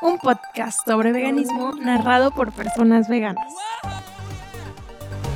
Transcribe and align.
un 0.00 0.18
podcast 0.18 0.86
sobre 0.86 1.12
veganismo 1.12 1.72
narrado 1.72 2.30
por 2.30 2.52
personas 2.52 3.08
veganas. 3.08 3.52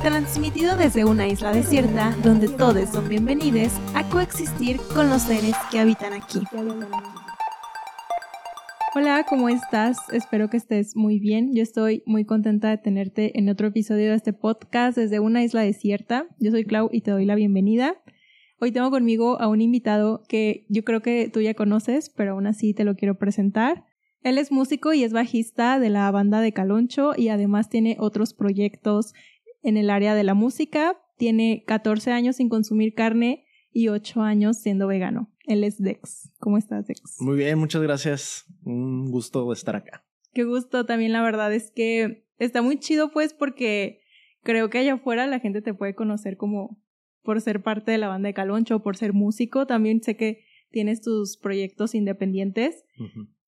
Transmitido 0.01 0.77
desde 0.77 1.05
una 1.05 1.27
isla 1.27 1.51
desierta 1.51 2.15
donde 2.23 2.47
todos 2.47 2.89
son 2.89 3.09
bienvenidos 3.09 3.73
a 3.93 4.07
coexistir 4.09 4.77
con 4.93 5.09
los 5.09 5.23
seres 5.23 5.55
que 5.69 5.79
habitan 5.79 6.13
aquí. 6.13 6.39
Hola, 8.95 9.25
¿cómo 9.27 9.49
estás? 9.49 9.97
Espero 10.11 10.49
que 10.49 10.57
estés 10.57 10.95
muy 10.95 11.19
bien. 11.19 11.53
Yo 11.55 11.63
estoy 11.63 12.03
muy 12.05 12.25
contenta 12.25 12.69
de 12.69 12.77
tenerte 12.77 13.37
en 13.37 13.49
otro 13.49 13.67
episodio 13.67 14.11
de 14.11 14.15
este 14.15 14.33
podcast 14.33 14.97
desde 14.97 15.19
una 15.19 15.43
isla 15.43 15.61
desierta. 15.61 16.27
Yo 16.39 16.51
soy 16.51 16.63
Clau 16.63 16.89
y 16.91 17.01
te 17.01 17.11
doy 17.11 17.25
la 17.25 17.35
bienvenida. 17.35 17.95
Hoy 18.59 18.71
tengo 18.71 18.91
conmigo 18.91 19.41
a 19.41 19.47
un 19.47 19.61
invitado 19.61 20.23
que 20.29 20.65
yo 20.69 20.83
creo 20.83 21.01
que 21.01 21.29
tú 21.33 21.41
ya 21.41 21.53
conoces, 21.53 22.09
pero 22.15 22.33
aún 22.33 22.47
así 22.47 22.73
te 22.73 22.85
lo 22.85 22.95
quiero 22.95 23.17
presentar. 23.17 23.83
Él 24.23 24.37
es 24.37 24.51
músico 24.51 24.93
y 24.93 25.03
es 25.03 25.11
bajista 25.11 25.79
de 25.79 25.89
la 25.89 26.09
banda 26.09 26.39
de 26.39 26.53
Caloncho 26.53 27.11
y 27.15 27.27
además 27.27 27.69
tiene 27.69 27.97
otros 27.99 28.33
proyectos 28.33 29.13
en 29.61 29.75
el 29.75 29.89
área 29.89 30.15
de 30.15 30.23
la 30.23 30.33
música. 30.33 30.97
Tiene 31.17 31.63
14 31.67 32.11
años 32.11 32.37
sin 32.37 32.47
consumir 32.49 32.93
carne 32.93 33.45
y 33.71 33.89
8 33.89 34.21
años 34.21 34.57
siendo 34.57 34.87
vegano. 34.87 35.29
Él 35.45 35.65
es 35.65 35.77
Dex. 35.81 36.31
¿Cómo 36.39 36.57
estás, 36.57 36.87
Dex? 36.87 37.01
Muy 37.19 37.35
bien, 37.35 37.59
muchas 37.59 37.81
gracias. 37.81 38.45
Un 38.63 39.11
gusto 39.11 39.51
estar 39.51 39.75
acá. 39.75 40.05
Qué 40.33 40.45
gusto. 40.45 40.85
También 40.85 41.11
la 41.11 41.21
verdad 41.21 41.53
es 41.53 41.71
que 41.71 42.25
está 42.39 42.61
muy 42.61 42.79
chido 42.79 43.11
pues 43.11 43.33
porque 43.33 43.99
creo 44.41 44.69
que 44.69 44.77
allá 44.77 44.93
afuera 44.93 45.27
la 45.27 45.39
gente 45.39 45.61
te 45.61 45.73
puede 45.73 45.95
conocer 45.95 46.37
como 46.37 46.81
por 47.23 47.41
ser 47.41 47.61
parte 47.61 47.91
de 47.91 47.97
la 47.97 48.07
banda 48.07 48.27
de 48.27 48.33
Caloncho, 48.33 48.81
por 48.81 48.95
ser 48.95 49.11
músico. 49.11 49.67
También 49.67 50.01
sé 50.01 50.15
que 50.15 50.45
tienes 50.71 51.01
tus 51.01 51.37
proyectos 51.37 51.93
independientes. 51.93 52.85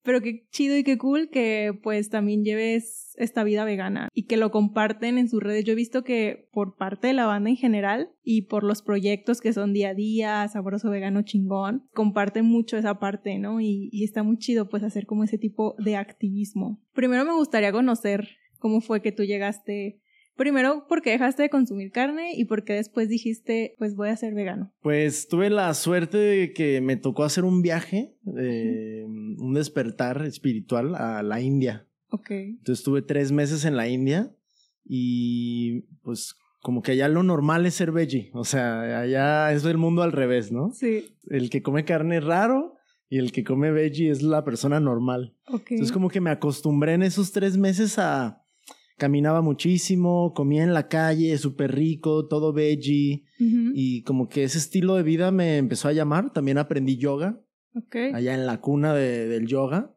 Pero 0.06 0.20
qué 0.20 0.46
chido 0.50 0.76
y 0.76 0.84
qué 0.84 0.96
cool 0.96 1.30
que 1.30 1.76
pues 1.82 2.10
también 2.10 2.44
lleves 2.44 3.12
esta 3.16 3.42
vida 3.42 3.64
vegana 3.64 4.08
y 4.14 4.26
que 4.26 4.36
lo 4.36 4.52
comparten 4.52 5.18
en 5.18 5.28
sus 5.28 5.42
redes. 5.42 5.64
Yo 5.64 5.72
he 5.72 5.76
visto 5.76 6.04
que 6.04 6.48
por 6.52 6.76
parte 6.76 7.08
de 7.08 7.12
la 7.12 7.26
banda 7.26 7.50
en 7.50 7.56
general 7.56 8.10
y 8.22 8.42
por 8.42 8.62
los 8.62 8.82
proyectos 8.82 9.40
que 9.40 9.52
son 9.52 9.72
día 9.72 9.90
a 9.90 9.94
día, 9.94 10.46
sabroso 10.46 10.90
vegano 10.90 11.22
chingón, 11.22 11.88
comparten 11.92 12.44
mucho 12.44 12.76
esa 12.76 13.00
parte, 13.00 13.40
¿no? 13.40 13.60
Y, 13.60 13.88
y 13.90 14.04
está 14.04 14.22
muy 14.22 14.38
chido 14.38 14.68
pues 14.68 14.84
hacer 14.84 15.06
como 15.06 15.24
ese 15.24 15.38
tipo 15.38 15.74
de 15.78 15.96
activismo. 15.96 16.80
Primero 16.94 17.24
me 17.24 17.34
gustaría 17.34 17.72
conocer 17.72 18.28
cómo 18.60 18.80
fue 18.80 19.02
que 19.02 19.10
tú 19.10 19.24
llegaste 19.24 20.00
Primero, 20.36 20.84
¿por 20.86 21.00
qué 21.00 21.12
dejaste 21.12 21.44
de 21.44 21.48
consumir 21.48 21.90
carne 21.90 22.34
y 22.36 22.44
por 22.44 22.64
qué 22.64 22.74
después 22.74 23.08
dijiste, 23.08 23.74
pues 23.78 23.96
voy 23.96 24.10
a 24.10 24.16
ser 24.16 24.34
vegano? 24.34 24.70
Pues 24.82 25.28
tuve 25.28 25.48
la 25.48 25.72
suerte 25.72 26.18
de 26.18 26.52
que 26.52 26.82
me 26.82 26.96
tocó 26.96 27.24
hacer 27.24 27.44
un 27.44 27.62
viaje, 27.62 28.14
un 29.36 29.54
despertar 29.54 30.24
espiritual 30.24 30.94
a 30.94 31.22
la 31.22 31.40
India. 31.40 31.86
Ok. 32.10 32.30
Entonces 32.30 32.78
estuve 32.78 33.02
tres 33.02 33.32
meses 33.32 33.64
en 33.64 33.76
la 33.76 33.88
India 33.88 34.34
y 34.84 35.82
pues 36.02 36.36
como 36.62 36.82
que 36.82 36.92
allá 36.92 37.08
lo 37.08 37.22
normal 37.22 37.66
es 37.66 37.74
ser 37.74 37.92
veggie. 37.92 38.30
O 38.34 38.44
sea, 38.44 39.00
allá 39.00 39.52
es 39.52 39.64
el 39.64 39.78
mundo 39.78 40.02
al 40.02 40.12
revés, 40.12 40.50
¿no? 40.50 40.72
Sí. 40.72 41.16
El 41.28 41.50
que 41.50 41.62
come 41.62 41.84
carne 41.84 42.18
es 42.18 42.24
raro 42.24 42.74
y 43.08 43.18
el 43.18 43.32
que 43.32 43.44
come 43.44 43.70
veggie 43.70 44.10
es 44.10 44.22
la 44.22 44.44
persona 44.44 44.80
normal. 44.80 45.36
Ok. 45.48 45.72
Entonces 45.72 45.92
como 45.92 46.08
que 46.08 46.20
me 46.20 46.30
acostumbré 46.30 46.94
en 46.94 47.02
esos 47.02 47.32
tres 47.32 47.56
meses 47.56 47.98
a 47.98 48.42
caminaba 48.96 49.42
muchísimo, 49.42 50.32
comía 50.34 50.64
en 50.64 50.74
la 50.74 50.88
calle, 50.88 51.36
súper 51.38 51.74
rico, 51.74 52.26
todo 52.26 52.52
veggie. 52.52 53.24
Y 53.38 54.02
como 54.02 54.28
que 54.28 54.44
ese 54.44 54.58
estilo 54.58 54.94
de 54.94 55.02
vida 55.02 55.30
me 55.30 55.58
empezó 55.58 55.88
a 55.88 55.92
llamar. 55.92 56.32
También 56.32 56.58
aprendí 56.58 56.96
yoga. 56.96 57.40
Allá 58.14 58.34
en 58.34 58.46
la 58.46 58.60
cuna 58.60 58.94
de, 58.94 59.28
del 59.28 59.46
yoga. 59.46 59.94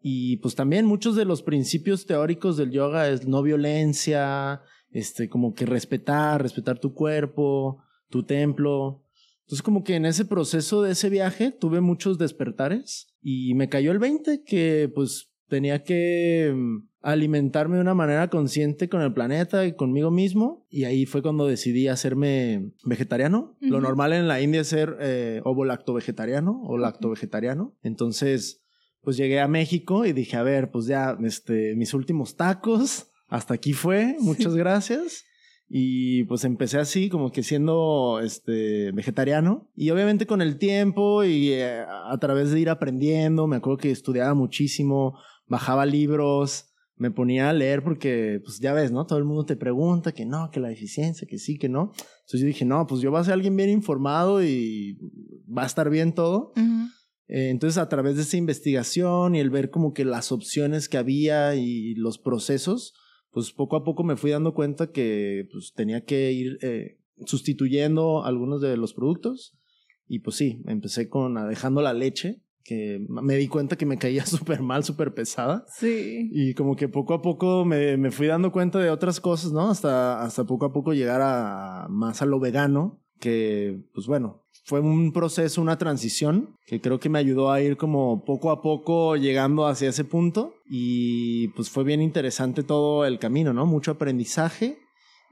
Y 0.00 0.38
pues 0.38 0.54
también 0.54 0.86
muchos 0.86 1.14
de 1.14 1.24
los 1.24 1.42
principios 1.42 2.06
teóricos 2.06 2.56
del 2.56 2.70
yoga 2.70 3.08
es 3.08 3.26
no 3.26 3.42
violencia, 3.42 4.62
este, 4.90 5.28
como 5.28 5.54
que 5.54 5.66
respetar, 5.66 6.42
respetar 6.42 6.78
tu 6.78 6.94
cuerpo, 6.94 7.82
tu 8.08 8.24
templo. 8.24 9.04
Entonces 9.42 9.62
como 9.62 9.84
que 9.84 9.96
en 9.96 10.06
ese 10.06 10.24
proceso 10.24 10.82
de 10.82 10.92
ese 10.92 11.10
viaje 11.10 11.50
tuve 11.50 11.80
muchos 11.80 12.18
despertares 12.18 13.14
y 13.20 13.54
me 13.54 13.68
cayó 13.68 13.92
el 13.92 13.98
20 13.98 14.42
que 14.44 14.90
pues 14.94 15.29
tenía 15.50 15.82
que 15.82 16.54
mm, 16.56 16.88
alimentarme 17.02 17.76
de 17.76 17.82
una 17.82 17.94
manera 17.94 18.28
consciente 18.28 18.88
con 18.88 19.02
el 19.02 19.12
planeta 19.12 19.66
y 19.66 19.74
conmigo 19.74 20.10
mismo. 20.10 20.66
Y 20.70 20.84
ahí 20.84 21.04
fue 21.04 21.20
cuando 21.20 21.46
decidí 21.46 21.88
hacerme 21.88 22.72
vegetariano. 22.84 23.58
Lo 23.60 23.82
normal 23.82 24.14
en 24.14 24.28
la 24.28 24.40
India 24.40 24.62
es 24.62 24.68
ser 24.68 24.96
eh, 25.00 25.42
ovo 25.44 25.66
lacto 25.66 25.92
vegetariano 25.92 26.62
o 26.64 26.78
lacto 26.78 27.10
vegetariano. 27.10 27.76
Entonces, 27.82 28.62
pues 29.02 29.18
llegué 29.18 29.40
a 29.40 29.48
México 29.48 30.06
y 30.06 30.12
dije, 30.12 30.36
a 30.36 30.42
ver, 30.42 30.70
pues 30.70 30.86
ya, 30.86 31.18
este, 31.22 31.74
mis 31.76 31.92
últimos 31.92 32.36
tacos, 32.36 33.10
hasta 33.28 33.54
aquí 33.54 33.72
fue, 33.72 34.16
muchas 34.20 34.54
gracias. 34.54 35.24
Y 35.72 36.24
pues 36.24 36.44
empecé 36.44 36.78
así, 36.78 37.08
como 37.08 37.30
que 37.30 37.44
siendo 37.44 38.20
este 38.20 38.90
vegetariano. 38.90 39.70
Y 39.76 39.90
obviamente 39.90 40.26
con 40.26 40.42
el 40.42 40.58
tiempo 40.58 41.22
y 41.22 41.52
eh, 41.52 41.84
a 41.86 42.18
través 42.18 42.50
de 42.50 42.58
ir 42.58 42.70
aprendiendo, 42.70 43.46
me 43.46 43.56
acuerdo 43.56 43.78
que 43.78 43.92
estudiaba 43.92 44.34
muchísimo, 44.34 45.16
bajaba 45.50 45.84
libros, 45.84 46.70
me 46.96 47.10
ponía 47.10 47.50
a 47.50 47.52
leer 47.52 47.82
porque, 47.82 48.40
pues 48.44 48.60
ya 48.60 48.72
ves, 48.72 48.92
¿no? 48.92 49.06
Todo 49.06 49.18
el 49.18 49.24
mundo 49.24 49.44
te 49.44 49.56
pregunta 49.56 50.12
que 50.12 50.24
no, 50.24 50.50
que 50.50 50.60
la 50.60 50.70
eficiencia, 50.70 51.26
que 51.28 51.38
sí, 51.38 51.58
que 51.58 51.68
no. 51.68 51.92
Entonces 51.94 52.40
yo 52.40 52.46
dije, 52.46 52.64
no, 52.64 52.86
pues 52.86 53.00
yo 53.00 53.10
voy 53.10 53.20
a 53.20 53.24
ser 53.24 53.34
alguien 53.34 53.56
bien 53.56 53.70
informado 53.70 54.42
y 54.44 54.98
va 55.46 55.64
a 55.64 55.66
estar 55.66 55.90
bien 55.90 56.14
todo. 56.14 56.52
Eh, 57.26 57.48
entonces 57.50 57.78
a 57.78 57.88
través 57.88 58.16
de 58.16 58.22
esa 58.22 58.36
investigación 58.36 59.34
y 59.34 59.40
el 59.40 59.50
ver 59.50 59.70
como 59.70 59.92
que 59.92 60.04
las 60.04 60.30
opciones 60.30 60.88
que 60.88 60.98
había 60.98 61.54
y 61.56 61.94
los 61.94 62.18
procesos, 62.18 62.94
pues 63.30 63.50
poco 63.52 63.76
a 63.76 63.84
poco 63.84 64.04
me 64.04 64.16
fui 64.16 64.30
dando 64.30 64.54
cuenta 64.54 64.92
que 64.92 65.48
pues 65.50 65.72
tenía 65.74 66.04
que 66.04 66.32
ir 66.32 66.58
eh, 66.60 66.98
sustituyendo 67.24 68.24
algunos 68.24 68.60
de 68.60 68.76
los 68.76 68.94
productos. 68.94 69.56
Y 70.06 70.18
pues 70.18 70.36
sí, 70.36 70.62
empecé 70.66 71.08
con 71.08 71.34
dejando 71.48 71.80
la 71.80 71.94
leche 71.94 72.42
que 72.64 73.04
me 73.08 73.36
di 73.36 73.48
cuenta 73.48 73.76
que 73.76 73.86
me 73.86 73.98
caía 73.98 74.26
súper 74.26 74.62
mal, 74.62 74.84
súper 74.84 75.14
pesada. 75.14 75.64
Sí. 75.68 76.28
Y 76.32 76.54
como 76.54 76.76
que 76.76 76.88
poco 76.88 77.14
a 77.14 77.22
poco 77.22 77.64
me, 77.64 77.96
me, 77.96 78.10
fui 78.10 78.26
dando 78.26 78.52
cuenta 78.52 78.78
de 78.78 78.90
otras 78.90 79.20
cosas, 79.20 79.52
¿no? 79.52 79.70
Hasta, 79.70 80.22
hasta 80.22 80.44
poco 80.44 80.66
a 80.66 80.72
poco 80.72 80.92
llegar 80.92 81.20
a 81.22 81.86
más 81.88 82.22
a 82.22 82.26
lo 82.26 82.40
vegano, 82.40 83.00
que 83.18 83.80
pues 83.94 84.06
bueno, 84.06 84.42
fue 84.64 84.80
un 84.80 85.12
proceso, 85.12 85.60
una 85.60 85.78
transición 85.78 86.56
que 86.66 86.80
creo 86.80 87.00
que 87.00 87.08
me 87.08 87.18
ayudó 87.18 87.50
a 87.50 87.60
ir 87.60 87.76
como 87.76 88.24
poco 88.24 88.50
a 88.50 88.62
poco 88.62 89.16
llegando 89.16 89.66
hacia 89.66 89.88
ese 89.88 90.04
punto 90.04 90.54
y 90.68 91.48
pues 91.48 91.70
fue 91.70 91.84
bien 91.84 92.00
interesante 92.00 92.62
todo 92.62 93.04
el 93.04 93.18
camino, 93.18 93.52
¿no? 93.52 93.66
Mucho 93.66 93.92
aprendizaje 93.92 94.78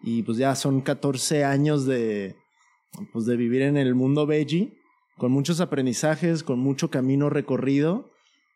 y 0.02 0.22
pues 0.22 0.38
ya 0.38 0.54
son 0.54 0.80
14 0.80 1.44
años 1.44 1.86
de 1.86 2.36
pues 3.12 3.26
de 3.26 3.36
vivir 3.36 3.62
en 3.62 3.76
el 3.76 3.94
mundo 3.94 4.26
veggie 4.26 4.77
con 5.18 5.32
muchos 5.32 5.60
aprendizajes, 5.60 6.42
con 6.42 6.58
mucho 6.58 6.90
camino 6.90 7.28
recorrido 7.28 8.10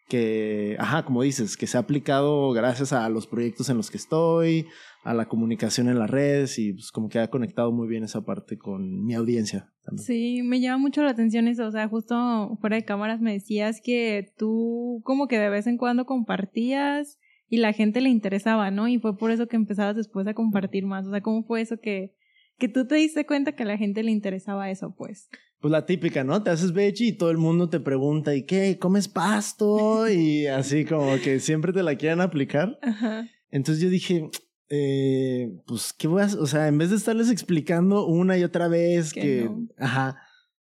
que, 0.09 0.77
ajá, 0.79 1.05
como 1.05 1.23
dices, 1.23 1.57
que 1.57 1.67
se 1.67 1.77
ha 1.77 1.81
aplicado 1.81 2.53
gracias 2.53 2.93
a 2.93 3.09
los 3.09 3.27
proyectos 3.27 3.71
en 3.71 3.79
los 3.79 3.91
que 3.91 3.97
estoy, 3.97 4.67
a 5.05 5.15
la 5.15 5.27
comunicación 5.27 5.89
en 5.89 5.99
las 5.99 6.11
redes 6.11 6.59
y 6.59 6.75
pues 6.75 6.93
como 6.93 7.09
que 7.09 7.19
ha 7.19 7.31
conectado 7.31 7.73
muy 7.73 7.89
bien 7.89 8.05
esa 8.05 8.23
parte 8.23 8.59
con 8.59 9.05
mi 9.05 9.15
audiencia. 9.15 9.73
También. 9.83 10.05
Sí, 10.05 10.43
me 10.43 10.61
llama 10.61 10.79
mucho 10.79 11.03
la 11.03 11.11
atención 11.11 11.49
eso, 11.49 11.67
o 11.67 11.71
sea, 11.71 11.89
justo 11.89 12.59
fuera 12.61 12.77
de 12.77 12.85
cámaras 12.85 13.21
me 13.21 13.33
decías 13.33 13.81
que 13.83 14.33
tú 14.37 15.01
como 15.05 15.29
que 15.29 15.39
de 15.39 15.49
vez 15.49 15.67
en 15.67 15.79
cuando 15.79 16.05
compartías 16.05 17.19
y 17.49 17.57
la 17.57 17.73
gente 17.73 18.01
le 18.01 18.09
interesaba, 18.11 18.71
¿no? 18.71 18.89
Y 18.89 18.99
fue 18.99 19.17
por 19.17 19.31
eso 19.31 19.49
que 19.49 19.57
empezabas 19.57 19.97
después 19.97 20.27
a 20.27 20.35
compartir 20.35 20.85
más, 20.85 21.07
o 21.07 21.11
sea, 21.11 21.23
¿cómo 21.23 21.43
fue 21.43 21.63
eso 21.63 21.79
que, 21.81 22.15
que 22.59 22.69
tú 22.69 22.87
te 22.87 22.97
diste 22.97 23.27
cuenta 23.27 23.53
que 23.53 23.63
a 23.63 23.67
la 23.67 23.79
gente 23.79 24.03
le 24.03 24.11
interesaba 24.11 24.71
eso, 24.71 24.95
pues? 24.95 25.29
Pues 25.63 25.71
la 25.71 25.87
típica, 25.87 26.25
¿no? 26.25 26.43
Te 26.43 26.51
haces 26.51 26.73
veggie 26.73 27.07
y 27.07 27.13
todo 27.13 27.31
el 27.31 27.39
mundo 27.39 27.69
te 27.69 27.79
pregunta, 27.79 28.35
¿y 28.35 28.43
qué? 28.43 28.81
¿Comes 28.81 29.07
pasto? 29.07 30.11
Y 30.11 30.47
así 30.47 30.85
como 30.85 31.15
que 31.23 31.39
siempre 31.39 31.73
te 31.73 31.85
la 31.85 31.95
quieren 31.95 32.21
aplicar. 32.21 32.81
Ajá. 32.83 33.29
Entonces 33.49 33.81
yo 33.81 33.89
dije, 33.89 34.29
eh, 34.69 35.53
pues, 35.65 35.93
¿qué 35.93 36.09
voy 36.09 36.23
a 36.23 36.25
hacer? 36.25 36.41
O 36.41 36.47
sea, 36.47 36.67
en 36.67 36.79
vez 36.79 36.91
de 36.91 36.97
estarles 36.97 37.31
explicando 37.31 38.07
una 38.07 38.37
y 38.37 38.43
otra 38.43 38.67
vez 38.67 39.13
que, 39.13 39.49
ajá, 39.79 40.17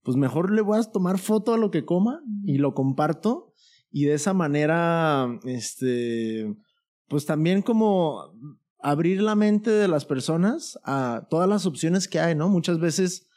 pues 0.03 0.17
mejor 0.17 0.51
le 0.51 0.63
voy 0.63 0.81
a 0.81 0.83
tomar 0.83 1.19
foto 1.19 1.55
a 1.55 1.59
lo 1.59 1.71
que 1.71 1.85
coma 1.85 2.21
y 2.45 2.59
lo 2.59 2.75
comparto. 2.75 3.55
Y 3.93 4.07
de 4.07 4.15
esa 4.15 4.35
manera, 4.35 5.29
este, 5.45 6.57
pues 7.07 7.25
también 7.25 7.63
como 7.63 8.33
abrir 8.81 9.23
la 9.23 9.37
mente 9.37 9.71
de 9.71 9.87
las 9.87 10.05
personas 10.05 10.77
a 10.83 11.29
todas 11.31 11.49
las 11.49 11.67
opciones 11.67 12.09
que 12.09 12.19
hay, 12.19 12.35
¿no? 12.35 12.49
Muchas 12.49 12.81
veces 12.81 13.28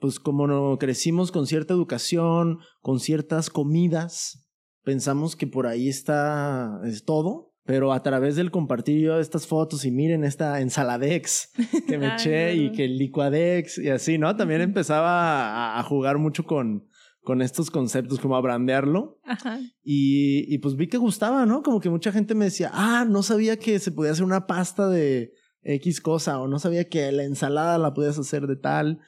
pues 0.00 0.18
como 0.18 0.46
no 0.46 0.78
crecimos 0.78 1.30
con 1.30 1.46
cierta 1.46 1.74
educación, 1.74 2.58
con 2.80 2.98
ciertas 2.98 3.50
comidas, 3.50 4.48
pensamos 4.82 5.36
que 5.36 5.46
por 5.46 5.66
ahí 5.66 5.88
está 5.88 6.80
es 6.84 7.04
todo, 7.04 7.54
pero 7.64 7.92
a 7.92 8.02
través 8.02 8.34
del 8.34 8.50
compartir 8.50 9.00
yo 9.00 9.20
estas 9.20 9.46
fotos 9.46 9.84
y 9.84 9.90
miren 9.90 10.24
esta 10.24 10.60
ensaladex 10.60 11.52
que 11.86 11.98
me 11.98 12.14
eché 12.14 12.54
y 12.54 12.72
que 12.72 12.86
el 12.86 12.96
licuadex 12.96 13.78
y 13.78 13.90
así, 13.90 14.18
¿no? 14.18 14.34
También 14.34 14.62
empezaba 14.62 15.78
a, 15.78 15.82
jugar 15.84 16.16
mucho 16.16 16.44
con, 16.44 16.88
con 17.22 17.42
estos 17.42 17.70
conceptos, 17.70 18.18
como 18.18 18.36
a 18.36 18.40
brandearlo. 18.40 19.20
Ajá. 19.24 19.60
Y, 19.84 20.52
y 20.52 20.58
pues 20.58 20.76
vi 20.76 20.88
que 20.88 20.96
gustaba, 20.96 21.44
¿no? 21.44 21.62
Como 21.62 21.78
que 21.78 21.90
mucha 21.90 22.10
gente 22.10 22.34
me 22.34 22.46
decía, 22.46 22.70
ah, 22.72 23.04
no 23.06 23.22
sabía 23.22 23.58
que 23.58 23.78
se 23.78 23.92
podía 23.92 24.12
hacer 24.12 24.24
una 24.24 24.46
pasta 24.46 24.88
de 24.88 25.34
X 25.62 26.00
cosa, 26.00 26.40
o 26.40 26.48
no 26.48 26.58
sabía 26.58 26.88
que 26.88 27.12
la 27.12 27.24
ensalada 27.24 27.76
la 27.78 27.92
podías 27.92 28.18
hacer 28.18 28.46
de 28.46 28.56
tal. 28.56 29.00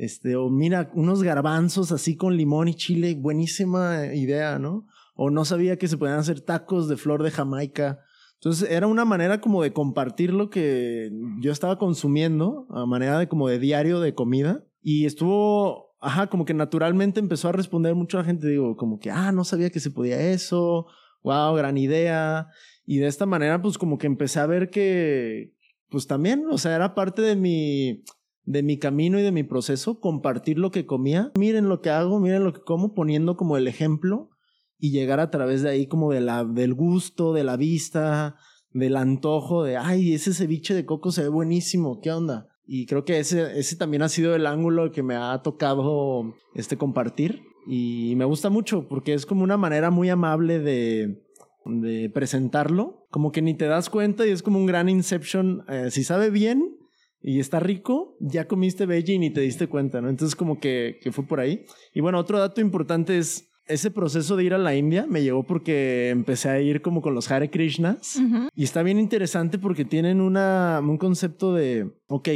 Este, 0.00 0.34
o 0.34 0.48
mira, 0.48 0.90
unos 0.94 1.22
garbanzos 1.22 1.92
así 1.92 2.16
con 2.16 2.34
limón 2.34 2.68
y 2.68 2.74
chile, 2.74 3.14
buenísima 3.20 4.06
idea, 4.14 4.58
¿no? 4.58 4.86
O 5.14 5.28
no 5.28 5.44
sabía 5.44 5.76
que 5.76 5.88
se 5.88 5.98
podían 5.98 6.18
hacer 6.18 6.40
tacos 6.40 6.88
de 6.88 6.96
flor 6.96 7.22
de 7.22 7.30
Jamaica. 7.30 8.00
Entonces 8.36 8.70
era 8.70 8.86
una 8.86 9.04
manera 9.04 9.42
como 9.42 9.62
de 9.62 9.74
compartir 9.74 10.32
lo 10.32 10.48
que 10.48 11.10
yo 11.42 11.52
estaba 11.52 11.76
consumiendo, 11.76 12.66
a 12.70 12.86
manera 12.86 13.18
de 13.18 13.28
como 13.28 13.46
de 13.46 13.58
diario 13.58 14.00
de 14.00 14.14
comida. 14.14 14.64
Y 14.80 15.04
estuvo, 15.04 15.94
ajá, 16.00 16.28
como 16.28 16.46
que 16.46 16.54
naturalmente 16.54 17.20
empezó 17.20 17.48
a 17.50 17.52
responder 17.52 17.94
mucho 17.94 18.16
la 18.16 18.24
gente, 18.24 18.48
digo, 18.48 18.76
como 18.76 19.00
que, 19.00 19.10
ah, 19.10 19.32
no 19.32 19.44
sabía 19.44 19.68
que 19.68 19.80
se 19.80 19.90
podía 19.90 20.18
eso, 20.18 20.86
wow, 21.22 21.54
gran 21.54 21.76
idea. 21.76 22.46
Y 22.86 23.00
de 23.00 23.06
esta 23.06 23.26
manera, 23.26 23.60
pues 23.60 23.76
como 23.76 23.98
que 23.98 24.06
empecé 24.06 24.40
a 24.40 24.46
ver 24.46 24.70
que, 24.70 25.52
pues 25.90 26.06
también, 26.06 26.46
o 26.50 26.56
sea, 26.56 26.74
era 26.74 26.94
parte 26.94 27.20
de 27.20 27.36
mi, 27.36 28.02
de 28.44 28.62
mi 28.62 28.78
camino 28.78 29.18
y 29.18 29.22
de 29.22 29.32
mi 29.32 29.42
proceso, 29.42 30.00
compartir 30.00 30.58
lo 30.58 30.70
que 30.70 30.86
comía. 30.86 31.32
Miren 31.38 31.68
lo 31.68 31.80
que 31.80 31.90
hago, 31.90 32.20
miren 32.20 32.44
lo 32.44 32.52
que 32.52 32.60
como, 32.60 32.94
poniendo 32.94 33.36
como 33.36 33.56
el 33.56 33.68
ejemplo 33.68 34.30
y 34.78 34.90
llegar 34.90 35.20
a 35.20 35.30
través 35.30 35.62
de 35.62 35.70
ahí 35.70 35.86
como 35.86 36.10
de 36.10 36.20
la, 36.20 36.44
del 36.44 36.74
gusto, 36.74 37.32
de 37.32 37.44
la 37.44 37.56
vista, 37.56 38.36
del 38.72 38.96
antojo, 38.96 39.64
de, 39.64 39.76
ay, 39.76 40.14
ese 40.14 40.32
ceviche 40.32 40.74
de 40.74 40.86
coco 40.86 41.12
se 41.12 41.22
ve 41.22 41.28
buenísimo, 41.28 42.00
¿qué 42.00 42.12
onda? 42.12 42.48
Y 42.72 42.86
creo 42.86 43.04
que 43.04 43.18
ese, 43.18 43.58
ese 43.58 43.76
también 43.76 44.02
ha 44.02 44.08
sido 44.08 44.34
el 44.34 44.46
ángulo 44.46 44.92
que 44.92 45.02
me 45.02 45.16
ha 45.16 45.42
tocado 45.42 46.34
este, 46.54 46.76
compartir. 46.76 47.42
Y 47.66 48.14
me 48.16 48.24
gusta 48.24 48.48
mucho 48.48 48.86
porque 48.88 49.12
es 49.12 49.26
como 49.26 49.42
una 49.42 49.56
manera 49.56 49.90
muy 49.90 50.08
amable 50.08 50.60
de, 50.60 51.20
de 51.64 52.10
presentarlo. 52.10 53.08
Como 53.10 53.32
que 53.32 53.42
ni 53.42 53.54
te 53.54 53.66
das 53.66 53.90
cuenta 53.90 54.24
y 54.24 54.30
es 54.30 54.44
como 54.44 54.60
un 54.60 54.66
gran 54.66 54.88
inception. 54.88 55.64
Eh, 55.68 55.90
si 55.90 56.04
sabe 56.04 56.30
bien 56.30 56.76
y 57.22 57.40
está 57.40 57.60
rico, 57.60 58.16
ya 58.20 58.48
comiste 58.48 58.86
veggie 58.86 59.14
y 59.14 59.18
ni 59.18 59.30
te 59.30 59.40
diste 59.40 59.66
cuenta, 59.66 60.00
¿no? 60.00 60.08
Entonces 60.08 60.34
como 60.34 60.58
que, 60.58 60.98
que 61.02 61.12
fue 61.12 61.26
por 61.26 61.40
ahí. 61.40 61.64
Y 61.92 62.00
bueno, 62.00 62.18
otro 62.18 62.38
dato 62.38 62.60
importante 62.60 63.18
es 63.18 63.50
ese 63.70 63.90
proceso 63.90 64.36
de 64.36 64.44
ir 64.44 64.54
a 64.54 64.58
la 64.58 64.74
India 64.74 65.06
me 65.08 65.22
llegó 65.22 65.44
porque 65.44 66.10
empecé 66.10 66.48
a 66.48 66.60
ir 66.60 66.82
como 66.82 67.02
con 67.02 67.14
los 67.14 67.30
Hare 67.30 67.50
Krishnas 67.50 68.20
y 68.54 68.64
está 68.64 68.82
bien 68.82 68.98
interesante 68.98 69.58
porque 69.58 69.84
tienen 69.84 70.20
una, 70.20 70.80
un 70.82 70.98
concepto 70.98 71.54
de, 71.54 71.88
ok, 72.08 72.28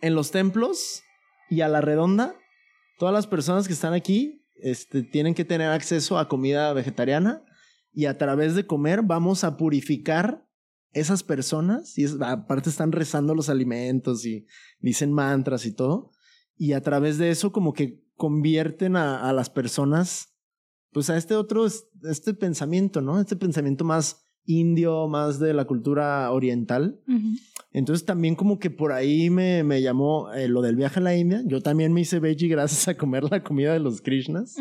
en 0.00 0.14
los 0.14 0.32
templos 0.32 1.02
y 1.48 1.60
a 1.60 1.68
la 1.68 1.80
redonda, 1.80 2.34
todas 2.98 3.14
las 3.14 3.28
personas 3.28 3.68
que 3.68 3.72
están 3.72 3.92
aquí 3.92 4.44
este, 4.56 5.04
tienen 5.04 5.34
que 5.34 5.44
tener 5.44 5.70
acceso 5.70 6.18
a 6.18 6.28
comida 6.28 6.72
vegetariana 6.72 7.44
y 7.92 8.06
a 8.06 8.18
través 8.18 8.56
de 8.56 8.66
comer 8.66 9.02
vamos 9.04 9.44
a 9.44 9.56
purificar 9.56 10.44
esas 10.92 11.22
personas 11.22 11.96
y 11.98 12.06
aparte 12.20 12.70
están 12.70 12.92
rezando 12.92 13.34
los 13.34 13.48
alimentos 13.48 14.24
y 14.26 14.46
dicen 14.80 15.12
mantras 15.12 15.66
y 15.66 15.72
todo 15.72 16.10
y 16.56 16.72
a 16.72 16.82
través 16.82 17.18
de 17.18 17.30
eso 17.30 17.52
como 17.52 17.72
que 17.72 18.04
convierten 18.16 18.96
a, 18.96 19.28
a 19.28 19.32
las 19.32 19.50
personas 19.50 20.30
pues 20.92 21.10
a 21.10 21.16
este 21.16 21.34
otro, 21.34 21.66
este 21.66 22.34
pensamiento, 22.34 23.00
¿no? 23.00 23.20
Este 23.20 23.36
pensamiento 23.36 23.84
más 23.84 24.26
indio, 24.44 25.06
más 25.08 25.38
de 25.38 25.54
la 25.54 25.64
cultura 25.64 26.30
oriental. 26.32 27.00
Entonces 27.72 28.04
también 28.04 28.34
como 28.34 28.58
que 28.58 28.70
por 28.70 28.92
ahí 28.92 29.30
me, 29.30 29.62
me 29.62 29.80
llamó 29.82 30.32
eh, 30.32 30.48
lo 30.48 30.60
del 30.60 30.74
viaje 30.74 30.98
a 30.98 31.02
la 31.02 31.16
India. 31.16 31.42
Yo 31.46 31.60
también 31.60 31.92
me 31.92 32.00
hice 32.00 32.18
veggie 32.18 32.48
gracias 32.48 32.88
a 32.88 32.96
comer 32.96 33.24
la 33.30 33.44
comida 33.44 33.72
de 33.72 33.78
los 33.78 34.00
Krishnas. 34.00 34.56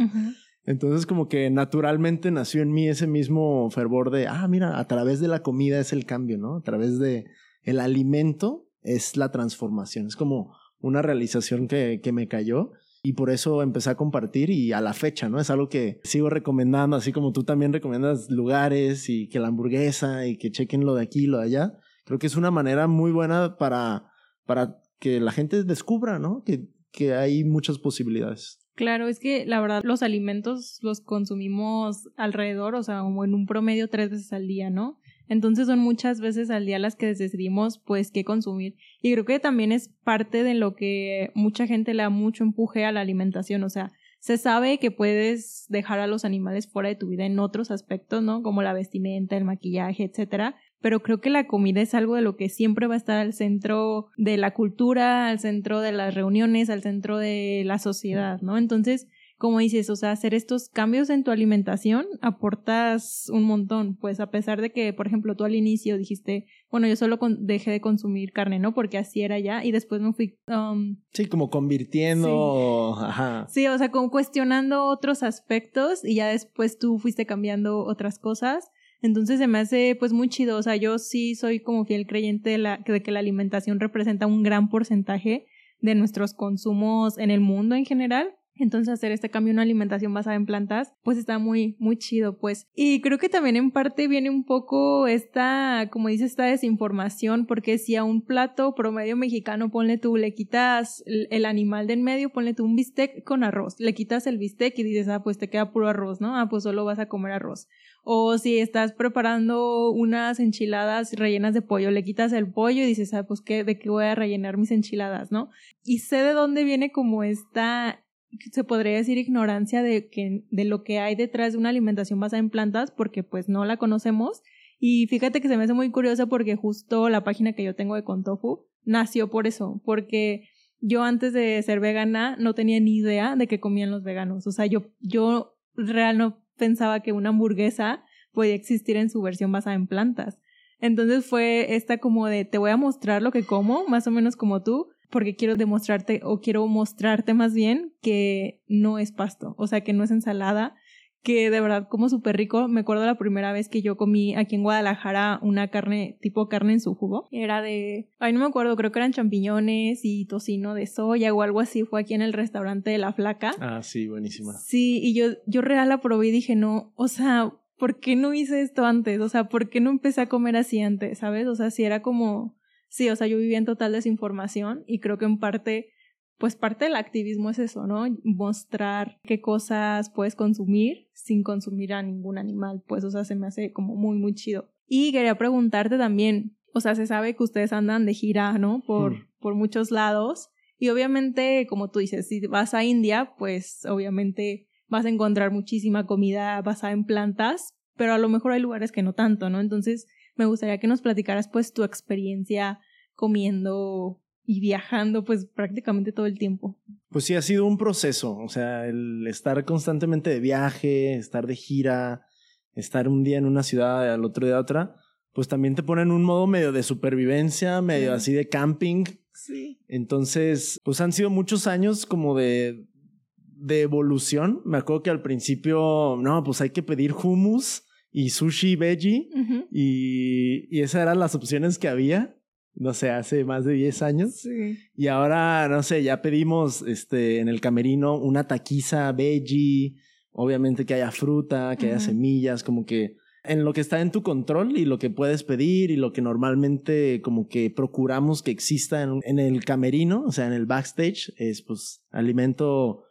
Entonces 0.69 1.07
como 1.07 1.27
que 1.27 1.49
naturalmente 1.49 2.29
nació 2.29 2.61
en 2.61 2.71
mí 2.71 2.87
ese 2.87 3.07
mismo 3.07 3.71
fervor 3.71 4.11
de, 4.11 4.27
ah, 4.27 4.47
mira, 4.47 4.77
a 4.77 4.87
través 4.87 5.19
de 5.19 5.27
la 5.27 5.41
comida 5.41 5.79
es 5.79 5.93
el 5.93 6.05
cambio, 6.05 6.37
¿no? 6.37 6.57
A 6.57 6.61
través 6.61 6.99
de 6.99 7.25
el 7.63 7.79
alimento 7.79 8.67
es 8.83 9.17
la 9.17 9.31
transformación. 9.31 10.05
Es 10.05 10.15
como 10.15 10.55
una 10.79 11.01
realización 11.01 11.67
que, 11.67 12.01
que 12.03 12.11
me 12.11 12.27
cayó 12.27 12.69
y 13.01 13.13
por 13.13 13.31
eso 13.31 13.63
empecé 13.63 13.89
a 13.89 13.97
compartir 13.97 14.51
y 14.51 14.71
a 14.71 14.79
la 14.79 14.93
fecha, 14.93 15.27
¿no? 15.27 15.39
Es 15.39 15.49
algo 15.49 15.69
que 15.69 16.01
sigo 16.03 16.29
recomendando, 16.29 16.97
así 16.97 17.11
como 17.11 17.31
tú 17.31 17.43
también 17.43 17.73
recomiendas 17.73 18.29
lugares 18.29 19.09
y 19.09 19.27
que 19.27 19.39
la 19.39 19.47
hamburguesa 19.47 20.27
y 20.27 20.37
que 20.37 20.51
chequen 20.51 20.85
lo 20.85 20.93
de 20.93 21.01
aquí 21.01 21.25
lo 21.25 21.39
de 21.39 21.45
allá. 21.45 21.73
Creo 22.05 22.19
que 22.19 22.27
es 22.27 22.35
una 22.35 22.51
manera 22.51 22.85
muy 22.85 23.11
buena 23.11 23.57
para, 23.57 24.11
para 24.45 24.77
que 24.99 25.19
la 25.19 25.31
gente 25.31 25.63
descubra, 25.63 26.19
¿no? 26.19 26.43
Que, 26.43 26.69
que 26.91 27.15
hay 27.15 27.43
muchas 27.43 27.79
posibilidades. 27.79 28.59
Claro, 28.79 29.09
es 29.09 29.19
que 29.19 29.45
la 29.45 29.59
verdad 29.59 29.83
los 29.83 30.03
alimentos 30.03 30.79
los 30.81 31.01
consumimos 31.01 32.07
alrededor, 32.15 32.75
o 32.75 32.83
sea, 32.83 33.01
como 33.01 33.25
en 33.25 33.33
un 33.33 33.45
promedio 33.45 33.89
tres 33.89 34.09
veces 34.09 34.31
al 34.31 34.47
día, 34.47 34.69
¿no? 34.69 34.97
Entonces 35.27 35.67
son 35.67 35.79
muchas 35.79 36.21
veces 36.21 36.49
al 36.49 36.65
día 36.65 36.79
las 36.79 36.95
que 36.95 37.07
decidimos 37.07 37.77
pues 37.79 38.09
qué 38.09 38.23
consumir. 38.23 38.77
Y 39.01 39.11
creo 39.11 39.25
que 39.25 39.37
también 39.37 39.73
es 39.73 39.89
parte 40.05 40.43
de 40.43 40.53
lo 40.53 40.75
que 40.75 41.29
mucha 41.35 41.67
gente 41.67 41.93
le 41.93 42.03
da 42.03 42.09
mucho 42.09 42.45
empuje 42.45 42.85
a 42.85 42.93
la 42.93 43.01
alimentación. 43.01 43.65
O 43.65 43.69
sea, 43.69 43.91
se 44.21 44.37
sabe 44.37 44.77
que 44.77 44.91
puedes 44.91 45.65
dejar 45.67 45.99
a 45.99 46.07
los 46.07 46.23
animales 46.23 46.71
fuera 46.71 46.87
de 46.87 46.95
tu 46.95 47.09
vida 47.09 47.25
en 47.25 47.37
otros 47.39 47.71
aspectos, 47.71 48.23
¿no? 48.23 48.43
Como 48.43 48.61
la 48.61 48.71
vestimenta, 48.71 49.35
el 49.35 49.43
maquillaje, 49.43 50.05
etcétera. 50.05 50.55
Pero 50.81 51.01
creo 51.01 51.19
que 51.19 51.29
la 51.29 51.47
comida 51.47 51.81
es 51.81 51.93
algo 51.93 52.15
de 52.15 52.21
lo 52.21 52.35
que 52.35 52.49
siempre 52.49 52.87
va 52.87 52.93
a 52.93 52.97
estar 52.97 53.17
al 53.17 53.33
centro 53.33 54.07
de 54.17 54.37
la 54.37 54.53
cultura, 54.53 55.27
al 55.29 55.39
centro 55.39 55.81
de 55.81 55.91
las 55.91 56.15
reuniones, 56.15 56.69
al 56.69 56.81
centro 56.81 57.17
de 57.17 57.63
la 57.65 57.79
sociedad, 57.79 58.41
¿no? 58.41 58.57
Entonces, 58.57 59.07
como 59.39 59.59
dices, 59.59 59.89
o 59.89 59.95
sea, 59.95 60.11
hacer 60.11 60.33
estos 60.33 60.67
cambios 60.67 61.09
en 61.09 61.23
tu 61.23 61.31
alimentación 61.31 62.05
aportas 62.21 63.29
un 63.31 63.43
montón, 63.43 63.95
pues 63.95 64.19
a 64.19 64.29
pesar 64.31 64.59
de 64.59 64.73
que, 64.73 64.91
por 64.91 65.07
ejemplo, 65.07 65.33
tú 65.37 65.45
al 65.45 65.55
inicio 65.55 65.97
dijiste, 65.97 66.45
bueno, 66.69 66.87
yo 66.87 66.97
solo 66.97 67.17
dejé 67.39 67.71
de 67.71 67.79
consumir 67.79 68.33
carne, 68.33 68.59
¿no? 68.59 68.73
Porque 68.73 68.97
así 68.97 69.21
era 69.21 69.39
ya 69.39 69.63
y 69.63 69.71
después 69.71 70.01
me 70.01 70.11
fui... 70.11 70.37
Um, 70.47 70.97
sí, 71.13 71.25
como 71.27 71.49
convirtiendo, 71.49 72.95
sí. 72.97 73.05
ajá. 73.05 73.47
Sí, 73.49 73.65
o 73.67 73.77
sea, 73.77 73.91
como 73.91 74.11
cuestionando 74.11 74.85
otros 74.85 75.23
aspectos 75.23 76.03
y 76.03 76.15
ya 76.15 76.27
después 76.27 76.77
tú 76.77 76.99
fuiste 76.99 77.25
cambiando 77.25 77.85
otras 77.85 78.19
cosas. 78.19 78.69
Entonces 79.01 79.39
se 79.39 79.47
me 79.47 79.59
hace 79.59 79.95
pues 79.97 80.11
muy 80.11 80.27
chido, 80.27 80.57
o 80.57 80.63
sea, 80.63 80.75
yo 80.75 80.99
sí 80.99 81.35
soy 81.35 81.61
como 81.61 81.85
fiel 81.85 82.05
creyente 82.05 82.49
de, 82.49 82.57
la, 82.57 82.77
de 82.85 83.01
que 83.01 83.11
la 83.11 83.19
alimentación 83.19 83.79
representa 83.79 84.27
un 84.27 84.43
gran 84.43 84.69
porcentaje 84.69 85.45
de 85.81 85.95
nuestros 85.95 86.33
consumos 86.33 87.17
en 87.17 87.31
el 87.31 87.39
mundo 87.39 87.75
en 87.75 87.85
general 87.85 88.35
entonces 88.63 88.93
hacer 88.93 89.11
este 89.11 89.29
cambio 89.29 89.51
en 89.51 89.55
una 89.55 89.63
alimentación 89.63 90.13
basada 90.13 90.35
en 90.35 90.45
plantas, 90.45 90.93
pues 91.03 91.17
está 91.17 91.39
muy, 91.39 91.75
muy 91.79 91.97
chido, 91.97 92.37
pues. 92.37 92.67
Y 92.75 93.01
creo 93.01 93.17
que 93.17 93.29
también 93.29 93.55
en 93.55 93.71
parte 93.71 94.07
viene 94.07 94.29
un 94.29 94.43
poco 94.43 95.07
esta, 95.07 95.89
como 95.91 96.09
dice, 96.09 96.25
esta 96.25 96.45
desinformación, 96.45 97.45
porque 97.45 97.77
si 97.77 97.95
a 97.95 98.03
un 98.03 98.21
plato 98.25 98.75
promedio 98.75 99.15
mexicano, 99.15 99.69
ponle 99.69 99.97
tú, 99.97 100.17
le 100.17 100.33
quitas 100.33 101.03
el, 101.05 101.45
animal 101.45 101.87
de 101.87 101.93
en 101.93 102.03
medio, 102.03 102.29
ponle 102.29 102.53
tú 102.53 102.65
un 102.65 102.75
bistec 102.75 103.23
con 103.23 103.43
arroz, 103.43 103.75
le 103.79 103.93
quitas 103.93 104.27
el 104.27 104.37
bistec 104.37 104.77
y 104.77 104.83
dices, 104.83 105.07
ah, 105.07 105.23
pues 105.23 105.37
te 105.37 105.49
queda 105.49 105.71
puro 105.71 105.87
arroz, 105.87 106.21
¿no? 106.21 106.37
Ah, 106.37 106.47
pues 106.49 106.63
solo 106.63 106.85
vas 106.85 106.99
a 106.99 107.07
comer 107.07 107.31
arroz. 107.31 107.67
O 108.03 108.37
si 108.37 108.59
estás 108.59 108.93
preparando 108.93 109.91
unas 109.91 110.39
enchiladas 110.39 111.13
rellenas 111.13 111.53
de 111.53 111.61
pollo, 111.61 111.91
le 111.91 112.03
quitas 112.03 112.33
el 112.33 112.51
pollo 112.51 112.83
y 112.83 112.85
dices, 112.85 113.13
ah, 113.13 113.25
pues 113.25 113.41
qué, 113.41 113.63
de 113.63 113.79
qué 113.79 113.89
voy 113.89 114.05
a 114.05 114.15
rellenar 114.15 114.57
mis 114.57 114.71
enchiladas, 114.71 115.31
¿no? 115.31 115.49
Y 115.83 115.99
sé 115.99 116.17
de 116.17 116.33
dónde 116.33 116.63
viene 116.63 116.91
como 116.91 117.23
esta 117.23 118.03
se 118.51 118.63
podría 118.63 118.97
decir 118.97 119.17
ignorancia 119.17 119.83
de, 119.83 120.09
que, 120.09 120.45
de 120.49 120.65
lo 120.65 120.83
que 120.83 120.99
hay 120.99 121.15
detrás 121.15 121.53
de 121.53 121.59
una 121.59 121.69
alimentación 121.69 122.19
basada 122.19 122.39
en 122.39 122.49
plantas 122.49 122.91
porque 122.91 123.23
pues 123.23 123.49
no 123.49 123.65
la 123.65 123.77
conocemos. 123.77 124.41
Y 124.79 125.07
fíjate 125.07 125.41
que 125.41 125.47
se 125.47 125.57
me 125.57 125.63
hace 125.63 125.73
muy 125.73 125.91
curiosa 125.91 126.27
porque 126.27 126.55
justo 126.55 127.09
la 127.09 127.23
página 127.23 127.53
que 127.53 127.63
yo 127.63 127.75
tengo 127.75 127.95
de 127.95 128.03
Contofu 128.03 128.67
nació 128.85 129.29
por 129.29 129.45
eso, 129.45 129.81
porque 129.83 130.47
yo 130.79 131.03
antes 131.03 131.33
de 131.33 131.61
ser 131.63 131.79
vegana 131.79 132.37
no 132.39 132.53
tenía 132.53 132.79
ni 132.79 132.97
idea 132.97 133.35
de 133.35 133.47
qué 133.47 133.59
comían 133.59 133.91
los 133.91 134.03
veganos. 134.03 134.47
O 134.47 134.51
sea, 134.51 134.65
yo, 134.65 134.87
yo 134.99 135.57
real 135.75 136.17
no 136.17 136.43
pensaba 136.57 137.01
que 137.01 137.11
una 137.11 137.29
hamburguesa 137.29 138.03
podía 138.31 138.53
existir 138.53 138.95
en 138.95 139.09
su 139.09 139.21
versión 139.21 139.51
basada 139.51 139.75
en 139.75 139.87
plantas. 139.87 140.39
Entonces 140.79 141.25
fue 141.25 141.75
esta 141.75 141.97
como 141.97 142.27
de 142.27 142.45
te 142.45 142.57
voy 142.57 142.71
a 142.71 142.77
mostrar 142.77 143.21
lo 143.21 143.31
que 143.31 143.43
como, 143.43 143.85
más 143.87 144.07
o 144.07 144.11
menos 144.11 144.35
como 144.35 144.63
tú, 144.63 144.89
porque 145.09 145.35
quiero 145.35 145.55
demostrarte 145.55 146.21
o 146.23 146.39
quiero 146.39 146.65
mostrarte 146.67 147.33
más 147.33 147.53
bien 147.53 147.93
que 148.01 148.61
no 148.67 148.99
es 148.99 149.11
pasto, 149.11 149.55
o 149.57 149.67
sea, 149.67 149.81
que 149.81 149.93
no 149.93 150.03
es 150.03 150.11
ensalada, 150.11 150.75
que 151.21 151.49
de 151.49 151.61
verdad 151.61 151.87
como 151.89 152.09
súper 152.09 152.37
rico. 152.37 152.67
Me 152.67 152.81
acuerdo 152.81 153.05
la 153.05 153.17
primera 153.17 153.51
vez 153.51 153.67
que 153.67 153.81
yo 153.81 153.97
comí 153.97 154.35
aquí 154.35 154.55
en 154.55 154.63
Guadalajara 154.63 155.39
una 155.41 155.67
carne, 155.69 156.17
tipo 156.21 156.47
carne 156.47 156.73
en 156.73 156.79
su 156.79 156.95
jugo. 156.95 157.27
Era 157.31 157.61
de, 157.61 158.09
ay, 158.19 158.33
no 158.33 158.39
me 158.39 158.45
acuerdo, 158.45 158.75
creo 158.75 158.91
que 158.91 158.99
eran 158.99 159.11
champiñones 159.11 160.01
y 160.03 160.25
tocino 160.25 160.73
de 160.73 160.87
soya 160.87 161.33
o 161.33 161.41
algo 161.41 161.59
así. 161.59 161.83
Fue 161.83 162.01
aquí 162.01 162.13
en 162.13 162.21
el 162.21 162.33
restaurante 162.33 162.89
de 162.89 162.97
La 162.97 163.13
Flaca. 163.13 163.51
Ah, 163.59 163.81
sí, 163.83 164.07
buenísima. 164.07 164.53
Sí, 164.53 164.99
y 165.03 165.13
yo, 165.13 165.33
yo 165.45 165.61
real 165.61 165.89
la 165.89 166.01
probé 166.01 166.27
y 166.27 166.31
dije, 166.31 166.55
no, 166.55 166.93
o 166.95 167.07
sea, 167.07 167.53
¿por 167.77 167.99
qué 167.99 168.15
no 168.15 168.33
hice 168.33 168.61
esto 168.61 168.85
antes? 168.85 169.19
O 169.19 169.29
sea, 169.29 169.45
¿por 169.49 169.69
qué 169.69 169.81
no 169.81 169.89
empecé 169.89 170.21
a 170.21 170.29
comer 170.29 170.55
así 170.55 170.79
antes? 170.81 171.19
¿Sabes? 171.19 171.47
O 171.47 171.55
sea, 171.55 171.71
si 171.71 171.83
era 171.83 172.01
como 172.01 172.57
Sí, 172.89 173.09
o 173.09 173.15
sea, 173.15 173.27
yo 173.27 173.37
vivía 173.37 173.57
en 173.57 173.65
total 173.65 173.93
desinformación 173.93 174.83
y 174.87 174.99
creo 174.99 175.17
que 175.17 175.25
en 175.25 175.39
parte 175.39 175.93
pues 176.39 176.55
parte 176.55 176.85
del 176.85 176.95
activismo 176.95 177.49
es 177.49 177.59
eso, 177.59 177.85
¿no? 177.85 178.05
Mostrar 178.23 179.19
qué 179.23 179.41
cosas 179.41 180.09
puedes 180.09 180.35
consumir 180.35 181.09
sin 181.13 181.43
consumir 181.43 181.93
a 181.93 182.01
ningún 182.01 182.37
animal, 182.37 182.81
pues, 182.87 183.03
o 183.03 183.11
sea, 183.11 183.25
se 183.25 183.35
me 183.35 183.45
hace 183.45 183.73
como 183.73 183.95
muy, 183.95 184.17
muy 184.17 184.33
chido. 184.33 184.71
Y 184.87 185.11
quería 185.11 185.35
preguntarte 185.35 185.97
también, 185.97 186.57
o 186.73 186.79
sea, 186.79 186.95
se 186.95 187.05
sabe 187.07 187.35
que 187.35 187.43
ustedes 187.43 187.73
andan 187.73 188.05
de 188.05 188.13
gira, 188.13 188.57
¿no? 188.57 188.81
Por, 188.87 189.11
hmm. 189.11 189.27
por 189.39 189.55
muchos 189.55 189.91
lados. 189.91 190.49
Y 190.77 190.87
obviamente, 190.87 191.67
como 191.67 191.91
tú 191.91 191.99
dices, 191.99 192.29
si 192.29 192.39
vas 192.47 192.73
a 192.73 192.85
India, 192.85 193.33
pues 193.37 193.85
obviamente 193.85 194.69
vas 194.87 195.05
a 195.05 195.09
encontrar 195.09 195.51
muchísima 195.51 196.05
comida 196.05 196.61
basada 196.61 196.93
en 196.93 197.03
plantas, 197.03 197.73
pero 197.97 198.13
a 198.13 198.17
lo 198.17 198.29
mejor 198.29 198.53
hay 198.53 198.61
lugares 198.61 198.93
que 198.93 199.03
no 199.03 199.11
tanto, 199.11 199.49
¿no? 199.49 199.59
Entonces, 199.59 200.07
me 200.39 200.45
gustaría 200.45 200.79
que 200.79 200.87
nos 200.87 201.01
platicaras 201.01 201.49
pues 201.49 201.73
tu 201.73 201.83
experiencia 201.83 202.79
comiendo 203.13 204.23
y 204.45 204.61
viajando 204.61 205.25
pues 205.25 205.45
prácticamente 205.45 206.13
todo 206.13 206.25
el 206.25 206.39
tiempo. 206.39 206.79
Pues 207.09 207.25
sí, 207.25 207.35
ha 207.35 207.41
sido 207.41 207.65
un 207.65 207.77
proceso, 207.77 208.37
o 208.37 208.47
sea, 208.47 208.87
el 208.87 209.27
estar 209.27 209.63
constantemente 209.65 210.29
de 210.29 210.39
viaje, 210.39 211.15
estar 211.15 211.45
de 211.45 211.55
gira, 211.55 212.25
estar 212.73 213.09
un 213.09 213.23
día 213.23 213.37
en 213.37 213.45
una 213.45 213.63
ciudad, 213.63 214.11
al 214.11 214.23
otro 214.23 214.47
día 214.47 214.57
otra, 214.57 214.95
pues 215.33 215.49
también 215.49 215.75
te 215.75 215.83
pone 215.83 216.03
en 216.03 216.11
un 216.11 216.23
modo 216.23 216.47
medio 216.47 216.71
de 216.71 216.83
supervivencia, 216.83 217.81
medio 217.81 218.13
así 218.13 218.31
de 218.31 218.47
camping. 218.47 219.03
Sí. 219.33 219.81
Entonces, 219.89 220.79
pues 220.85 221.01
han 221.01 221.11
sido 221.11 221.29
muchos 221.29 221.67
años 221.67 222.05
como 222.05 222.37
de, 222.37 222.87
de 223.35 223.81
evolución. 223.81 224.61
Me 224.63 224.77
acuerdo 224.77 225.03
que 225.03 225.09
al 225.09 225.21
principio, 225.21 226.17
no, 226.17 226.43
pues 226.43 226.61
hay 226.61 226.69
que 226.69 226.81
pedir 226.81 227.13
hummus 227.13 227.83
y 228.11 228.29
sushi 228.29 228.75
veggie 228.75 229.29
y, 229.71 230.67
y 230.75 230.81
esas 230.81 231.03
eran 231.03 231.19
las 231.19 231.35
opciones 231.35 231.77
que 231.77 231.87
había 231.87 232.35
no 232.79 232.93
sé, 232.93 233.09
hace 233.09 233.43
más 233.43 233.65
de 233.65 233.73
10 233.73 234.01
años. 234.01 234.35
Sí. 234.35 234.77
Y 234.95 235.07
ahora, 235.07 235.67
no 235.69 235.83
sé, 235.83 236.01
ya 236.01 236.21
pedimos 236.21 236.81
este, 236.81 237.39
en 237.39 237.49
el 237.49 237.59
camerino 237.59 238.17
una 238.17 238.47
taquiza 238.47 239.11
veggie, 239.11 239.95
obviamente 240.31 240.85
que 240.85 240.93
haya 240.93 241.11
fruta, 241.11 241.75
que 241.75 241.87
haya 241.87 241.99
semillas, 241.99 242.63
como 242.63 242.85
que 242.85 243.17
en 243.43 243.65
lo 243.65 243.73
que 243.73 243.81
está 243.81 243.99
en 243.99 244.11
tu 244.11 244.23
control 244.23 244.77
y 244.77 244.85
lo 244.85 244.97
que 244.97 245.09
puedes 245.09 245.43
pedir 245.43 245.91
y 245.91 245.97
lo 245.97 246.13
que 246.13 246.21
normalmente 246.21 247.21
como 247.21 247.47
que 247.47 247.69
procuramos 247.69 248.43
que 248.43 248.51
exista 248.51 249.01
en, 249.01 249.19
en 249.25 249.39
el 249.39 249.65
camerino, 249.65 250.23
o 250.25 250.31
sea, 250.31 250.47
en 250.47 250.53
el 250.53 250.65
backstage, 250.65 251.33
es 251.37 251.61
pues 251.61 252.01
alimento 252.11 253.03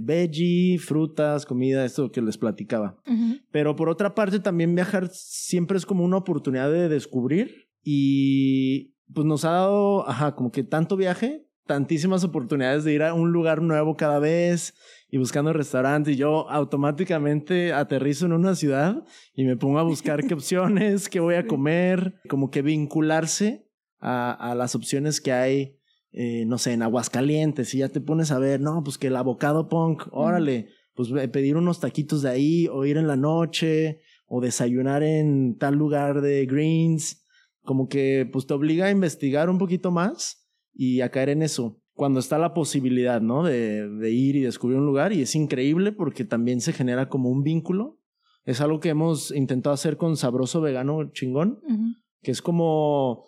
veggie, 0.00 0.78
frutas, 0.78 1.46
comida, 1.46 1.84
esto 1.84 2.10
que 2.10 2.22
les 2.22 2.38
platicaba. 2.38 2.96
Pero 3.50 3.76
por 3.76 3.88
otra 3.88 4.14
parte, 4.14 4.40
también 4.40 4.74
viajar 4.74 5.08
siempre 5.12 5.78
es 5.78 5.86
como 5.86 6.04
una 6.04 6.18
oportunidad 6.18 6.70
de 6.70 6.88
descubrir 6.88 7.68
y 7.82 8.94
pues 9.12 9.26
nos 9.26 9.44
ha 9.44 9.50
dado, 9.50 10.08
ajá, 10.08 10.34
como 10.34 10.50
que 10.50 10.64
tanto 10.64 10.96
viaje, 10.96 11.46
tantísimas 11.66 12.24
oportunidades 12.24 12.84
de 12.84 12.92
ir 12.92 13.02
a 13.02 13.14
un 13.14 13.32
lugar 13.32 13.62
nuevo 13.62 13.96
cada 13.96 14.18
vez 14.18 14.74
y 15.10 15.18
buscando 15.18 15.52
restaurantes. 15.52 16.14
Y 16.14 16.16
yo 16.16 16.50
automáticamente 16.50 17.72
aterrizo 17.72 18.26
en 18.26 18.32
una 18.32 18.54
ciudad 18.54 19.04
y 19.34 19.44
me 19.44 19.56
pongo 19.56 19.78
a 19.78 19.84
buscar 19.84 20.24
qué 20.26 20.34
opciones, 20.34 21.08
qué 21.08 21.20
voy 21.20 21.36
a 21.36 21.46
comer, 21.46 22.20
como 22.28 22.50
que 22.50 22.62
vincularse 22.62 23.68
a, 24.00 24.32
a 24.32 24.54
las 24.54 24.74
opciones 24.74 25.20
que 25.20 25.32
hay 25.32 25.75
eh, 26.16 26.46
no 26.46 26.56
sé, 26.56 26.72
en 26.72 26.82
Aguascalientes, 26.82 27.74
y 27.74 27.78
ya 27.78 27.90
te 27.90 28.00
pones 28.00 28.32
a 28.32 28.38
ver, 28.38 28.60
no, 28.60 28.82
pues 28.82 28.96
que 28.96 29.08
el 29.08 29.16
abocado 29.16 29.68
punk, 29.68 30.08
órale, 30.12 30.70
pues 30.94 31.10
pedir 31.28 31.56
unos 31.56 31.78
taquitos 31.78 32.22
de 32.22 32.30
ahí, 32.30 32.68
o 32.68 32.86
ir 32.86 32.96
en 32.96 33.06
la 33.06 33.16
noche, 33.16 34.00
o 34.26 34.40
desayunar 34.40 35.02
en 35.02 35.58
tal 35.58 35.74
lugar 35.74 36.22
de 36.22 36.46
greens, 36.46 37.22
como 37.62 37.88
que 37.88 38.28
pues 38.32 38.46
te 38.46 38.54
obliga 38.54 38.86
a 38.86 38.90
investigar 38.90 39.50
un 39.50 39.58
poquito 39.58 39.90
más 39.90 40.48
y 40.74 41.02
a 41.02 41.10
caer 41.10 41.28
en 41.28 41.42
eso. 41.42 41.80
Cuando 41.94 42.18
está 42.18 42.38
la 42.38 42.54
posibilidad, 42.54 43.20
¿no? 43.20 43.42
De, 43.44 43.88
de 43.88 44.10
ir 44.10 44.36
y 44.36 44.40
descubrir 44.40 44.78
un 44.78 44.86
lugar, 44.86 45.12
y 45.12 45.20
es 45.20 45.34
increíble 45.34 45.92
porque 45.92 46.24
también 46.24 46.62
se 46.62 46.72
genera 46.72 47.08
como 47.10 47.28
un 47.28 47.42
vínculo. 47.42 48.00
Es 48.44 48.62
algo 48.62 48.80
que 48.80 48.88
hemos 48.88 49.32
intentado 49.32 49.74
hacer 49.74 49.98
con 49.98 50.16
Sabroso 50.16 50.62
Vegano 50.62 51.10
Chingón, 51.12 51.60
que 52.22 52.30
es 52.30 52.40
como 52.40 53.24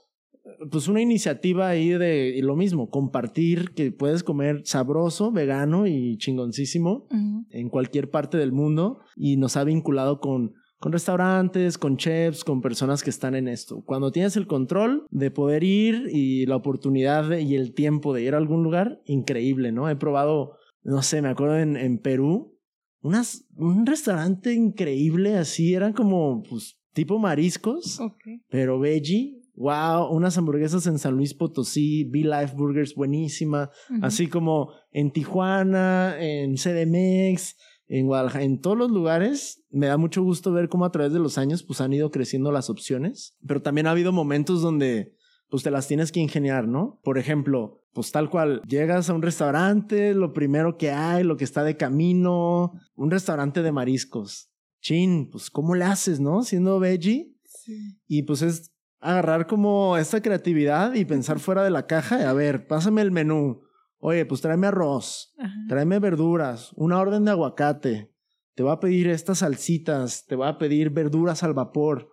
pues 0.71 0.89
una 0.89 1.01
iniciativa 1.01 1.69
ahí 1.69 1.91
de 1.91 2.39
lo 2.43 2.57
mismo, 2.57 2.91
compartir 2.91 3.71
que 3.71 3.93
puedes 3.93 4.23
comer 4.23 4.63
sabroso, 4.65 5.33
vegano 5.33 5.87
y 5.87 6.17
chingoncísimo 6.19 7.07
en 7.51 7.69
cualquier 7.69 8.11
parte 8.11 8.39
del 8.39 8.53
mundo 8.53 9.01
y 9.17 9.37
nos 9.37 9.57
ha 9.57 9.65
vinculado 9.65 10.21
con 10.21 10.55
con 10.79 10.93
restaurantes, 10.93 11.77
con 11.77 11.97
chefs, 11.97 12.45
con 12.45 12.61
personas 12.61 13.03
que 13.03 13.11
están 13.11 13.35
en 13.35 13.49
esto. 13.49 13.83
Cuando 13.85 14.13
tienes 14.13 14.37
el 14.37 14.47
control 14.47 15.07
de 15.11 15.31
poder 15.31 15.65
ir 15.65 16.09
y 16.13 16.47
la 16.47 16.57
oportunidad 16.57 17.37
y 17.37 17.57
el 17.57 17.75
tiempo 17.75 18.15
de 18.15 18.23
ir 18.23 18.35
a 18.35 18.39
algún 18.39 18.63
lugar, 18.63 19.01
increíble, 19.05 19.73
¿no? 19.73 19.91
He 19.91 19.97
probado, 19.97 20.53
no 20.83 21.03
sé, 21.03 21.21
me 21.21 21.29
acuerdo 21.29 21.59
en, 21.59 21.77
en 21.77 21.99
Perú, 21.99 22.57
unas, 23.01 23.47
un 23.57 23.87
restaurante 23.87 24.55
increíble 24.55 25.37
así, 25.37 25.75
eran 25.75 25.93
como, 25.93 26.43
pues, 26.49 26.79
tipo 26.93 27.19
mariscos, 27.19 28.01
pero 28.49 28.79
veggie, 28.79 29.38
wow, 29.59 30.09
unas 30.13 30.39
hamburguesas 30.39 30.87
en 30.87 30.99
San 30.99 31.15
Luis 31.17 31.35
Potosí, 31.35 32.05
Be 32.05 32.21
Life 32.21 32.55
Burgers 32.57 32.95
buenísima, 32.95 33.71
así 34.03 34.29
como 34.29 34.73
en 34.93 35.11
Tijuana, 35.11 36.15
en 36.21 36.55
CDMX, 36.55 37.57
en 37.89 38.07
Guadalajara, 38.07 38.45
en 38.45 38.61
todos 38.61 38.79
los 38.79 38.91
lugares. 38.91 39.65
Me 39.71 39.87
da 39.87 39.97
mucho 39.97 40.23
gusto 40.23 40.53
ver 40.53 40.69
cómo 40.69 40.85
a 40.85 40.93
través 40.93 41.13
de 41.13 41.19
los 41.19 41.39
años 41.39 41.65
pues 41.65 41.81
han 41.81 41.93
ido 41.93 42.11
creciendo 42.13 42.53
las 42.53 42.71
opciones, 42.71 43.37
pero 43.47 43.61
también 43.61 43.89
ha 43.89 43.91
habido 43.91 44.13
momentos 44.13 44.63
donde 44.63 45.17
pues 45.51 45.65
te 45.65 45.71
las 45.71 45.89
tienes 45.89 46.13
que 46.13 46.21
ingeniar, 46.21 46.69
¿no? 46.69 47.01
Por 47.03 47.19
ejemplo, 47.19 47.83
pues 47.93 48.13
tal 48.13 48.31
cual, 48.31 48.63
llegas 48.69 49.11
a 49.11 49.15
un 49.15 49.23
restaurante, 49.23 50.15
lo 50.15 50.33
primero 50.33 50.77
que 50.77 50.93
hay, 50.93 51.25
lo 51.25 51.37
que 51.37 51.45
está 51.45 51.65
de 51.65 51.77
camino, 51.77 52.73
un 52.95 53.11
restaurante 53.11 53.63
de 53.63 53.73
mariscos. 53.73 54.53
Chin, 54.81 55.29
pues 55.31 55.51
¿cómo 55.51 55.75
le 55.75 55.85
haces, 55.85 56.21
no? 56.21 56.45
Siendo 56.45 56.79
veggie. 56.79 57.35
Sí. 57.45 57.99
Y 58.07 58.23
pues 58.23 58.43
es 58.43 58.73
agarrar 59.01 59.47
como 59.47 59.97
esta 59.97 60.21
creatividad 60.23 60.95
y 60.95 61.05
pensar 61.05 61.39
fuera 61.39 61.63
de 61.63 61.71
la 61.71 61.87
caja. 61.87 62.21
Y 62.21 62.25
a 62.25 62.33
ver, 62.33 62.67
pásame 62.67 63.03
el 63.03 63.11
menú. 63.11 63.63
Oye, 64.01 64.25
pues 64.27 64.41
tráeme 64.41 64.69
arroz, 64.69 65.35
tráeme 65.69 65.99
verduras, 65.99 66.71
una 66.77 67.01
orden 67.01 67.25
de 67.25 67.33
aguacate. 67.33 68.13
Te 68.55 68.63
voy 68.63 68.73
a 68.73 68.81
pedir 68.81 69.09
estas 69.09 69.39
salsitas, 69.39 70.25
te 70.27 70.37
voy 70.37 70.47
a 70.47 70.59
pedir 70.59 70.91
verduras 70.91 71.43
al 71.43 71.55
vapor. 71.55 72.09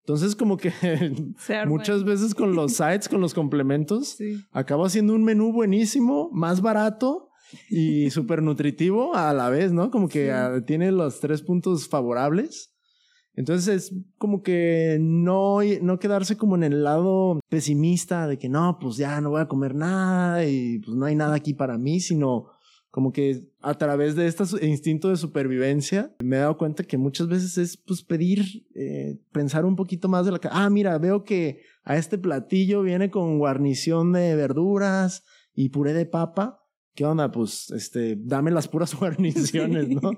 Entonces, 0.00 0.34
como 0.34 0.56
que 0.56 0.72
muchas 1.66 2.02
veces 2.02 2.34
con 2.34 2.54
los 2.54 2.72
sites, 2.76 3.08
con 3.08 3.20
los 3.20 3.34
complementos, 3.34 4.16
acabo 4.50 4.84
haciendo 4.84 5.14
un 5.14 5.22
menú 5.22 5.52
buenísimo, 5.52 6.30
más 6.32 6.60
barato 6.60 7.28
y 7.68 8.10
súper 8.10 8.42
nutritivo 8.42 9.14
a 9.14 9.32
la 9.32 9.48
vez, 9.48 9.72
¿no? 9.72 9.90
Como 9.90 10.08
que 10.08 10.32
tiene 10.66 10.90
los 10.92 11.20
tres 11.20 11.42
puntos 11.42 11.88
favorables. 11.88 12.74
Entonces 13.38 13.68
es 13.68 13.94
como 14.18 14.42
que 14.42 14.98
no, 15.00 15.60
no 15.80 16.00
quedarse 16.00 16.36
como 16.36 16.56
en 16.56 16.64
el 16.64 16.82
lado 16.82 17.38
pesimista 17.48 18.26
de 18.26 18.36
que 18.36 18.48
no, 18.48 18.80
pues 18.80 18.96
ya 18.96 19.20
no 19.20 19.30
voy 19.30 19.40
a 19.40 19.46
comer 19.46 19.76
nada 19.76 20.44
y 20.44 20.80
pues 20.80 20.96
no 20.96 21.06
hay 21.06 21.14
nada 21.14 21.36
aquí 21.36 21.54
para 21.54 21.78
mí, 21.78 22.00
sino 22.00 22.48
como 22.90 23.12
que 23.12 23.48
a 23.62 23.74
través 23.74 24.16
de 24.16 24.26
este 24.26 24.42
instinto 24.66 25.10
de 25.10 25.16
supervivencia 25.16 26.12
me 26.20 26.34
he 26.34 26.40
dado 26.40 26.58
cuenta 26.58 26.82
que 26.82 26.98
muchas 26.98 27.28
veces 27.28 27.56
es 27.58 27.76
pues 27.76 28.02
pedir, 28.02 28.66
eh, 28.74 29.20
pensar 29.30 29.64
un 29.64 29.76
poquito 29.76 30.08
más 30.08 30.26
de 30.26 30.32
la... 30.32 30.40
Ah, 30.50 30.68
mira, 30.68 30.98
veo 30.98 31.22
que 31.22 31.60
a 31.84 31.96
este 31.96 32.18
platillo 32.18 32.82
viene 32.82 33.08
con 33.08 33.38
guarnición 33.38 34.12
de 34.12 34.34
verduras 34.34 35.22
y 35.54 35.68
puré 35.68 35.92
de 35.92 36.06
papa. 36.06 36.57
¿Qué 36.98 37.04
onda? 37.04 37.30
Pues, 37.30 37.70
este, 37.70 38.16
dame 38.18 38.50
las 38.50 38.66
puras 38.66 38.92
guarniciones, 38.98 39.88
¿no? 39.88 40.10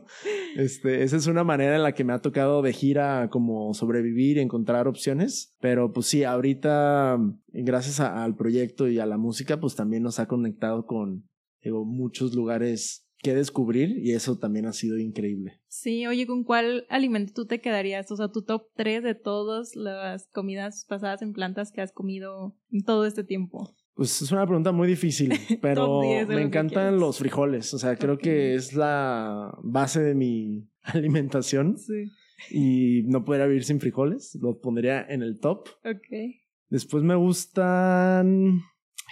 este, 0.57 1.03
esa 1.03 1.19
es 1.19 1.27
una 1.27 1.45
manera 1.45 1.77
en 1.77 1.83
la 1.83 1.93
que 1.93 2.05
me 2.05 2.15
ha 2.15 2.23
tocado 2.23 2.63
de 2.63 2.73
gira 2.73 3.29
como 3.31 3.75
sobrevivir 3.75 4.39
y 4.39 4.41
encontrar 4.41 4.89
opciones. 4.89 5.55
Pero 5.61 5.93
pues 5.93 6.07
sí, 6.07 6.25
ahorita, 6.25 7.19
gracias 7.49 8.01
al 8.01 8.35
proyecto 8.35 8.89
y 8.89 8.99
a 8.99 9.05
la 9.05 9.19
música, 9.19 9.61
pues 9.61 9.77
también 9.77 10.03
nos 10.03 10.21
ha 10.21 10.27
conectado 10.27 10.87
con, 10.87 11.29
digo, 11.63 11.85
muchos 11.85 12.35
lugares 12.35 13.07
que 13.19 13.35
descubrir 13.35 13.99
y 13.99 14.13
eso 14.13 14.39
también 14.39 14.65
ha 14.65 14.73
sido 14.73 14.97
increíble. 14.97 15.61
Sí, 15.69 16.07
oye, 16.07 16.27
¿con 16.27 16.45
cuál 16.45 16.87
alimento 16.89 17.35
tú 17.35 17.47
te 17.47 17.61
quedarías? 17.61 18.11
O 18.11 18.17
sea, 18.17 18.29
tu 18.29 18.41
top 18.41 18.69
3 18.77 19.03
de 19.03 19.15
todas 19.15 19.77
las 19.77 20.29
comidas 20.29 20.87
pasadas 20.89 21.21
en 21.21 21.35
plantas 21.35 21.73
que 21.73 21.83
has 21.83 21.93
comido 21.93 22.57
en 22.71 22.85
todo 22.85 23.05
este 23.05 23.23
tiempo. 23.23 23.77
Pues 24.01 24.23
es 24.23 24.33
una 24.33 24.47
pregunta 24.47 24.73
muy 24.73 24.89
difícil, 24.89 25.31
pero 25.61 26.01
me 26.01 26.41
encantan 26.41 26.99
los 26.99 27.19
frijoles. 27.19 27.75
O 27.75 27.79
sea, 27.79 27.97
creo 27.97 28.17
que 28.17 28.55
es 28.55 28.73
la 28.73 29.55
base 29.63 30.01
de 30.01 30.15
mi 30.15 30.71
alimentación. 30.85 31.77
Sí. 31.77 32.11
Y 32.51 33.03
no 33.09 33.27
podría 33.27 33.45
vivir 33.45 33.63
sin 33.63 33.79
frijoles. 33.79 34.39
Los 34.41 34.57
pondría 34.57 35.05
en 35.07 35.21
el 35.23 35.39
top. 35.39 35.69
Ok. 35.85 36.39
Después 36.71 37.05
me 37.05 37.15
gustan. 37.15 38.63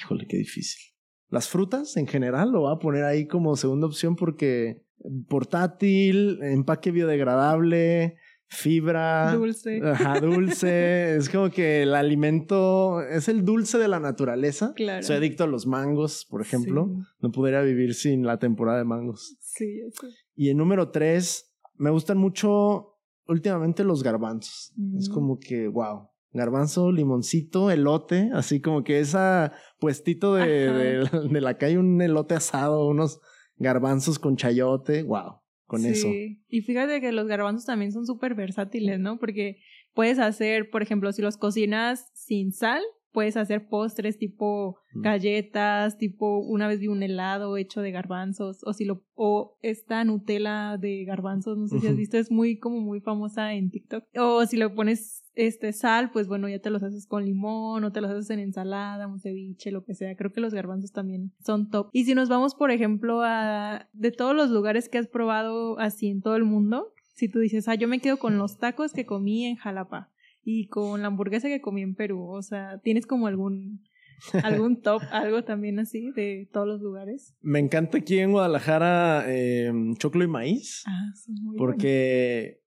Híjole, 0.01 0.27
qué 0.27 0.39
difícil. 0.39 0.81
Las 1.29 1.51
frutas 1.51 1.99
en 1.99 2.07
general 2.07 2.51
lo 2.51 2.61
voy 2.61 2.75
a 2.75 2.79
poner 2.79 3.05
ahí 3.05 3.27
como 3.27 3.57
segunda 3.57 3.87
opción 3.87 4.17
porque 4.17 4.87
portátil, 5.29 6.39
empaque 6.43 6.93
biodegradable, 6.93 8.17
fibra. 8.49 9.35
Dulce. 9.35 9.81
Ajá, 9.83 10.21
dulce. 10.21 11.17
es 11.17 11.29
como 11.29 11.51
que 11.51 11.83
el 11.83 11.95
alimento 11.95 13.03
es 13.03 13.29
el 13.29 13.45
dulce 13.45 13.79
de 13.79 13.89
la 13.89 14.01
naturaleza. 14.01 14.73
Claro. 14.75 15.03
Soy 15.03 15.17
adicto 15.17 15.45
a 15.45 15.47
los 15.47 15.67
mangos, 15.67 16.27
por 16.29 16.41
ejemplo. 16.41 16.89
Sí. 16.89 17.03
No 17.21 17.31
podría 17.31 17.61
vivir 17.63 17.95
sin 17.95 18.25
la 18.25 18.39
temporada 18.39 18.79
de 18.79 18.85
mangos. 18.85 19.37
Sí, 19.41 19.81
eso. 19.87 20.07
Y 20.35 20.51
en 20.51 20.57
número 20.57 20.91
tres, 20.91 21.55
me 21.77 21.91
gustan 21.91 22.19
mucho 22.19 22.97
últimamente 23.27 23.85
los 23.85 24.03
garbanzos. 24.03 24.73
Es 24.97 25.09
como 25.09 25.39
que, 25.39 25.69
wow. 25.69 26.09
Garbanzo, 26.31 26.93
limoncito, 26.93 27.71
elote, 27.71 28.31
así 28.35 28.61
como 28.61 28.85
que 28.85 29.01
esa 29.01 29.53
puestito 29.81 30.35
de, 30.35 30.47
de, 30.47 31.29
de 31.31 31.41
la 31.41 31.57
calle, 31.57 31.79
un 31.79 32.03
elote 32.03 32.35
asado, 32.35 32.87
unos 32.87 33.21
garbanzos 33.57 34.19
con 34.19 34.37
chayote, 34.37 35.05
wow, 35.05 35.41
con 35.69 35.83
sí. 35.83 35.89
eso. 35.91 36.09
Y 36.49 36.63
fíjate 36.63 37.01
que 37.01 37.13
los 37.13 37.29
garbanzos 37.29 37.67
también 37.67 37.93
son 37.93 38.05
súper 38.05 38.35
versátiles, 38.35 38.99
¿no? 38.99 39.19
Porque 39.21 39.59
puedes 39.95 40.19
hacer, 40.19 40.71
por 40.71 40.83
ejemplo, 40.83 41.13
si 41.13 41.23
los 41.23 41.37
cocinas 41.37 42.11
sin 42.15 42.51
sal, 42.53 42.83
puedes 43.13 43.37
hacer 43.37 43.69
postres 43.69 44.19
tipo 44.19 44.79
Mm. 44.95 45.03
galletas, 45.03 45.99
tipo 45.99 46.39
una 46.39 46.67
vez 46.67 46.81
vi 46.81 46.89
un 46.89 47.03
helado 47.03 47.57
hecho 47.57 47.83
de 47.83 47.91
garbanzos, 47.91 48.61
o 48.65 48.73
si 48.73 48.85
lo, 48.85 49.03
o 49.15 49.59
esta 49.63 50.03
Nutella 50.05 50.77
de 50.79 51.05
garbanzos, 51.05 51.59
no 51.59 51.67
sé 51.67 51.79
si 51.81 51.87
has 51.87 51.97
visto, 51.97 52.17
es 52.17 52.31
muy 52.31 52.59
como 52.59 52.81
muy 52.81 53.01
famosa 53.01 53.53
en 53.55 53.71
TikTok. 53.71 54.05
O 54.19 54.45
si 54.47 54.57
le 54.57 54.69
pones 54.71 55.25
este 55.39 55.73
sal, 55.73 56.11
pues 56.11 56.27
bueno, 56.27 56.49
ya 56.49 56.59
te 56.59 56.69
los 56.69 56.83
haces 56.83 57.07
con 57.07 57.25
limón, 57.25 57.85
o 57.85 57.93
te 57.93 58.01
los 58.01 58.11
haces 58.11 58.29
en 58.31 58.41
ensalada, 58.41 59.07
un 59.07 59.21
ceviche, 59.21 59.71
lo 59.71 59.85
que 59.85 59.95
sea. 59.95 60.17
Creo 60.17 60.33
que 60.33 60.41
los 60.41 60.53
garbanzos 60.53 60.93
también 60.93 61.33
son 61.45 61.71
top. 61.71 61.91
Y 61.93 62.05
si 62.05 62.15
nos 62.15 62.29
vamos, 62.29 62.57
por 62.57 62.73
ejemplo, 62.73 63.23
a 63.23 63.89
de 63.93 64.11
todos 64.11 64.35
los 64.35 64.51
lugares 64.51 64.89
que 64.89 64.99
has 64.99 65.07
probado 65.07 65.79
así 65.79 66.09
en 66.09 66.23
todo 66.23 66.35
el 66.35 66.45
mundo, 66.45 66.93
si 67.15 67.29
tú 67.29 67.39
dices, 67.39 67.69
ah, 67.69 67.77
yo 67.77 67.87
me 67.87 68.01
quedo 68.01 68.19
con 68.19 68.37
los 68.37 68.59
tacos 68.59 68.93
que 68.93 69.07
comí 69.07 69.47
en 69.47 69.57
Jalapa 69.57 70.11
y 70.43 70.67
con 70.67 71.03
la 71.03 71.09
hamburguesa 71.09 71.49
que 71.49 71.61
comí 71.61 71.83
en 71.83 71.95
Perú, 71.95 72.29
o 72.29 72.43
sea, 72.43 72.81
¿tienes 72.83 73.07
como 73.07 73.29
algún 73.29 73.83
algún 74.43 74.83
top, 74.83 75.03
algo 75.13 75.45
también 75.45 75.79
así 75.79 76.11
de 76.11 76.49
todos 76.53 76.67
los 76.67 76.81
lugares? 76.81 77.37
Me 77.41 77.61
encanta 77.61 77.99
aquí 77.99 78.19
en 78.19 78.33
Guadalajara 78.33 79.25
eh, 79.29 79.73
choclo 79.99 80.25
y 80.25 80.29
maíz, 80.29 80.83
Ah, 80.87 81.13
sí, 81.15 81.33
muy 81.41 81.57
porque 81.57 82.61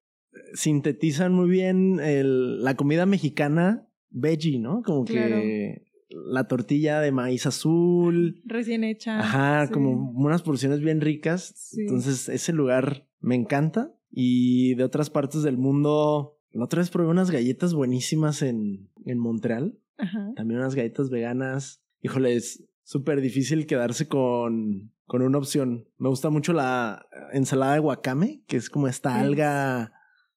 sintetizan 0.53 1.33
muy 1.33 1.49
bien 1.49 1.99
el- 1.99 2.63
la 2.63 2.75
comida 2.75 3.05
mexicana 3.05 3.87
veggie, 4.09 4.59
¿no? 4.59 4.81
Como 4.83 5.05
Claro. 5.05 5.35
que 5.37 5.83
la 6.09 6.47
tortilla 6.47 6.99
de 6.99 7.11
maíz 7.11 7.45
azul, 7.45 8.41
recién 8.45 8.83
hecha. 8.83 9.19
Ajá, 9.19 9.67
sí. 9.67 9.73
como 9.73 10.11
unas 10.11 10.41
porciones 10.41 10.81
bien 10.81 10.99
ricas. 11.01 11.53
Sí. 11.55 11.81
Entonces, 11.81 12.27
ese 12.29 12.51
lugar 12.53 13.07
me 13.21 13.35
encanta. 13.35 13.93
Y 14.11 14.75
de 14.75 14.83
otras 14.83 15.09
partes 15.09 15.41
del 15.43 15.57
mundo, 15.57 16.37
la 16.51 16.65
otra 16.65 16.79
vez 16.81 16.89
probé 16.89 17.07
unas 17.09 17.31
galletas 17.31 17.73
buenísimas 17.73 18.41
en, 18.41 18.89
en 19.05 19.19
Montreal. 19.19 19.77
Ajá. 19.97 20.33
También 20.35 20.59
unas 20.59 20.75
galletas 20.75 21.09
veganas. 21.09 21.81
Híjole, 22.01 22.35
es 22.35 22.65
súper 22.83 23.21
difícil 23.21 23.65
quedarse 23.65 24.09
con, 24.09 24.91
con 25.05 25.21
una 25.21 25.37
opción. 25.37 25.87
Me 25.97 26.09
gusta 26.09 26.29
mucho 26.29 26.51
la 26.51 27.05
ensalada 27.31 27.75
de 27.75 27.79
wakame, 27.79 28.43
que 28.47 28.57
es 28.57 28.69
como 28.69 28.89
esta 28.89 29.13
Sí. 29.13 29.19
alga, 29.21 29.93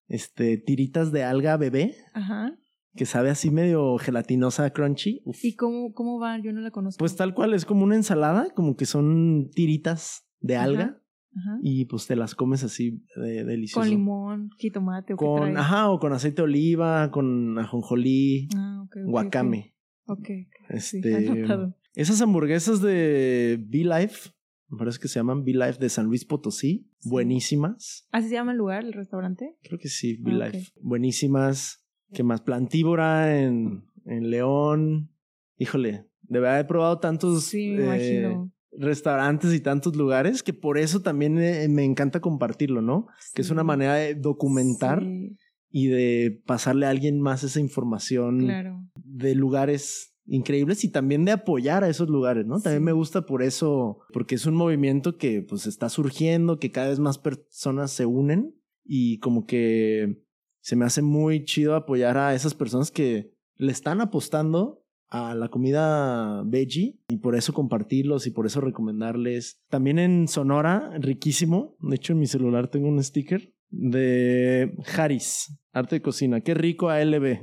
este, 0.08 0.58
tiritas 0.58 1.12
de 1.12 1.22
alga 1.24 1.56
bebé, 1.56 1.94
Ajá. 2.12 2.56
que 2.94 3.06
sabe 3.06 3.30
así 3.30 3.50
medio 3.50 3.96
gelatinosa, 3.98 4.70
crunchy. 4.70 5.22
Uf. 5.24 5.44
¿Y 5.44 5.54
cómo, 5.56 5.92
cómo 5.92 6.18
va? 6.20 6.38
Yo 6.40 6.52
no 6.52 6.60
la 6.60 6.70
conozco. 6.70 6.98
Pues 6.98 7.16
tal 7.16 7.34
cual, 7.34 7.54
es 7.54 7.64
como 7.64 7.84
una 7.84 7.96
ensalada, 7.96 8.48
como 8.54 8.76
que 8.76 8.86
son 8.86 9.50
tiritas 9.54 10.26
de 10.40 10.56
Ajá. 10.56 10.64
alga 10.64 11.00
Ajá. 11.36 11.58
y 11.62 11.86
pues 11.86 12.06
te 12.06 12.14
las 12.16 12.34
comes 12.34 12.62
así 12.62 13.02
de, 13.16 13.44
delicioso. 13.44 13.80
Con 13.80 13.90
limón, 13.90 14.50
jitomate 14.58 15.14
o 15.14 15.16
qué 15.16 15.24
Con, 15.24 15.40
trae? 15.40 15.56
ajá, 15.56 15.90
o 15.90 15.98
con 15.98 16.12
aceite 16.12 16.36
de 16.36 16.42
oliva, 16.42 17.10
con 17.10 17.58
ajonjolí, 17.58 18.48
Ah, 18.56 18.82
ok, 18.84 18.96
ok, 19.04 19.10
guacame. 19.10 19.74
Ok, 20.06 20.18
ok. 20.20 20.78
Sí, 20.80 20.98
Este, 20.98 21.14
anotado. 21.30 21.74
esas 21.94 22.20
hamburguesas 22.20 22.80
de 22.82 23.58
Be 23.66 23.78
Life, 23.78 24.30
me 24.74 24.78
parece 24.78 24.98
que 24.98 25.08
se 25.08 25.18
llaman 25.18 25.44
Be 25.44 25.52
Life 25.52 25.78
de 25.78 25.88
San 25.88 26.06
Luis 26.06 26.24
Potosí, 26.24 26.86
Sí. 26.98 27.08
buenísimas. 27.08 28.06
¿Así 28.12 28.28
se 28.28 28.34
llama 28.34 28.52
el 28.52 28.58
lugar, 28.58 28.84
el 28.84 28.92
restaurante? 28.92 29.56
Creo 29.62 29.78
que 29.78 29.88
sí, 29.88 30.16
Be 30.16 30.32
Ah. 30.42 30.52
Buenísimas. 30.80 31.84
¿Qué 32.12 32.22
más? 32.22 32.40
Plantívora 32.42 33.40
en, 33.40 33.84
en 34.04 34.30
León. 34.30 35.10
Híjole, 35.58 36.06
de 36.22 36.40
verdad 36.40 36.60
he 36.60 36.64
probado 36.64 36.98
tantos 36.98 37.44
Sí, 37.44 37.70
me 37.70 37.96
eh, 37.96 38.36
restaurantes 38.72 39.52
y 39.54 39.60
tantos 39.60 39.96
lugares 39.96 40.42
que 40.42 40.52
por 40.52 40.78
eso 40.78 41.00
también 41.02 41.38
eh, 41.38 41.68
me 41.68 41.84
encanta 41.84 42.20
compartirlo, 42.20 42.82
¿no? 42.82 43.06
Que 43.34 43.42
es 43.42 43.50
una 43.50 43.62
manera 43.64 43.94
de 43.94 44.14
documentar 44.14 45.00
Sí, 45.02 45.36
y 45.70 45.86
de 45.88 46.42
pasarle 46.46 46.86
a 46.86 46.90
alguien 46.90 47.20
más 47.20 47.42
esa 47.44 47.58
información 47.60 48.40
claro. 48.40 48.84
de 48.96 49.34
lugares 49.34 50.13
increíbles 50.26 50.84
y 50.84 50.88
también 50.88 51.24
de 51.24 51.32
apoyar 51.32 51.84
a 51.84 51.88
esos 51.88 52.08
lugares, 52.08 52.46
¿no? 52.46 52.60
También 52.60 52.82
Sí. 52.82 52.86
me 52.86 52.92
gusta 52.92 53.26
por 53.26 53.42
eso, 53.42 53.98
porque 54.12 54.34
es 54.36 54.46
un 54.46 54.54
movimiento 54.54 55.16
que 55.18 55.42
pues 55.42 55.66
está 55.66 55.88
surgiendo, 55.88 56.58
que 56.58 56.70
cada 56.70 56.88
vez 56.88 56.98
más 56.98 57.18
personas 57.18 57.90
se 57.90 58.06
unen 58.06 58.54
y 58.84 59.18
como 59.18 59.46
que 59.46 60.22
se 60.60 60.76
me 60.76 60.84
hace 60.86 61.02
muy 61.02 61.44
chido 61.44 61.74
apoyar 61.74 62.16
a 62.16 62.34
esas 62.34 62.54
personas 62.54 62.90
que 62.90 63.34
le 63.56 63.70
están 63.72 64.00
apostando 64.00 64.80
a 65.08 65.34
la 65.34 65.48
comida 65.48 66.42
veggie 66.44 66.98
y 67.08 67.18
por 67.18 67.36
eso 67.36 67.52
compartirlos 67.52 68.26
y 68.26 68.30
por 68.30 68.46
eso 68.46 68.60
recomendarles. 68.60 69.60
También 69.68 69.98
en 69.98 70.26
Sonora, 70.26 70.90
riquísimo. 70.98 71.76
De 71.80 71.96
hecho, 71.96 72.14
en 72.14 72.18
mi 72.20 72.26
celular 72.26 72.68
tengo 72.68 72.88
un 72.88 73.02
sticker 73.02 73.52
de 73.70 74.74
Haris, 74.96 75.56
arte 75.74 75.96
de 75.96 76.02
cocina. 76.02 76.40
Qué 76.40 76.54
rico 76.54 76.88
ALB. 76.88 77.38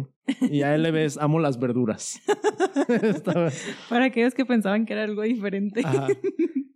Y 0.50 0.64
ALB 0.64 0.96
es 0.96 1.18
amo 1.18 1.40
las 1.40 1.60
verduras. 1.60 2.20
Para 3.90 4.06
aquellos 4.06 4.34
que 4.34 4.46
pensaban 4.46 4.86
que 4.86 4.94
era 4.94 5.04
algo 5.04 5.22
diferente. 5.22 5.82
Ajá. 5.84 6.08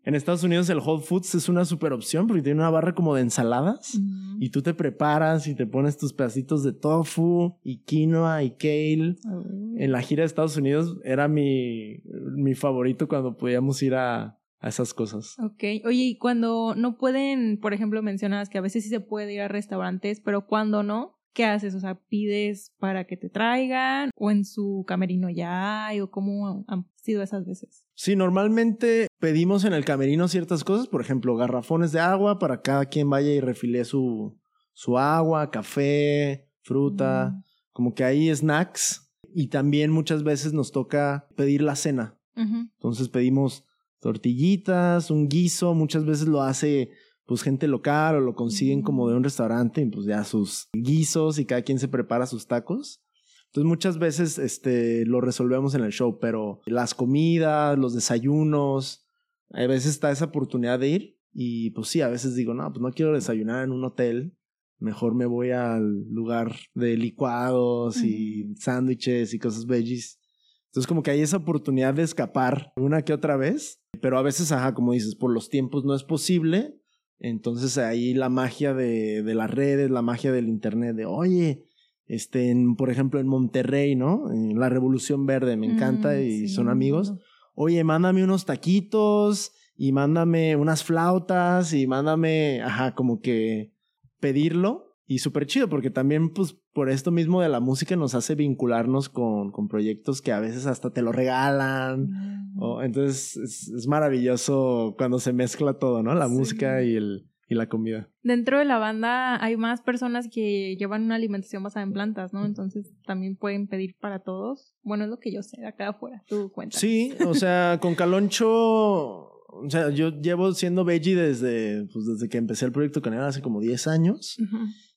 En 0.05 0.13
Estados 0.13 0.43
Unidos 0.43 0.69
el 0.69 0.77
Whole 0.77 1.01
Foods 1.01 1.33
es 1.33 1.49
una 1.49 1.65
super 1.65 1.91
opción 1.91 2.27
porque 2.27 2.43
tiene 2.43 2.59
una 2.59 2.69
barra 2.69 2.93
como 2.93 3.15
de 3.15 3.21
ensaladas. 3.21 3.95
Ujú. 3.95 4.37
Y 4.39 4.51
tú 4.51 4.61
te 4.61 4.75
preparas 4.75 5.47
y 5.47 5.55
te 5.55 5.65
pones 5.65 5.97
tus 5.97 6.13
pedacitos 6.13 6.63
de 6.63 6.73
tofu 6.73 7.57
y 7.63 7.79
quinoa 7.79 8.43
y 8.43 8.51
kale. 8.51 9.15
Oh. 9.27 9.43
En 9.77 9.91
la 9.91 10.01
gira 10.01 10.21
de 10.21 10.27
Estados 10.27 10.57
Unidos 10.57 10.97
era 11.03 11.27
mi, 11.27 12.03
mi 12.35 12.53
favorito 12.53 13.07
cuando 13.07 13.35
podíamos 13.35 13.81
ir 13.81 13.95
a, 13.95 14.37
a 14.59 14.69
esas 14.69 14.93
cosas. 14.93 15.37
Ok, 15.39 15.63
oye, 15.85 16.03
y 16.03 16.17
cuando 16.17 16.75
no 16.75 16.97
pueden, 16.97 17.59
por 17.59 17.73
ejemplo, 17.73 18.03
mencionas 18.03 18.49
que 18.49 18.59
a 18.59 18.61
veces 18.61 18.83
sí 18.83 18.89
se 18.89 18.99
puede 18.99 19.33
ir 19.33 19.41
a 19.41 19.47
restaurantes, 19.47 20.21
pero 20.21 20.45
cuando 20.45 20.83
no, 20.83 21.14
¿qué 21.35 21.45
haces? 21.45 21.75
O 21.75 21.79
sea, 21.79 21.93
pides 22.09 22.73
para 22.79 23.05
que 23.05 23.17
te 23.17 23.29
traigan 23.29 24.09
o 24.15 24.31
en 24.31 24.43
su 24.45 24.83
camerino 24.87 25.29
ya 25.29 25.85
hay 25.85 25.99
o 26.01 26.09
cómo 26.09 26.65
han 26.67 26.87
sido 26.95 27.21
esas 27.21 27.45
veces. 27.45 27.85
Sí, 27.93 28.15
normalmente 28.15 29.07
pedimos 29.19 29.63
en 29.65 29.73
el 29.73 29.85
camerino 29.85 30.27
ciertas 30.27 30.63
cosas, 30.63 30.87
por 30.87 31.01
ejemplo, 31.01 31.35
garrafones 31.35 31.91
de 31.91 31.99
agua 31.99 32.39
para 32.39 32.61
cada 32.63 32.85
quien 32.85 33.09
vaya 33.09 33.29
y 33.31 33.39
refile 33.41 33.85
su, 33.85 34.39
su 34.73 34.97
agua, 34.97 35.51
café, 35.51 36.49
fruta, 36.61 37.33
Mm. 37.35 37.43
como 37.73 37.93
que 37.93 38.03
hay 38.03 38.33
snacks. 38.35 39.01
Y 39.37 39.47
también 39.49 39.91
muchas 39.91 40.23
veces 40.23 40.53
nos 40.53 40.71
toca 40.71 41.27
pedir 41.35 41.61
la 41.61 41.75
cena. 41.75 42.17
Entonces 42.37 43.09
pedimos 43.09 43.65
tortillitas, 43.99 45.11
un 45.11 45.27
guiso, 45.27 45.73
muchas 45.73 46.05
veces 46.05 46.27
lo 46.27 46.41
hace 46.41 46.89
pues 47.25 47.41
gente 47.41 47.67
local 47.67 48.15
o 48.15 48.19
lo 48.21 48.35
consiguen 48.35 48.81
como 48.81 49.09
de 49.09 49.15
un 49.15 49.23
restaurante 49.23 49.81
y 49.81 49.89
pues 49.89 50.05
ya 50.05 50.23
sus 50.23 50.69
guisos 50.73 51.39
y 51.39 51.45
cada 51.45 51.63
quien 51.63 51.79
se 51.79 51.87
prepara 51.87 52.25
sus 52.25 52.47
tacos. 52.47 53.01
Entonces 53.47 53.67
muchas 53.67 53.97
veces 53.97 54.37
este 54.37 55.05
lo 55.05 55.21
resolvemos 55.21 55.75
en 55.75 55.83
el 55.83 55.91
show, 55.91 56.19
pero 56.19 56.59
las 56.65 56.93
comidas, 56.93 57.77
los 57.79 57.93
desayunos, 57.93 59.07
a 59.51 59.65
veces 59.65 59.91
está 59.91 60.11
esa 60.11 60.25
oportunidad 60.25 60.79
de 60.79 60.89
ir 60.89 61.19
y 61.33 61.71
pues 61.71 61.87
sí, 61.87 62.01
a 62.01 62.09
veces 62.09 62.35
digo, 62.35 62.53
no, 62.53 62.71
pues 62.71 62.81
no 62.81 62.91
quiero 62.91 63.13
desayunar 63.13 63.63
en 63.63 63.71
un 63.71 63.83
hotel, 63.83 64.37
mejor 64.79 65.15
me 65.15 65.25
voy 65.25 65.51
al 65.51 66.07
lugar 66.09 66.55
de 66.73 66.97
licuados 66.97 68.03
y 68.03 68.53
sándwiches 68.57 69.33
y 69.33 69.39
cosas 69.39 69.65
veggies. 69.65 70.19
Entonces 70.67 70.87
como 70.87 71.03
que 71.03 71.11
hay 71.11 71.21
esa 71.21 71.37
oportunidad 71.37 71.93
de 71.93 72.03
escapar 72.03 72.73
una 72.75 73.03
que 73.03 73.13
otra 73.13 73.37
vez, 73.37 73.81
pero 74.01 74.17
a 74.17 74.21
veces, 74.21 74.51
ajá, 74.51 74.73
como 74.73 74.91
dices, 74.91 75.15
por 75.15 75.31
los 75.31 75.49
tiempos 75.49 75.85
no 75.85 75.95
es 75.95 76.03
posible. 76.03 76.77
Entonces 77.19 77.77
ahí 77.77 78.13
la 78.13 78.29
magia 78.29 78.73
de, 78.73 79.23
de 79.23 79.35
las 79.35 79.49
redes, 79.49 79.89
la 79.89 80.01
magia 80.01 80.31
del 80.31 80.47
internet, 80.47 80.95
de 80.95 81.05
oye, 81.05 81.65
este, 82.07 82.51
en, 82.51 82.75
por 82.75 82.89
ejemplo, 82.89 83.19
en 83.19 83.27
Monterrey, 83.27 83.95
¿no? 83.95 84.31
En 84.31 84.59
la 84.59 84.69
Revolución 84.69 85.25
Verde, 85.25 85.57
me 85.57 85.65
encanta 85.67 86.13
Mm, 86.13 86.21
y 86.21 86.31
sí, 86.31 86.47
son 86.49 86.69
amigos. 86.69 87.13
Oye, 87.55 87.83
mándame 87.83 88.23
unos 88.23 88.45
taquitos 88.45 89.53
y 89.75 89.91
mándame 89.91 90.55
unas 90.55 90.83
flautas 90.83 91.73
y 91.73 91.87
mándame, 91.87 92.61
ajá, 92.61 92.93
como 92.93 93.21
que 93.21 93.71
pedirlo. 94.19 94.97
Y 95.07 95.19
súper 95.19 95.45
chido, 95.45 95.69
porque 95.69 95.91
también, 95.91 96.33
pues, 96.33 96.57
por 96.75 96.89
esto 96.89 97.09
mismo 97.09 97.41
de 97.41 97.47
la 97.49 97.61
música 97.61 97.95
nos 97.95 98.13
hace 98.15 98.35
vincularnos 98.35 99.07
con, 99.07 99.51
con 99.51 99.69
proyectos 99.69 100.21
que 100.21 100.33
a 100.33 100.41
veces 100.41 100.65
hasta 100.67 100.91
te 100.91 101.01
lo 101.01 101.11
regalan. 101.13 102.09
Mm. 102.55 102.61
O- 102.61 102.81
entonces, 102.83 103.37
es, 103.37 103.69
es 103.69 103.87
maravilloso 103.87 104.93
cuando 104.97 105.19
se 105.19 105.31
mezcla 105.31 105.73
todo, 105.79 106.03
¿no? 106.03 106.13
La 106.15 106.27
Sí. 106.27 106.33
música 106.33 106.83
y 106.83 106.95
el, 106.97 107.29
y 107.47 107.55
la 107.55 107.69
comida. 107.69 108.09
Dentro 108.23 108.59
de 108.59 108.65
la 108.65 108.77
banda 108.77 109.41
hay 109.41 109.55
más 109.55 109.81
personas 109.81 110.27
que 110.29 110.75
llevan 110.77 111.03
una 111.03 111.15
alimentación 111.15 111.63
basada 111.63 111.83
en 111.85 111.93
plantas, 111.93 112.33
¿no? 112.33 112.45
Entonces 112.45 112.91
también 113.05 113.37
pueden 113.37 113.67
pedir 113.67 113.95
para 114.01 114.19
todos. 114.19 114.73
Bueno, 114.83 115.05
es 115.05 115.09
lo 115.09 115.17
que 115.19 115.31
yo 115.33 115.43
sé 115.43 115.61
de 115.61 115.67
acá 115.67 115.89
afuera, 115.89 116.23
tú 116.27 116.51
cuentas. 116.51 116.81
Sí, 116.81 117.13
o 117.25 117.33
sea, 117.35 117.77
con 117.81 117.95
Caloncho, 117.95 118.49
o 118.49 119.69
sea, 119.69 119.89
yo 119.91 120.09
llevo 120.09 120.51
siendo 120.53 120.83
veggie 120.83 121.15
desde, 121.15 121.85
pues, 121.93 122.05
desde 122.05 122.27
que 122.27 122.37
empecé 122.37 122.65
el 122.65 122.71
proyecto 122.73 123.01
Canela 123.01 123.27
hace 123.27 123.41
como 123.41 123.61
10 123.61 123.87
años. 123.87 124.37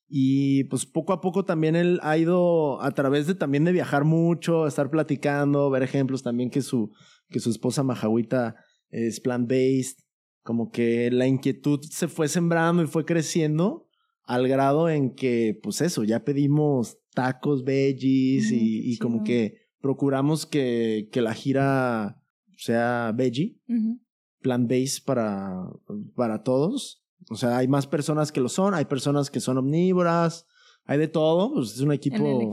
Y 0.09 0.65
pues 0.65 0.87
poco 0.87 1.13
a 1.13 1.21
poco 1.21 1.45
también 1.45 1.77
él 1.77 2.01
ha 2.03 2.17
ido 2.17 2.81
a 2.83 2.91
través 2.93 3.27
de 3.27 3.35
también 3.35 3.65
de 3.65 3.73
viajar 3.73 4.05
mucho, 4.05 4.67
estar 4.67 4.91
platicando, 4.91 5.69
ver 5.71 5.83
ejemplos 5.83 6.23
también 6.23 6.51
que 6.51 6.63
su, 6.63 6.91
que 7.29 7.41
su 7.41 7.51
esposa 7.51 7.83
Majahuita 7.83 8.57
es 8.91 9.21
plant-based 9.21 9.99
como 10.49 10.71
que 10.71 11.11
la 11.11 11.27
inquietud 11.27 11.81
se 11.83 12.09
fue 12.09 12.27
sembrando 12.27 12.83
y 12.83 12.87
fue 12.87 13.05
creciendo 13.05 13.87
al 14.23 14.49
grado 14.49 14.89
en 14.89 15.15
que, 15.15 15.61
pues 15.63 15.83
eso, 15.83 16.05
ya 16.05 16.25
pedimos 16.25 16.97
tacos, 17.13 17.65
veggies 17.65 18.51
y, 18.51 18.97
como 18.97 19.25
que 19.25 19.59
procuramos 19.83 20.47
que, 20.47 21.11
que 21.13 21.21
la 21.21 21.35
gira 21.35 22.23
sea 22.57 23.13
veggie, 23.15 23.61
plant-based 24.41 25.05
para, 25.05 25.69
para 26.15 26.43
todos. 26.45 26.98
O 27.31 27.37
sea, 27.37 27.59
hay 27.59 27.69
más 27.69 27.87
personas 27.87 28.33
que 28.33 28.41
lo 28.41 28.49
son, 28.49 28.75
hay 28.75 28.85
personas 28.85 29.31
que 29.31 29.41
son 29.41 29.59
omnívoras, 29.59 30.47
hay 30.89 30.99
de 30.99 31.09
todo, 31.09 31.53
pues 31.53 31.75
es 31.75 31.81
un 31.81 31.93
equipo, 31.93 32.51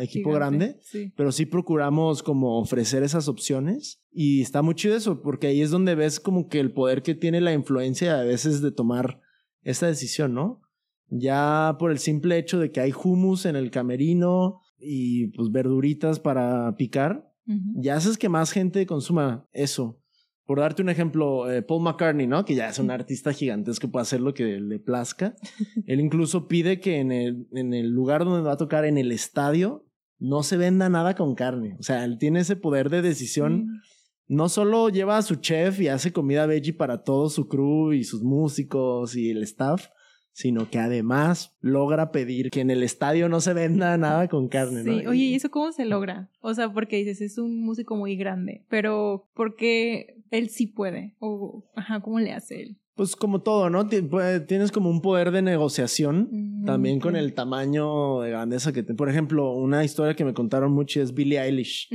equipo, 0.00 0.30
grande, 0.30 0.78
pero 1.16 1.32
sí 1.32 1.44
procuramos 1.44 2.22
como 2.22 2.60
ofrecer 2.60 3.02
esas 3.02 3.26
opciones 3.26 4.00
y 4.12 4.42
está 4.42 4.62
muy 4.62 4.76
chido 4.76 4.94
eso, 4.94 5.20
porque 5.22 5.48
ahí 5.48 5.60
es 5.60 5.72
donde 5.72 5.96
ves 5.96 6.20
como 6.20 6.46
que 6.48 6.60
el 6.60 6.72
poder 6.72 7.02
que 7.02 7.16
tiene 7.16 7.40
la 7.40 7.52
influencia 7.52 8.20
a 8.20 8.22
veces 8.22 8.62
de 8.62 8.70
tomar 8.70 9.20
esa 9.62 9.88
decisión, 9.88 10.34
¿no? 10.34 10.62
Ya 11.08 11.74
por 11.80 11.90
el 11.90 11.98
simple 11.98 12.38
hecho 12.38 12.60
de 12.60 12.70
que 12.70 12.80
hay 12.80 12.92
hummus 12.92 13.44
en 13.44 13.56
el 13.56 13.72
camerino 13.72 14.60
y 14.78 15.28
pues 15.28 15.50
verduritas 15.50 16.20
para 16.20 16.76
picar, 16.76 17.28
ya 17.74 17.96
haces 17.96 18.16
que 18.18 18.28
más 18.28 18.52
gente 18.52 18.86
consuma 18.86 19.48
eso. 19.52 20.00
Por 20.46 20.60
darte 20.60 20.82
un 20.82 20.90
ejemplo, 20.90 21.50
eh, 21.50 21.62
Paul 21.62 21.82
McCartney, 21.82 22.26
¿no? 22.26 22.44
Que 22.44 22.54
ya 22.54 22.68
es 22.68 22.78
un 22.78 22.90
artista 22.90 23.32
gigantesco, 23.32 23.90
puede 23.90 24.02
hacer 24.02 24.20
lo 24.20 24.34
que 24.34 24.60
le 24.60 24.78
plazca. 24.78 25.34
Él 25.86 26.00
incluso 26.00 26.48
pide 26.48 26.80
que 26.80 26.98
en 26.98 27.12
el, 27.12 27.48
en 27.52 27.72
el 27.72 27.88
lugar 27.90 28.24
donde 28.24 28.46
va 28.46 28.52
a 28.52 28.56
tocar, 28.58 28.84
en 28.84 28.98
el 28.98 29.10
estadio, 29.10 29.86
no 30.18 30.42
se 30.42 30.56
venda 30.56 30.88
nada 30.88 31.14
con 31.14 31.34
carne. 31.34 31.76
O 31.78 31.82
sea, 31.82 32.04
él 32.04 32.18
tiene 32.18 32.40
ese 32.40 32.56
poder 32.56 32.88
de 32.88 33.02
decisión. 33.02 33.82
No 34.26 34.48
solo 34.48 34.88
lleva 34.88 35.18
a 35.18 35.22
su 35.22 35.36
chef 35.36 35.80
y 35.80 35.88
hace 35.88 36.12
comida 36.12 36.46
veggie 36.46 36.72
para 36.72 37.02
todo 37.02 37.28
su 37.28 37.46
crew 37.46 37.92
y 37.92 38.04
sus 38.04 38.22
músicos 38.22 39.16
y 39.16 39.30
el 39.30 39.42
staff, 39.42 39.88
sino 40.34 40.68
que 40.68 40.80
además 40.80 41.56
logra 41.60 42.10
pedir 42.10 42.50
que 42.50 42.60
en 42.60 42.70
el 42.70 42.82
estadio 42.82 43.28
no 43.28 43.40
se 43.40 43.54
venda 43.54 43.96
nada 43.96 44.26
con 44.28 44.48
carne, 44.48 44.82
¿no? 44.82 44.98
Sí, 44.98 45.06
oye, 45.06 45.22
¿y 45.22 45.34
eso 45.36 45.48
cómo 45.48 45.70
se 45.70 45.84
logra? 45.84 46.28
O 46.40 46.52
sea, 46.52 46.72
porque 46.72 46.96
dices, 46.96 47.20
es 47.20 47.38
un 47.38 47.62
músico 47.64 47.94
muy 47.94 48.16
grande, 48.16 48.64
pero 48.68 49.28
¿por 49.32 49.54
qué 49.54 50.22
él 50.32 50.50
sí 50.50 50.66
puede? 50.66 51.14
O, 51.20 51.64
ajá, 51.76 52.00
¿cómo 52.00 52.18
le 52.18 52.32
hace 52.32 52.62
él? 52.62 52.76
Pues 52.96 53.14
como 53.14 53.42
todo, 53.42 53.70
¿no? 53.70 53.86
Tienes 53.88 54.72
como 54.72 54.90
un 54.90 55.00
poder 55.00 55.30
de 55.30 55.42
negociación 55.42 56.28
mm, 56.30 56.64
también 56.64 57.00
con 57.00 57.16
el 57.16 57.32
tamaño 57.34 58.20
de 58.20 58.30
grandeza 58.30 58.72
que 58.72 58.82
te... 58.82 58.94
Por 58.94 59.08
ejemplo, 59.08 59.52
una 59.52 59.84
historia 59.84 60.14
que 60.14 60.24
me 60.24 60.34
contaron 60.34 60.72
mucho 60.72 61.00
es 61.00 61.12
Billie 61.12 61.40
Eilish. 61.40 61.88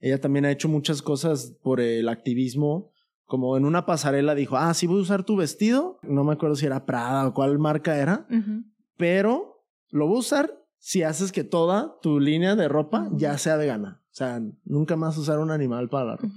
Ella 0.00 0.20
también 0.20 0.44
ha 0.44 0.52
hecho 0.52 0.68
muchas 0.68 1.02
cosas 1.02 1.56
por 1.62 1.80
el 1.80 2.08
activismo 2.08 2.92
como 3.34 3.56
en 3.56 3.64
una 3.64 3.84
pasarela 3.84 4.36
dijo, 4.36 4.56
ah, 4.56 4.72
sí 4.74 4.86
voy 4.86 5.00
a 5.00 5.02
usar 5.02 5.24
tu 5.24 5.34
vestido. 5.34 5.98
No 6.02 6.22
me 6.22 6.34
acuerdo 6.34 6.54
si 6.54 6.66
era 6.66 6.86
Prada 6.86 7.26
o 7.26 7.34
cuál 7.34 7.58
marca 7.58 7.98
era, 7.98 8.28
pero 8.96 9.64
lo 9.90 10.06
voy 10.06 10.18
a 10.18 10.20
usar 10.20 10.64
si 10.78 11.02
haces 11.02 11.32
que 11.32 11.42
toda 11.42 11.96
tu 12.00 12.20
línea 12.20 12.54
de 12.54 12.68
ropa 12.68 13.08
ya 13.12 13.36
sea 13.38 13.56
vegana. 13.56 14.02
O 14.04 14.14
sea, 14.14 14.40
nunca 14.64 14.94
más 14.94 15.18
usar 15.18 15.40
un 15.40 15.50
animal 15.50 15.88
para 15.88 16.04
la 16.04 16.16
ropa. 16.16 16.34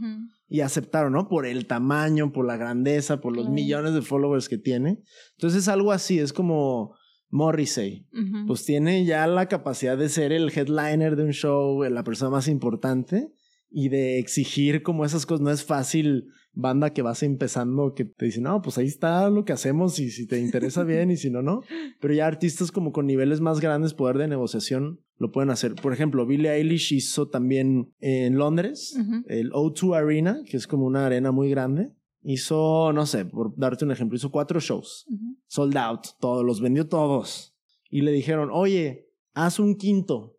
Y 0.48 0.62
aceptaron, 0.62 1.14
¿no? 1.14 1.28
Por 1.28 1.46
el 1.46 1.68
tamaño, 1.68 2.32
por 2.32 2.48
la 2.48 2.58
grandeza, 2.58 3.22
por 3.22 3.36
los 3.36 3.48
millones 3.48 3.94
de 3.94 4.02
followers 4.02 4.50
que 4.50 4.58
tiene. 4.58 5.04
Entonces 5.36 5.60
es 5.60 5.68
algo 5.68 5.92
así, 5.92 6.18
es 6.18 6.34
como 6.34 6.96
Morrissey. 7.30 8.08
Pues 8.48 8.66
tiene 8.66 9.06
ya 9.06 9.28
la 9.28 9.46
capacidad 9.46 10.00
de 10.00 10.10
ser 10.10 10.32
el 10.32 10.50
headliner 10.50 11.16
de 11.16 11.26
un 11.26 11.34
show, 11.34 11.84
la 11.84 12.04
persona 12.04 12.32
más 12.32 12.48
importante 12.48 13.32
y 13.70 13.90
de 13.90 14.20
exigir 14.20 14.84
como 14.84 15.06
esas 15.06 15.26
cosas. 15.26 15.42
No 15.42 15.52
es 15.52 15.64
fácil 15.64 16.26
banda 16.54 16.92
que 16.92 17.04
vas 17.04 17.22
empezando 17.22 17.94
que 17.94 18.06
te 18.06 18.26
dicen, 18.26 18.44
no, 18.44 18.62
pues 18.62 18.78
ahí 18.78 18.88
está 18.88 19.30
lo 19.30 19.46
que 19.46 19.54
hacemos 19.54 20.00
y 20.00 20.10
si 20.10 20.26
te 20.26 20.40
interesa 20.40 20.84
bien 20.84 21.12
y 21.12 21.18
si 21.18 21.30
no, 21.30 21.42
no. 21.42 21.62
Pero 22.02 22.14
ya 22.14 22.26
artistas 22.26 22.72
como 22.72 22.92
con 22.92 23.06
niveles 23.06 23.42
más 23.42 23.60
grandes, 23.60 23.94
poder 23.94 24.18
de 24.18 24.28
negociación, 24.28 25.00
lo 25.18 25.32
pueden 25.32 25.50
hacer. 25.50 25.76
Por 25.76 25.94
ejemplo, 25.94 26.26
Billie 26.26 26.52
Eilish 26.52 26.94
hizo 26.94 27.30
también 27.30 27.94
en 28.00 28.38
Londres 28.38 28.98
el 29.28 29.52
O2 29.52 29.96
Arena, 29.96 30.42
que 30.50 30.58
es 30.58 30.68
como 30.68 30.86
una 30.86 31.06
arena 31.06 31.32
muy 31.32 31.50
grande. 31.50 31.94
Hizo, 32.24 32.92
no 32.94 33.06
sé, 33.06 33.26
por 33.26 33.56
darte 33.56 33.86
un 33.86 33.92
ejemplo, 33.92 34.18
hizo 34.18 34.32
cuatro 34.32 34.60
shows. 34.60 35.06
Sold 35.48 35.78
out, 35.78 36.08
todos, 36.20 36.46
los 36.46 36.62
vendió 36.62 36.88
todos. 36.88 37.56
Y 37.90 38.02
le 38.02 38.12
dijeron, 38.12 38.50
oye, 38.52 39.08
haz 39.34 39.60
un 39.60 39.76
quinto. 39.76 40.38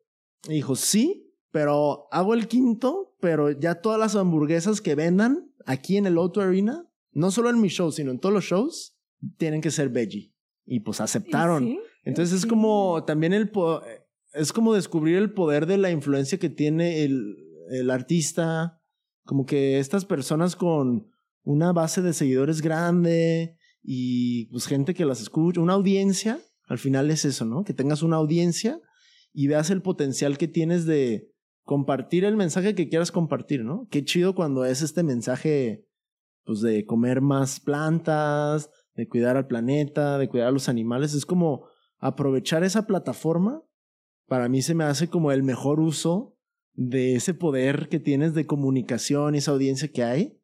Y 0.48 0.54
dijo, 0.54 0.76
sí, 0.76 1.32
pero 1.50 2.06
hago 2.10 2.34
el 2.34 2.46
quinto, 2.46 3.07
pero 3.20 3.50
ya 3.50 3.76
todas 3.76 3.98
las 3.98 4.16
hamburguesas 4.16 4.80
que 4.80 4.94
vendan 4.94 5.50
aquí 5.66 5.96
en 5.96 6.06
el 6.06 6.16
Auto 6.16 6.40
Arena, 6.40 6.88
no 7.12 7.30
solo 7.30 7.50
en 7.50 7.60
mi 7.60 7.68
show, 7.68 7.90
sino 7.92 8.10
en 8.10 8.18
todos 8.18 8.34
los 8.34 8.44
shows, 8.44 8.96
tienen 9.36 9.60
que 9.60 9.70
ser 9.70 9.88
veggie. 9.88 10.32
Y 10.64 10.80
pues 10.80 11.00
aceptaron. 11.00 11.78
Entonces 12.04 12.40
es 12.40 12.46
como 12.46 13.04
también 13.04 13.32
el 13.32 13.50
es 14.34 14.52
como 14.52 14.74
descubrir 14.74 15.16
el 15.16 15.32
poder 15.32 15.66
de 15.66 15.78
la 15.78 15.90
influencia 15.90 16.38
que 16.38 16.50
tiene 16.50 17.04
el, 17.04 17.34
el 17.70 17.90
artista, 17.90 18.80
como 19.24 19.46
que 19.46 19.78
estas 19.78 20.04
personas 20.04 20.56
con 20.56 21.10
una 21.42 21.72
base 21.72 22.02
de 22.02 22.12
seguidores 22.12 22.60
grande 22.60 23.56
y 23.82 24.46
pues 24.46 24.66
gente 24.66 24.94
que 24.94 25.06
las 25.06 25.20
escucha, 25.20 25.60
una 25.60 25.72
audiencia, 25.72 26.38
al 26.66 26.78
final 26.78 27.10
es 27.10 27.24
eso, 27.24 27.46
¿no? 27.46 27.64
Que 27.64 27.72
tengas 27.72 28.02
una 28.02 28.16
audiencia 28.16 28.80
y 29.32 29.46
veas 29.46 29.70
el 29.70 29.82
potencial 29.82 30.36
que 30.36 30.48
tienes 30.48 30.84
de 30.84 31.32
compartir 31.68 32.24
el 32.24 32.34
mensaje 32.34 32.74
que 32.74 32.88
quieras 32.88 33.12
compartir, 33.12 33.62
¿no? 33.62 33.88
Qué 33.90 34.02
chido 34.02 34.34
cuando 34.34 34.64
es 34.64 34.80
este 34.80 35.02
mensaje, 35.02 35.84
pues 36.44 36.62
de 36.62 36.86
comer 36.86 37.20
más 37.20 37.60
plantas, 37.60 38.70
de 38.94 39.06
cuidar 39.06 39.36
al 39.36 39.48
planeta, 39.48 40.16
de 40.16 40.30
cuidar 40.30 40.48
a 40.48 40.50
los 40.50 40.70
animales. 40.70 41.12
Es 41.12 41.26
como 41.26 41.66
aprovechar 41.98 42.64
esa 42.64 42.86
plataforma. 42.86 43.62
Para 44.26 44.48
mí 44.48 44.62
se 44.62 44.74
me 44.74 44.84
hace 44.84 45.08
como 45.08 45.30
el 45.30 45.42
mejor 45.42 45.78
uso 45.78 46.38
de 46.72 47.16
ese 47.16 47.34
poder 47.34 47.90
que 47.90 48.00
tienes 48.00 48.32
de 48.32 48.46
comunicación 48.46 49.34
esa 49.34 49.50
audiencia 49.50 49.92
que 49.92 50.04
hay. 50.04 50.40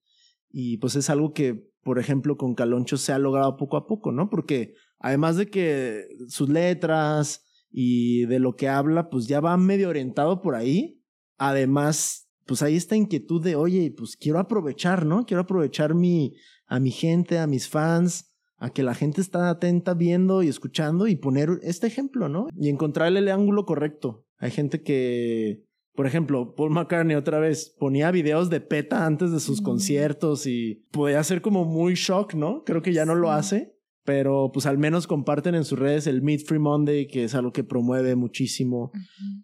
Y 0.51 0.77
pues 0.77 0.95
es 0.95 1.09
algo 1.09 1.33
que, 1.33 1.71
por 1.83 1.99
ejemplo, 1.99 2.37
con 2.37 2.55
Caloncho 2.55 2.99
se 2.99 3.15
ha 3.15 3.19
logrado 3.19 3.57
poco 3.57 3.79
a 3.79 3.87
poco, 3.87 4.13
¿no? 4.13 4.29
Porque 4.29 4.75
además 4.99 5.39
de 5.39 5.47
que 5.47 6.07
sus 6.29 6.51
letras 6.51 7.47
y 7.71 8.27
de 8.27 8.41
lo 8.41 8.57
que 8.57 8.69
habla, 8.69 9.09
pues 9.09 9.27
ya 9.27 9.41
va 9.41 9.57
medio 9.57 9.89
orientado 9.89 10.43
por 10.43 10.55
ahí 10.55 11.01
además, 11.39 12.29
pues 12.47 12.63
hay 12.63 12.77
esta 12.77 12.97
inquietud 12.97 13.43
de, 13.43 13.57
oye, 13.57 13.93
pues 13.97 14.17
quiero 14.17 14.39
aprovechar, 14.39 15.07
¿no? 15.07 15.25
Quiero 15.27 15.43
aprovechar 15.43 15.95
mi, 15.95 16.35
a 16.67 16.81
mi 16.81 16.91
gente, 16.91 17.39
a 17.39 17.47
mis 17.47 17.69
fans, 17.69 18.35
a 18.57 18.71
que 18.71 18.83
la 18.83 18.95
gente 18.95 19.21
está 19.21 19.51
atenta 19.51 19.95
viendo 19.95 20.43
y 20.43 20.49
escuchando 20.49 21.07
y 21.07 21.17
poner 21.17 21.59
este 21.63 21.87
ejemplo, 21.87 22.29
¿no? 22.29 22.49
Y 22.59 22.69
encontrarle 22.69 23.19
el 23.21 23.29
ángulo 23.29 23.65
correcto. 23.67 24.27
Hay 24.39 24.51
gente 24.51 24.83
que, 24.83 25.65
por 25.95 26.07
ejemplo, 26.07 26.55
Paul 26.55 26.71
McCartney 26.71 27.17
otra 27.17 27.39
vez 27.39 27.75
ponía 27.79 28.11
videos 28.11 28.51
de 28.51 28.61
PETA 28.61 29.07
antes 29.07 29.33
de 29.33 29.41
sus 29.41 29.61
conciertos 29.61 30.47
y 30.47 30.87
podía 30.91 31.23
ser 31.25 31.43
como 31.43 31.65
muy 31.65 31.95
shock, 31.95 32.35
¿no? 32.35 32.65
Creo 32.65 32.83
que 32.83 32.93
ya 32.93 33.05
no 33.05 33.15
lo 33.15 33.31
hace 33.31 33.74
pero 34.05 34.51
pues 34.53 34.67
al 34.67 34.79
menos 34.79 35.07
comparten 35.07 35.55
en 35.55 35.65
sus 35.65 35.79
redes 35.79 36.07
el 36.07 36.23
Meet 36.23 36.47
Free 36.47 36.59
Monday, 36.59 37.07
que 37.07 37.25
es 37.25 37.35
algo 37.35 37.53
que 37.53 37.65
promueve 37.65 38.15
muchísimo. 38.17 38.93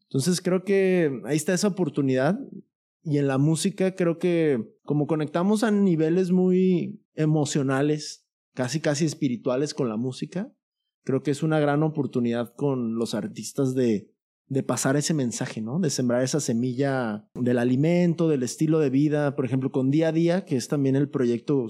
Entonces 0.02 0.40
creo 0.40 0.64
que 0.64 1.20
ahí 1.24 1.36
está 1.36 1.54
esa 1.54 1.68
oportunidad. 1.68 2.38
Y 3.02 3.16
en 3.16 3.26
la 3.26 3.38
música 3.38 3.94
creo 3.94 4.18
que 4.18 4.62
como 4.82 5.06
conectamos 5.06 5.64
a 5.64 5.70
niveles 5.70 6.30
muy 6.30 7.02
emocionales, 7.14 8.26
casi 8.54 8.80
casi 8.80 9.06
espirituales 9.06 9.72
con 9.72 9.88
la 9.88 9.96
música, 9.96 10.52
creo 11.04 11.22
que 11.22 11.30
es 11.30 11.42
una 11.42 11.58
gran 11.58 11.82
oportunidad 11.82 12.54
con 12.54 12.96
los 12.96 13.14
artistas 13.14 13.74
de, 13.74 14.10
de 14.48 14.62
pasar 14.62 14.96
ese 14.96 15.14
mensaje, 15.14 15.62
¿no? 15.62 15.80
De 15.80 15.88
sembrar 15.88 16.22
esa 16.22 16.40
semilla 16.40 17.26
del 17.34 17.58
alimento, 17.58 18.28
del 18.28 18.42
estilo 18.42 18.78
de 18.78 18.90
vida, 18.90 19.34
por 19.34 19.46
ejemplo, 19.46 19.72
con 19.72 19.90
Día 19.90 20.08
a 20.08 20.12
Día, 20.12 20.44
que 20.44 20.56
es 20.56 20.68
también 20.68 20.96
el 20.96 21.08
proyecto 21.08 21.66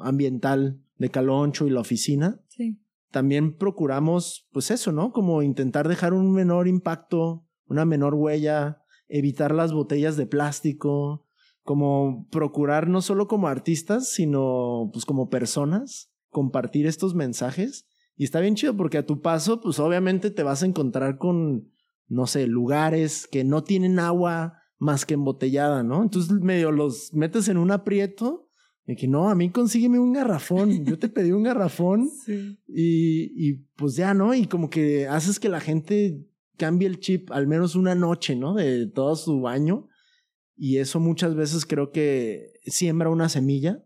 ambiental 0.00 0.82
de 1.00 1.10
Caloncho 1.10 1.66
y 1.66 1.70
la 1.70 1.80
oficina, 1.80 2.40
sí. 2.48 2.78
también 3.10 3.56
procuramos, 3.56 4.46
pues 4.52 4.70
eso, 4.70 4.92
¿no? 4.92 5.12
Como 5.12 5.42
intentar 5.42 5.88
dejar 5.88 6.12
un 6.12 6.30
menor 6.30 6.68
impacto, 6.68 7.46
una 7.66 7.86
menor 7.86 8.14
huella, 8.14 8.82
evitar 9.08 9.54
las 9.54 9.72
botellas 9.72 10.18
de 10.18 10.26
plástico, 10.26 11.26
como 11.62 12.28
procurar 12.30 12.86
no 12.86 13.00
solo 13.00 13.28
como 13.28 13.48
artistas, 13.48 14.10
sino 14.10 14.90
pues 14.92 15.06
como 15.06 15.30
personas, 15.30 16.12
compartir 16.28 16.86
estos 16.86 17.14
mensajes. 17.14 17.86
Y 18.14 18.24
está 18.24 18.40
bien 18.40 18.54
chido 18.54 18.76
porque 18.76 18.98
a 18.98 19.06
tu 19.06 19.22
paso, 19.22 19.62
pues 19.62 19.78
obviamente 19.78 20.30
te 20.30 20.42
vas 20.42 20.62
a 20.62 20.66
encontrar 20.66 21.16
con, 21.16 21.72
no 22.08 22.26
sé, 22.26 22.46
lugares 22.46 23.26
que 23.26 23.42
no 23.42 23.64
tienen 23.64 23.98
agua 23.98 24.58
más 24.76 25.06
que 25.06 25.14
embotellada, 25.14 25.82
¿no? 25.82 26.02
Entonces 26.02 26.30
medio 26.30 26.72
los 26.72 27.14
metes 27.14 27.48
en 27.48 27.56
un 27.56 27.70
aprieto 27.70 28.49
de 28.86 28.96
que 28.96 29.06
no, 29.06 29.30
a 29.30 29.34
mí 29.34 29.50
consígueme 29.50 29.98
un 29.98 30.12
garrafón. 30.12 30.84
Yo 30.84 30.98
te 30.98 31.08
pedí 31.08 31.32
un 31.32 31.42
garrafón 31.42 32.08
sí. 32.26 32.58
y, 32.66 33.48
y 33.48 33.54
pues 33.76 33.96
ya, 33.96 34.14
¿no? 34.14 34.34
Y 34.34 34.46
como 34.46 34.70
que 34.70 35.06
haces 35.06 35.38
que 35.38 35.48
la 35.48 35.60
gente 35.60 36.26
cambie 36.56 36.88
el 36.88 37.00
chip 37.00 37.30
al 37.32 37.46
menos 37.46 37.74
una 37.74 37.94
noche, 37.94 38.36
¿no? 38.36 38.54
De 38.54 38.86
todo 38.86 39.16
su 39.16 39.40
baño. 39.40 39.88
Y 40.56 40.78
eso 40.78 41.00
muchas 41.00 41.34
veces 41.34 41.64
creo 41.64 41.90
que 41.90 42.52
siembra 42.66 43.08
una 43.08 43.28
semilla 43.28 43.84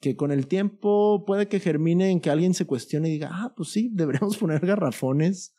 que 0.00 0.16
con 0.16 0.32
el 0.32 0.46
tiempo 0.46 1.24
puede 1.26 1.46
que 1.46 1.60
germine 1.60 2.10
en 2.10 2.20
que 2.20 2.30
alguien 2.30 2.54
se 2.54 2.66
cuestione 2.66 3.08
y 3.08 3.12
diga, 3.12 3.28
ah, 3.32 3.52
pues 3.54 3.70
sí, 3.70 3.90
deberíamos 3.92 4.36
poner 4.38 4.64
garrafones 4.64 5.54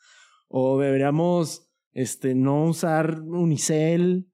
o 0.48 0.80
deberíamos 0.80 1.70
este, 1.92 2.34
no 2.34 2.64
usar 2.64 3.20
unicel 3.20 4.31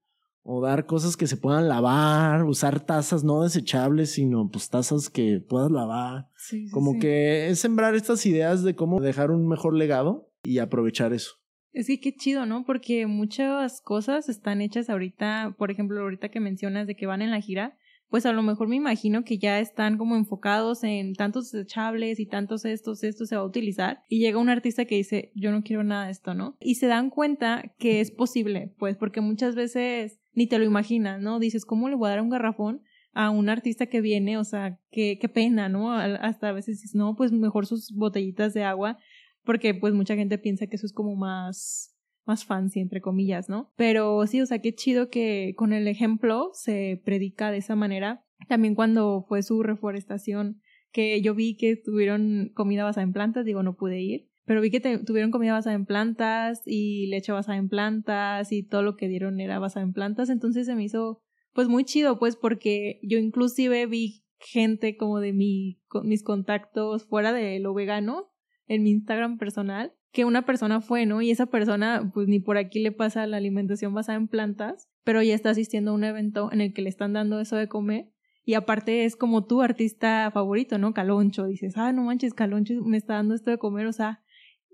o 0.51 0.61
dar 0.61 0.87
cosas 0.87 1.15
que 1.15 1.27
se 1.27 1.37
puedan 1.37 1.69
lavar, 1.69 2.43
usar 2.43 2.79
tazas 2.79 3.23
no 3.23 3.43
desechables, 3.43 4.13
sino 4.13 4.49
pues 4.49 4.67
tazas 4.67 5.07
que 5.07 5.39
puedas 5.47 5.69
lavar. 5.69 6.27
Como 6.71 6.97
que 6.97 7.49
es 7.49 7.59
sembrar 7.59 7.93
estas 7.93 8.25
ideas 8.25 8.63
de 8.63 8.73
cómo 8.73 8.99
dejar 8.99 9.29
un 9.29 9.47
mejor 9.47 9.75
legado 9.75 10.31
y 10.43 10.57
aprovechar 10.57 11.13
eso. 11.13 11.33
Es 11.71 11.85
que 11.85 11.99
qué 11.99 12.15
chido, 12.15 12.47
¿no? 12.47 12.65
Porque 12.65 13.05
muchas 13.05 13.79
cosas 13.81 14.27
están 14.27 14.61
hechas 14.61 14.89
ahorita, 14.89 15.53
por 15.55 15.69
ejemplo, 15.69 16.01
ahorita 16.01 16.29
que 16.29 16.39
mencionas 16.39 16.87
de 16.87 16.95
que 16.95 17.05
van 17.05 17.21
en 17.21 17.29
la 17.29 17.41
gira, 17.41 17.77
pues 18.09 18.25
a 18.25 18.33
lo 18.33 18.41
mejor 18.41 18.67
me 18.67 18.75
imagino 18.75 19.23
que 19.23 19.37
ya 19.37 19.59
están 19.59 19.97
como 19.97 20.15
enfocados 20.15 20.83
en 20.83 21.13
tantos 21.13 21.51
desechables 21.51 22.19
y 22.19 22.25
tantos 22.25 22.65
estos, 22.65 23.03
esto 23.03 23.25
se 23.25 23.35
va 23.35 23.43
a 23.43 23.45
utilizar. 23.45 24.03
Y 24.09 24.19
llega 24.19 24.39
un 24.39 24.49
artista 24.49 24.85
que 24.85 24.95
dice, 24.95 25.31
yo 25.35 25.51
no 25.51 25.61
quiero 25.61 25.83
nada 25.83 26.05
de 26.05 26.11
esto, 26.11 26.33
¿no? 26.33 26.57
Y 26.59 26.75
se 26.75 26.87
dan 26.87 27.11
cuenta 27.11 27.75
que 27.77 28.01
es 28.01 28.09
posible, 28.09 28.73
pues, 28.79 28.97
porque 28.97 29.21
muchas 29.21 29.53
veces 29.53 30.19
ni 30.33 30.47
te 30.47 30.59
lo 30.59 30.65
imaginas, 30.65 31.21
¿no? 31.21 31.39
Dices, 31.39 31.65
¿cómo 31.65 31.89
le 31.89 31.95
voy 31.95 32.07
a 32.07 32.11
dar 32.11 32.21
un 32.21 32.29
garrafón? 32.29 32.81
a 33.11 33.31
un 33.31 33.49
artista 33.49 33.87
que 33.87 34.01
viene, 34.01 34.37
o 34.37 34.43
sea, 34.43 34.79
qué, 34.91 35.17
qué 35.19 35.27
pena, 35.27 35.67
¿no? 35.67 35.91
Hasta 35.91 36.49
a 36.49 36.51
veces 36.51 36.79
dices, 36.79 36.93
no, 36.93 37.15
pues 37.15 37.31
mejor 37.31 37.65
sus 37.65 37.91
botellitas 37.91 38.53
de 38.53 38.63
agua 38.63 38.99
porque 39.43 39.73
pues 39.73 39.95
mucha 39.95 40.15
gente 40.15 40.37
piensa 40.37 40.67
que 40.67 40.75
eso 40.75 40.85
es 40.85 40.93
como 40.93 41.15
más 41.15 41.95
más 42.25 42.45
fancy 42.45 42.79
entre 42.79 43.01
comillas, 43.01 43.49
¿no? 43.49 43.73
Pero 43.75 44.27
sí, 44.27 44.39
o 44.39 44.45
sea, 44.45 44.59
qué 44.59 44.75
chido 44.75 45.09
que 45.09 45.55
con 45.57 45.73
el 45.73 45.87
ejemplo 45.87 46.51
se 46.53 47.01
predica 47.03 47.49
de 47.49 47.57
esa 47.57 47.75
manera. 47.75 48.23
También 48.47 48.75
cuando 48.75 49.25
fue 49.27 49.41
su 49.41 49.63
reforestación, 49.63 50.61
que 50.91 51.19
yo 51.23 51.33
vi 51.33 51.57
que 51.57 51.75
tuvieron 51.75 52.51
comida 52.53 52.83
basada 52.83 53.03
en 53.03 53.13
plantas, 53.13 53.45
digo, 53.45 53.63
no 53.63 53.75
pude 53.75 53.99
ir, 53.99 54.28
pero 54.49 54.61
vi 54.61 54.71
que 54.71 54.79
tuvieron 54.79 55.29
comida 55.29 55.53
basada 55.53 55.75
en 55.75 55.85
plantas 55.85 56.63
y 56.65 57.05
leche 57.05 57.31
basada 57.31 57.59
en 57.59 57.69
plantas 57.69 58.51
y 58.51 58.63
todo 58.63 58.81
lo 58.81 58.95
que 58.95 59.07
dieron 59.07 59.39
era 59.39 59.59
basado 59.59 59.85
en 59.85 59.93
plantas, 59.93 60.31
entonces 60.31 60.65
se 60.65 60.73
me 60.73 60.83
hizo 60.83 61.21
pues 61.53 61.67
muy 61.67 61.83
chido, 61.83 62.17
pues 62.17 62.35
porque 62.35 62.99
yo 63.03 63.19
inclusive 63.19 63.85
vi 63.85 64.25
gente 64.39 64.97
como 64.97 65.19
de 65.19 65.33
mi, 65.33 65.79
mis 66.03 66.23
contactos 66.23 67.05
fuera 67.05 67.31
de 67.31 67.59
lo 67.59 67.75
vegano 67.75 68.31
en 68.65 68.81
mi 68.81 68.89
Instagram 68.89 69.37
personal 69.37 69.93
que 70.11 70.25
una 70.25 70.47
persona 70.47 70.81
fue, 70.81 71.05
¿no? 71.05 71.21
Y 71.21 71.29
esa 71.29 71.45
persona, 71.45 72.09
pues 72.11 72.27
ni 72.27 72.39
por 72.39 72.57
aquí 72.57 72.79
le 72.79 72.91
pasa 72.91 73.27
la 73.27 73.37
alimentación 73.37 73.93
basada 73.93 74.17
en 74.17 74.27
plantas, 74.27 74.89
pero 75.03 75.21
ya 75.21 75.35
está 75.35 75.51
asistiendo 75.51 75.91
a 75.91 75.93
un 75.93 76.03
evento 76.05 76.51
en 76.51 76.61
el 76.61 76.73
que 76.73 76.81
le 76.81 76.89
están 76.89 77.13
dando 77.13 77.39
eso 77.39 77.55
de 77.55 77.67
comer. 77.67 78.09
Y 78.45 78.55
aparte 78.55 79.05
es 79.05 79.15
como 79.15 79.45
tu 79.45 79.61
artista 79.61 80.31
favorito, 80.31 80.79
¿no? 80.79 80.95
Caloncho. 80.95 81.45
Dices, 81.45 81.77
ah, 81.77 81.91
no 81.91 82.01
manches, 82.01 82.33
Caloncho 82.33 82.81
me 82.83 82.97
está 82.97 83.13
dando 83.13 83.35
esto 83.35 83.51
de 83.51 83.59
comer. 83.59 83.85
O 83.85 83.93
sea, 83.93 84.23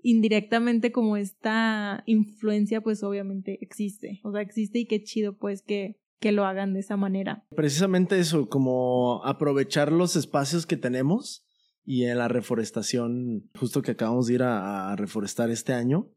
indirectamente 0.06 0.92
como 0.92 1.16
esta 1.16 2.04
influencia, 2.06 2.80
pues 2.80 3.02
obviamente 3.02 3.58
existe. 3.60 4.20
O 4.22 4.30
sea, 4.30 4.40
existe 4.40 4.78
y 4.78 4.86
qué 4.86 5.02
chido, 5.02 5.36
pues, 5.36 5.62
que, 5.62 5.98
que 6.20 6.30
lo 6.30 6.44
hagan 6.44 6.74
de 6.74 6.80
esa 6.80 6.96
manera. 6.96 7.44
Precisamente 7.56 8.16
eso, 8.20 8.48
como 8.48 9.20
aprovechar 9.24 9.90
los 9.90 10.14
espacios 10.14 10.64
que 10.64 10.76
tenemos 10.76 11.44
y 11.84 12.04
en 12.04 12.18
la 12.18 12.28
reforestación, 12.28 13.50
justo 13.58 13.82
que 13.82 13.92
acabamos 13.92 14.28
de 14.28 14.34
ir 14.34 14.42
a, 14.44 14.94
reforestar 14.94 15.50
este 15.50 15.72
año, 15.72 16.08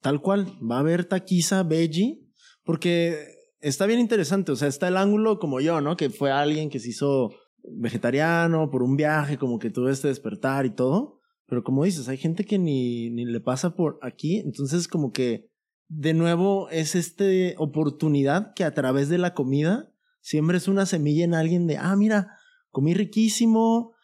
tal 0.00 0.20
cual, 0.20 0.46
va 0.60 0.76
a 0.76 0.80
haber 0.80 1.04
taquiza, 1.04 1.62
veggie, 1.62 2.20
porque 2.64 3.18
está 3.60 3.86
bien 3.86 4.00
interesante, 4.00 4.50
o 4.50 4.56
sea, 4.56 4.66
está 4.66 4.88
el 4.88 4.96
ángulo 4.96 5.38
como 5.38 5.60
yo, 5.60 5.80
¿no? 5.80 5.96
Que 5.96 6.10
fue 6.10 6.32
alguien 6.32 6.70
que 6.70 6.80
se 6.80 6.90
hizo 6.90 7.30
vegetariano 7.62 8.68
por 8.68 8.82
un 8.82 8.96
viaje, 8.96 9.38
como 9.38 9.60
que 9.60 9.70
tuve 9.70 9.92
este 9.92 10.08
despertar 10.08 10.66
y 10.66 10.70
todo, 10.70 11.17
pero 11.48 11.64
como 11.64 11.84
dices, 11.84 12.08
hay 12.08 12.18
gente 12.18 12.44
que 12.44 12.58
ni, 12.58 13.10
ni 13.10 13.24
le 13.24 13.40
pasa 13.40 13.74
por 13.74 13.98
aquí, 14.02 14.36
entonces 14.36 14.86
como 14.86 15.12
que 15.12 15.50
de 15.88 16.12
nuevo 16.12 16.68
es 16.68 16.94
esta 16.94 17.24
oportunidad 17.56 18.52
que 18.54 18.64
a 18.64 18.74
través 18.74 19.08
de 19.08 19.16
la 19.16 19.32
comida 19.32 19.90
siempre 20.20 20.58
es 20.58 20.68
una 20.68 20.84
semilla 20.84 21.24
en 21.24 21.34
alguien 21.34 21.66
de, 21.66 21.78
ah, 21.78 21.96
mira, 21.96 22.36
comí 22.70 22.92
riquísimo, 22.92 23.94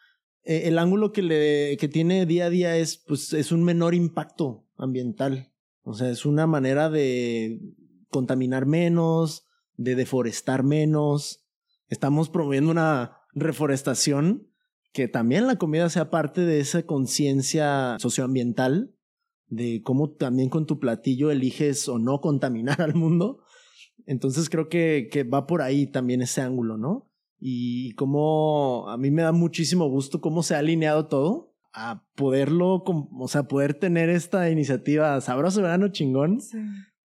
eh, 0.43 0.63
el 0.65 0.79
ángulo 0.79 1.11
que, 1.11 1.21
le, 1.21 1.77
que 1.77 1.87
tiene 1.87 2.25
día 2.25 2.45
a 2.45 2.49
día 2.49 2.77
es, 2.77 2.97
pues, 2.97 3.31
es 3.33 3.51
un 3.51 3.63
menor 3.63 3.93
impacto 3.93 4.65
ambiental. 4.77 5.51
O 5.83 5.93
sea, 5.93 6.09
es 6.09 6.25
una 6.25 6.47
manera 6.47 6.89
de 6.89 7.59
contaminar 8.09 8.65
menos, 8.65 9.45
de 9.77 9.95
deforestar 9.95 10.63
menos. 10.63 11.45
Estamos 11.89 12.29
promoviendo 12.29 12.71
una 12.71 13.17
reforestación 13.33 14.47
que 14.95 15.07
también 15.07 15.45
la 15.45 15.57
comida 15.57 15.89
sea 15.89 16.09
parte 16.09 16.41
de 16.41 16.59
esa 16.59 16.81
conciencia 16.87 17.97
socioambiental, 17.99 18.95
de 19.47 19.83
cómo 19.83 20.09
también 20.09 20.49
con 20.49 20.65
tu 20.65 20.79
platillo 20.79 21.29
eliges 21.29 21.87
o 21.87 21.99
no 21.99 22.19
contaminar 22.19 22.81
al 22.81 22.95
mundo. 22.95 23.43
Entonces 24.07 24.49
creo 24.49 24.69
que, 24.69 25.09
que 25.11 25.23
va 25.23 25.45
por 25.45 25.61
ahí 25.61 25.85
también 25.85 26.23
ese 26.23 26.41
ángulo, 26.41 26.77
¿no? 26.77 27.11
y 27.47 27.91
cómo 27.91 28.89
a 28.89 28.97
mí 28.97 29.11
me 29.11 29.21
da 29.21 29.31
muchísimo 29.31 29.87
gusto 29.87 30.21
cómo 30.21 30.41
se 30.41 30.55
ha 30.55 30.59
alineado 30.59 31.07
todo 31.07 31.53
a 31.73 32.03
poderlo, 32.15 32.83
o 32.85 33.27
sea, 33.27 33.43
poder 33.43 33.73
tener 33.73 34.09
esta 34.09 34.49
iniciativa 34.49 35.19
sabroso, 35.21 35.61
verano 35.61 35.89
chingón. 35.89 36.39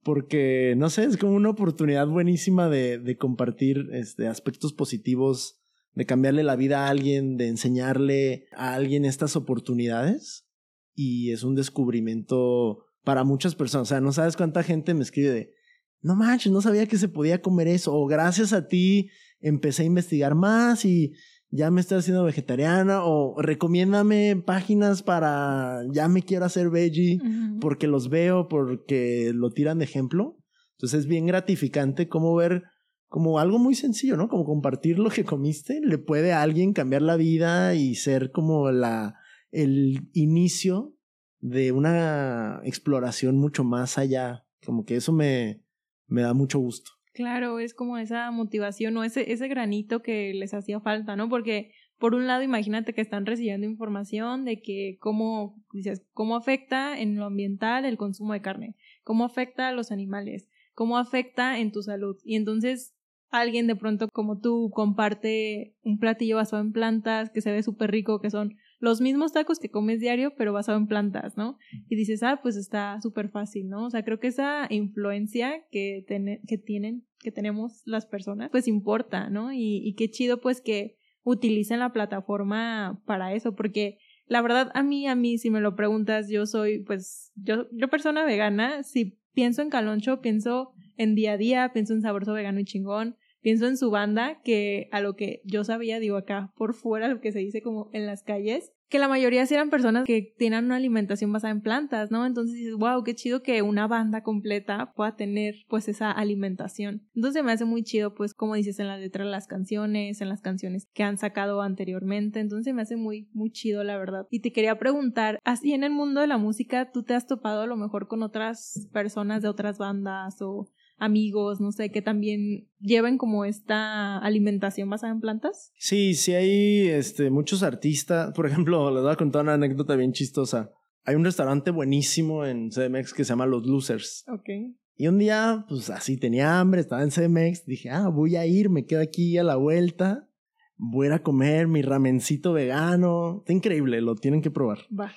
Porque, 0.02 0.74
no 0.78 0.88
sé, 0.88 1.04
es 1.04 1.18
como 1.18 1.34
una 1.34 1.50
oportunidad 1.50 2.06
buenísima 2.06 2.70
de, 2.70 2.98
de 2.98 3.18
compartir 3.18 3.90
este, 3.92 4.28
aspectos 4.28 4.72
positivos, 4.72 5.59
de 5.94 6.06
cambiarle 6.06 6.42
la 6.42 6.56
vida 6.56 6.86
a 6.86 6.88
alguien, 6.88 7.36
de 7.36 7.48
enseñarle 7.48 8.46
a 8.52 8.74
alguien 8.74 9.04
estas 9.04 9.36
oportunidades. 9.36 10.46
Y 10.94 11.32
es 11.32 11.42
un 11.42 11.54
descubrimiento 11.54 12.84
para 13.04 13.24
muchas 13.24 13.54
personas. 13.54 13.88
O 13.88 13.88
sea, 13.88 14.00
no 14.00 14.12
sabes 14.12 14.36
cuánta 14.36 14.62
gente 14.62 14.94
me 14.94 15.02
escribe 15.02 15.30
de, 15.30 15.54
no 16.02 16.16
manches, 16.16 16.52
no 16.52 16.62
sabía 16.62 16.86
que 16.86 16.98
se 16.98 17.08
podía 17.08 17.42
comer 17.42 17.68
eso. 17.68 17.94
O 17.94 18.06
gracias 18.06 18.52
a 18.52 18.68
ti 18.68 19.10
empecé 19.40 19.82
a 19.82 19.86
investigar 19.86 20.34
más 20.34 20.84
y 20.84 21.12
ya 21.50 21.70
me 21.70 21.80
estoy 21.80 21.98
haciendo 21.98 22.24
vegetariana 22.24 23.04
o 23.04 23.40
recomiéndame 23.40 24.40
páginas 24.44 25.02
para 25.02 25.82
ya 25.90 26.08
me 26.08 26.22
quiero 26.22 26.44
hacer 26.44 26.70
veggie 26.70 27.20
porque 27.60 27.88
los 27.88 28.08
veo, 28.08 28.48
porque 28.48 29.32
lo 29.34 29.50
tiran 29.50 29.78
de 29.78 29.84
ejemplo. 29.84 30.38
Entonces 30.72 31.00
es 31.00 31.06
bien 31.06 31.26
gratificante 31.26 32.08
como 32.08 32.34
ver 32.34 32.62
como 33.10 33.40
algo 33.40 33.58
muy 33.58 33.74
sencillo, 33.74 34.16
¿no? 34.16 34.28
Como 34.28 34.44
compartir 34.44 35.00
lo 35.00 35.10
que 35.10 35.24
comiste 35.24 35.80
le 35.82 35.98
puede 35.98 36.32
a 36.32 36.42
alguien 36.42 36.72
cambiar 36.72 37.02
la 37.02 37.16
vida 37.16 37.74
y 37.74 37.96
ser 37.96 38.30
como 38.30 38.70
la 38.70 39.16
el 39.50 40.08
inicio 40.14 40.94
de 41.40 41.72
una 41.72 42.60
exploración 42.64 43.36
mucho 43.36 43.64
más 43.64 43.98
allá. 43.98 44.46
Como 44.64 44.84
que 44.84 44.94
eso 44.94 45.12
me, 45.12 45.60
me 46.06 46.22
da 46.22 46.34
mucho 46.34 46.60
gusto. 46.60 46.92
Claro, 47.12 47.58
es 47.58 47.74
como 47.74 47.98
esa 47.98 48.30
motivación 48.30 48.96
o 48.96 49.02
ese, 49.02 49.32
ese 49.32 49.48
granito 49.48 50.02
que 50.02 50.32
les 50.32 50.54
hacía 50.54 50.78
falta, 50.78 51.16
¿no? 51.16 51.28
Porque 51.28 51.72
por 51.98 52.14
un 52.14 52.28
lado, 52.28 52.44
imagínate 52.44 52.94
que 52.94 53.00
están 53.00 53.26
recibiendo 53.26 53.66
información 53.66 54.44
de 54.44 54.62
que 54.62 54.98
cómo, 55.00 55.60
dices, 55.72 56.06
cómo 56.12 56.36
afecta 56.36 56.96
en 56.96 57.16
lo 57.16 57.24
ambiental 57.24 57.84
el 57.84 57.96
consumo 57.96 58.34
de 58.34 58.40
carne, 58.40 58.76
cómo 59.02 59.24
afecta 59.24 59.66
a 59.66 59.72
los 59.72 59.90
animales, 59.90 60.48
cómo 60.74 60.96
afecta 60.96 61.58
en 61.58 61.72
tu 61.72 61.82
salud. 61.82 62.16
Y 62.22 62.36
entonces 62.36 62.94
alguien 63.30 63.66
de 63.66 63.76
pronto 63.76 64.08
como 64.12 64.40
tú 64.40 64.70
comparte 64.74 65.76
un 65.82 65.98
platillo 65.98 66.36
basado 66.36 66.62
en 66.62 66.72
plantas 66.72 67.30
que 67.30 67.40
se 67.40 67.52
ve 67.52 67.62
súper 67.62 67.90
rico, 67.90 68.20
que 68.20 68.30
son 68.30 68.56
los 68.80 69.00
mismos 69.00 69.32
tacos 69.32 69.58
que 69.58 69.70
comes 69.70 70.00
diario, 70.00 70.34
pero 70.36 70.52
basado 70.52 70.78
en 70.78 70.86
plantas, 70.86 71.36
¿no? 71.36 71.58
Y 71.88 71.96
dices, 71.96 72.22
ah, 72.22 72.40
pues 72.42 72.56
está 72.56 73.00
súper 73.00 73.28
fácil, 73.28 73.68
¿no? 73.68 73.86
O 73.86 73.90
sea, 73.90 74.04
creo 74.04 74.18
que 74.18 74.28
esa 74.28 74.66
influencia 74.70 75.66
que, 75.70 76.04
que 76.46 76.58
tienen, 76.58 77.06
que 77.18 77.30
tenemos 77.30 77.82
las 77.84 78.06
personas, 78.06 78.50
pues 78.50 78.66
importa, 78.66 79.28
¿no? 79.28 79.52
Y, 79.52 79.82
y 79.84 79.94
qué 79.94 80.10
chido, 80.10 80.40
pues, 80.40 80.62
que 80.62 80.96
utilicen 81.22 81.78
la 81.78 81.92
plataforma 81.92 83.02
para 83.04 83.34
eso, 83.34 83.54
porque 83.54 83.98
la 84.26 84.40
verdad, 84.40 84.70
a 84.74 84.82
mí, 84.82 85.06
a 85.06 85.14
mí, 85.14 85.36
si 85.36 85.50
me 85.50 85.60
lo 85.60 85.76
preguntas, 85.76 86.28
yo 86.30 86.46
soy, 86.46 86.82
pues, 86.84 87.32
yo, 87.34 87.66
yo 87.72 87.88
persona 87.88 88.24
vegana, 88.24 88.82
si 88.82 89.18
pienso 89.34 89.60
en 89.60 89.68
caloncho, 89.68 90.22
pienso 90.22 90.72
en 91.00 91.14
día 91.14 91.32
a 91.32 91.36
día, 91.38 91.70
pienso 91.72 91.94
en 91.94 92.02
sabroso 92.02 92.34
vegano 92.34 92.60
y 92.60 92.64
chingón, 92.64 93.16
pienso 93.40 93.66
en 93.66 93.78
su 93.78 93.90
banda, 93.90 94.42
que 94.44 94.88
a 94.92 95.00
lo 95.00 95.16
que 95.16 95.40
yo 95.44 95.64
sabía, 95.64 95.98
digo 95.98 96.18
acá 96.18 96.52
por 96.56 96.74
fuera, 96.74 97.08
lo 97.08 97.20
que 97.22 97.32
se 97.32 97.38
dice 97.38 97.62
como 97.62 97.88
en 97.94 98.04
las 98.04 98.22
calles, 98.22 98.70
que 98.90 98.98
la 98.98 99.08
mayoría 99.08 99.46
sí 99.46 99.54
eran 99.54 99.70
personas 99.70 100.04
que 100.04 100.34
tienen 100.36 100.64
una 100.64 100.76
alimentación 100.76 101.32
basada 101.32 101.52
en 101.52 101.62
plantas, 101.62 102.10
¿no? 102.10 102.26
Entonces 102.26 102.56
dices, 102.56 102.74
wow, 102.74 103.02
qué 103.04 103.14
chido 103.14 103.40
que 103.40 103.62
una 103.62 103.86
banda 103.86 104.22
completa 104.22 104.92
pueda 104.96 105.14
tener 105.14 105.54
pues 105.68 105.88
esa 105.88 106.10
alimentación. 106.10 107.08
Entonces 107.14 107.44
me 107.44 107.52
hace 107.52 107.64
muy 107.64 107.84
chido 107.84 108.14
pues 108.14 108.34
como 108.34 108.56
dices 108.56 108.80
en 108.80 108.88
la 108.88 108.98
letra 108.98 109.24
de 109.24 109.30
las 109.30 109.46
canciones, 109.46 110.20
en 110.20 110.28
las 110.28 110.42
canciones 110.42 110.88
que 110.92 111.04
han 111.04 111.18
sacado 111.18 111.62
anteriormente, 111.62 112.40
entonces 112.40 112.74
me 112.74 112.82
hace 112.82 112.96
muy, 112.96 113.30
muy 113.32 113.52
chido 113.52 113.84
la 113.84 113.96
verdad. 113.96 114.26
Y 114.28 114.40
te 114.40 114.52
quería 114.52 114.76
preguntar, 114.78 115.38
así 115.44 115.72
en 115.72 115.84
el 115.84 115.92
mundo 115.92 116.20
de 116.20 116.26
la 116.26 116.36
música, 116.36 116.90
¿tú 116.90 117.04
te 117.04 117.14
has 117.14 117.28
topado 117.28 117.62
a 117.62 117.66
lo 117.66 117.76
mejor 117.76 118.08
con 118.08 118.24
otras 118.24 118.88
personas 118.92 119.40
de 119.40 119.48
otras 119.48 119.78
bandas 119.78 120.42
o 120.42 120.68
amigos, 121.00 121.60
no 121.60 121.72
sé, 121.72 121.90
que 121.90 122.02
también 122.02 122.68
lleven 122.78 123.18
como 123.18 123.44
esta 123.44 124.18
alimentación 124.18 124.88
basada 124.88 125.12
en 125.12 125.20
plantas? 125.20 125.72
Sí, 125.76 126.14
sí 126.14 126.34
hay 126.34 126.88
este, 126.88 127.30
muchos 127.30 127.62
artistas. 127.62 128.32
Por 128.34 128.46
ejemplo, 128.46 128.90
les 128.92 129.02
voy 129.02 129.12
a 129.12 129.16
contar 129.16 129.42
una 129.42 129.54
anécdota 129.54 129.96
bien 129.96 130.12
chistosa. 130.12 130.70
Hay 131.04 131.16
un 131.16 131.24
restaurante 131.24 131.70
buenísimo 131.70 132.44
en 132.44 132.70
CDMX 132.70 133.14
que 133.14 133.24
se 133.24 133.30
llama 133.30 133.46
Los 133.46 133.66
Losers. 133.66 134.24
Ok. 134.28 134.48
Y 134.94 135.08
un 135.08 135.18
día, 135.18 135.64
pues 135.66 135.88
así 135.88 136.18
tenía 136.18 136.60
hambre, 136.60 136.82
estaba 136.82 137.02
en 137.02 137.10
CDMX, 137.10 137.64
dije, 137.64 137.88
ah, 137.88 138.08
voy 138.08 138.36
a 138.36 138.44
ir, 138.44 138.68
me 138.68 138.84
quedo 138.84 139.00
aquí 139.00 139.38
a 139.38 139.42
la 139.42 139.56
vuelta, 139.56 140.28
voy 140.76 141.06
a 141.06 141.08
ir 141.08 141.12
a 141.14 141.22
comer 141.22 141.68
mi 141.68 141.80
ramencito 141.80 142.52
vegano. 142.52 143.38
Está 143.38 143.54
increíble, 143.54 144.02
lo 144.02 144.14
tienen 144.16 144.42
que 144.42 144.50
probar. 144.50 144.80
Va. 144.88 145.14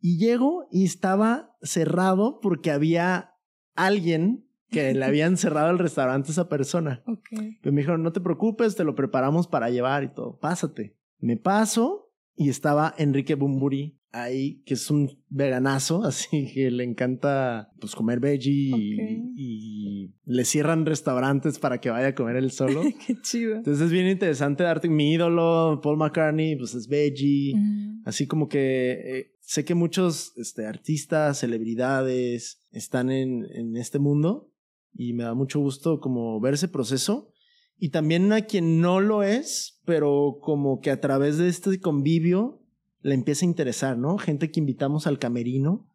Y 0.00 0.18
llego 0.18 0.66
y 0.70 0.84
estaba 0.84 1.54
cerrado 1.60 2.40
porque 2.40 2.70
había 2.70 3.34
alguien 3.74 4.45
que 4.70 4.94
le 4.94 5.04
habían 5.04 5.36
cerrado 5.36 5.70
el 5.70 5.78
restaurante 5.78 6.28
a 6.28 6.32
esa 6.32 6.48
persona. 6.48 7.02
Ok. 7.06 7.28
Pero 7.62 7.72
me 7.72 7.80
dijeron, 7.80 8.02
no 8.02 8.12
te 8.12 8.20
preocupes, 8.20 8.76
te 8.76 8.84
lo 8.84 8.94
preparamos 8.94 9.46
para 9.46 9.70
llevar 9.70 10.04
y 10.04 10.12
todo. 10.12 10.38
Pásate. 10.38 10.96
Me 11.18 11.36
paso 11.36 12.12
y 12.34 12.50
estaba 12.50 12.94
Enrique 12.98 13.34
Bumburi 13.34 13.98
ahí, 14.12 14.62
que 14.64 14.74
es 14.74 14.90
un 14.90 15.10
veganazo, 15.28 16.02
así 16.04 16.50
que 16.52 16.70
le 16.70 16.84
encanta 16.84 17.70
pues 17.80 17.94
comer 17.94 18.20
veggie 18.20 18.72
y, 18.76 19.32
y 19.36 20.14
le 20.24 20.44
cierran 20.44 20.86
restaurantes 20.86 21.58
para 21.58 21.80
que 21.80 21.90
vaya 21.90 22.08
a 22.08 22.14
comer 22.14 22.36
él 22.36 22.50
solo. 22.50 22.82
Qué 23.06 23.20
chido. 23.20 23.56
Entonces 23.56 23.86
es 23.86 23.92
bien 23.92 24.08
interesante 24.08 24.64
darte 24.64 24.88
mi 24.88 25.12
ídolo, 25.12 25.80
Paul 25.82 25.98
McCartney, 25.98 26.56
pues 26.56 26.74
es 26.74 26.88
veggie. 26.88 27.54
Mm. 27.56 28.02
Así 28.04 28.26
como 28.26 28.48
que 28.48 28.92
eh, 28.92 29.32
sé 29.40 29.64
que 29.64 29.74
muchos 29.74 30.32
este, 30.36 30.66
artistas, 30.66 31.38
celebridades 31.38 32.62
están 32.70 33.10
en, 33.10 33.46
en 33.52 33.76
este 33.76 33.98
mundo 33.98 34.50
y 34.96 35.12
me 35.12 35.24
da 35.24 35.34
mucho 35.34 35.60
gusto 35.60 36.00
como 36.00 36.40
ver 36.40 36.54
ese 36.54 36.68
proceso. 36.68 37.32
Y 37.78 37.90
también 37.90 38.32
a 38.32 38.42
quien 38.42 38.80
no 38.80 39.00
lo 39.00 39.22
es, 39.22 39.80
pero 39.84 40.38
como 40.40 40.80
que 40.80 40.90
a 40.90 41.00
través 41.00 41.36
de 41.36 41.48
este 41.48 41.78
convivio 41.78 42.62
le 43.02 43.14
empieza 43.14 43.44
a 43.44 43.48
interesar, 43.48 43.98
¿no? 43.98 44.18
Gente 44.18 44.50
que 44.50 44.60
invitamos 44.60 45.06
al 45.06 45.18
camerino 45.18 45.86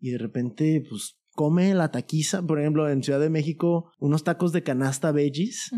y 0.00 0.10
de 0.10 0.18
repente 0.18 0.84
pues 0.88 1.16
come 1.34 1.74
la 1.74 1.90
taquiza, 1.90 2.42
por 2.42 2.60
ejemplo 2.60 2.88
en 2.90 3.02
Ciudad 3.02 3.20
de 3.20 3.30
México, 3.30 3.90
unos 3.98 4.24
tacos 4.24 4.52
de 4.52 4.62
canasta 4.62 5.12
veggies 5.12 5.70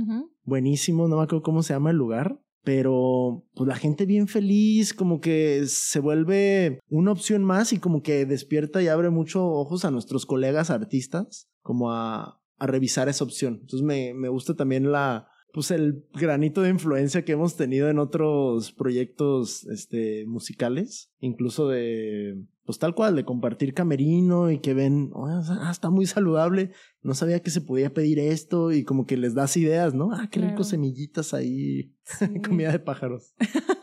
buenísimo, 0.45 1.09
no 1.09 1.17
me 1.17 1.23
acuerdo 1.23 1.43
cómo 1.43 1.63
se 1.63 1.75
llama 1.75 1.91
el 1.91 1.97
lugar, 1.97 2.41
pero 2.63 3.47
pues 3.55 3.69
la 3.69 3.77
gente 3.77 4.07
bien 4.07 4.27
feliz, 4.27 4.95
como 4.95 5.21
que 5.21 5.65
se 5.67 6.01
vuelve 6.01 6.81
una 6.89 7.13
opción 7.13 7.45
más 7.45 7.73
y 7.73 7.79
como 7.79 8.03
que 8.03 8.27
despierta 8.27 8.83
y 8.83 8.89
abre 8.89 9.11
mucho 9.11 9.47
ojos 9.47 9.85
a 9.85 9.91
nuestros 9.91 10.27
colegas 10.27 10.71
artistas, 10.71 11.49
como 11.63 11.93
a, 11.93 12.41
a 12.59 12.67
revisar 12.67 13.09
esa 13.09 13.25
opción. 13.25 13.59
Entonces 13.63 13.83
me, 13.83 14.15
me 14.15 14.29
gusta 14.29 14.55
también 14.55 14.91
la, 14.93 15.29
pues 15.53 15.71
el 15.71 16.05
granito 16.15 16.63
de 16.63 16.71
influencia 16.71 17.25
que 17.25 17.33
hemos 17.33 17.57
tenido 17.57 17.89
en 17.89 17.99
otros 17.99 18.73
proyectos 18.73 19.65
este, 19.67 20.25
musicales, 20.27 21.13
incluso 21.21 21.69
de, 21.69 22.37
pues 22.65 22.79
tal 22.79 22.95
cual, 22.95 23.15
de 23.17 23.25
compartir 23.25 23.75
camerino 23.75 24.51
y 24.51 24.59
que 24.61 24.75
ven, 24.75 25.11
"Oh, 25.13 25.27
ah, 25.29 25.69
está 25.71 25.91
muy 25.91 26.07
saludable, 26.07 26.71
no 27.03 27.15
sabía 27.15 27.41
que 27.41 27.51
se 27.51 27.61
podía 27.61 27.93
pedir 27.93 28.19
esto 28.19 28.73
y 28.73 28.85
como 28.85 29.07
que 29.07 29.17
les 29.17 29.35
das 29.35 29.57
ideas, 29.57 29.95
¿no? 29.95 30.11
Ah, 30.13 30.29
qué 30.31 30.41
rico 30.41 30.65
semillitas 30.65 31.35
ahí, 31.35 31.93
Sí. 32.05 32.41
comida 32.41 32.73
de 32.73 32.79
pájaros. 32.81 33.35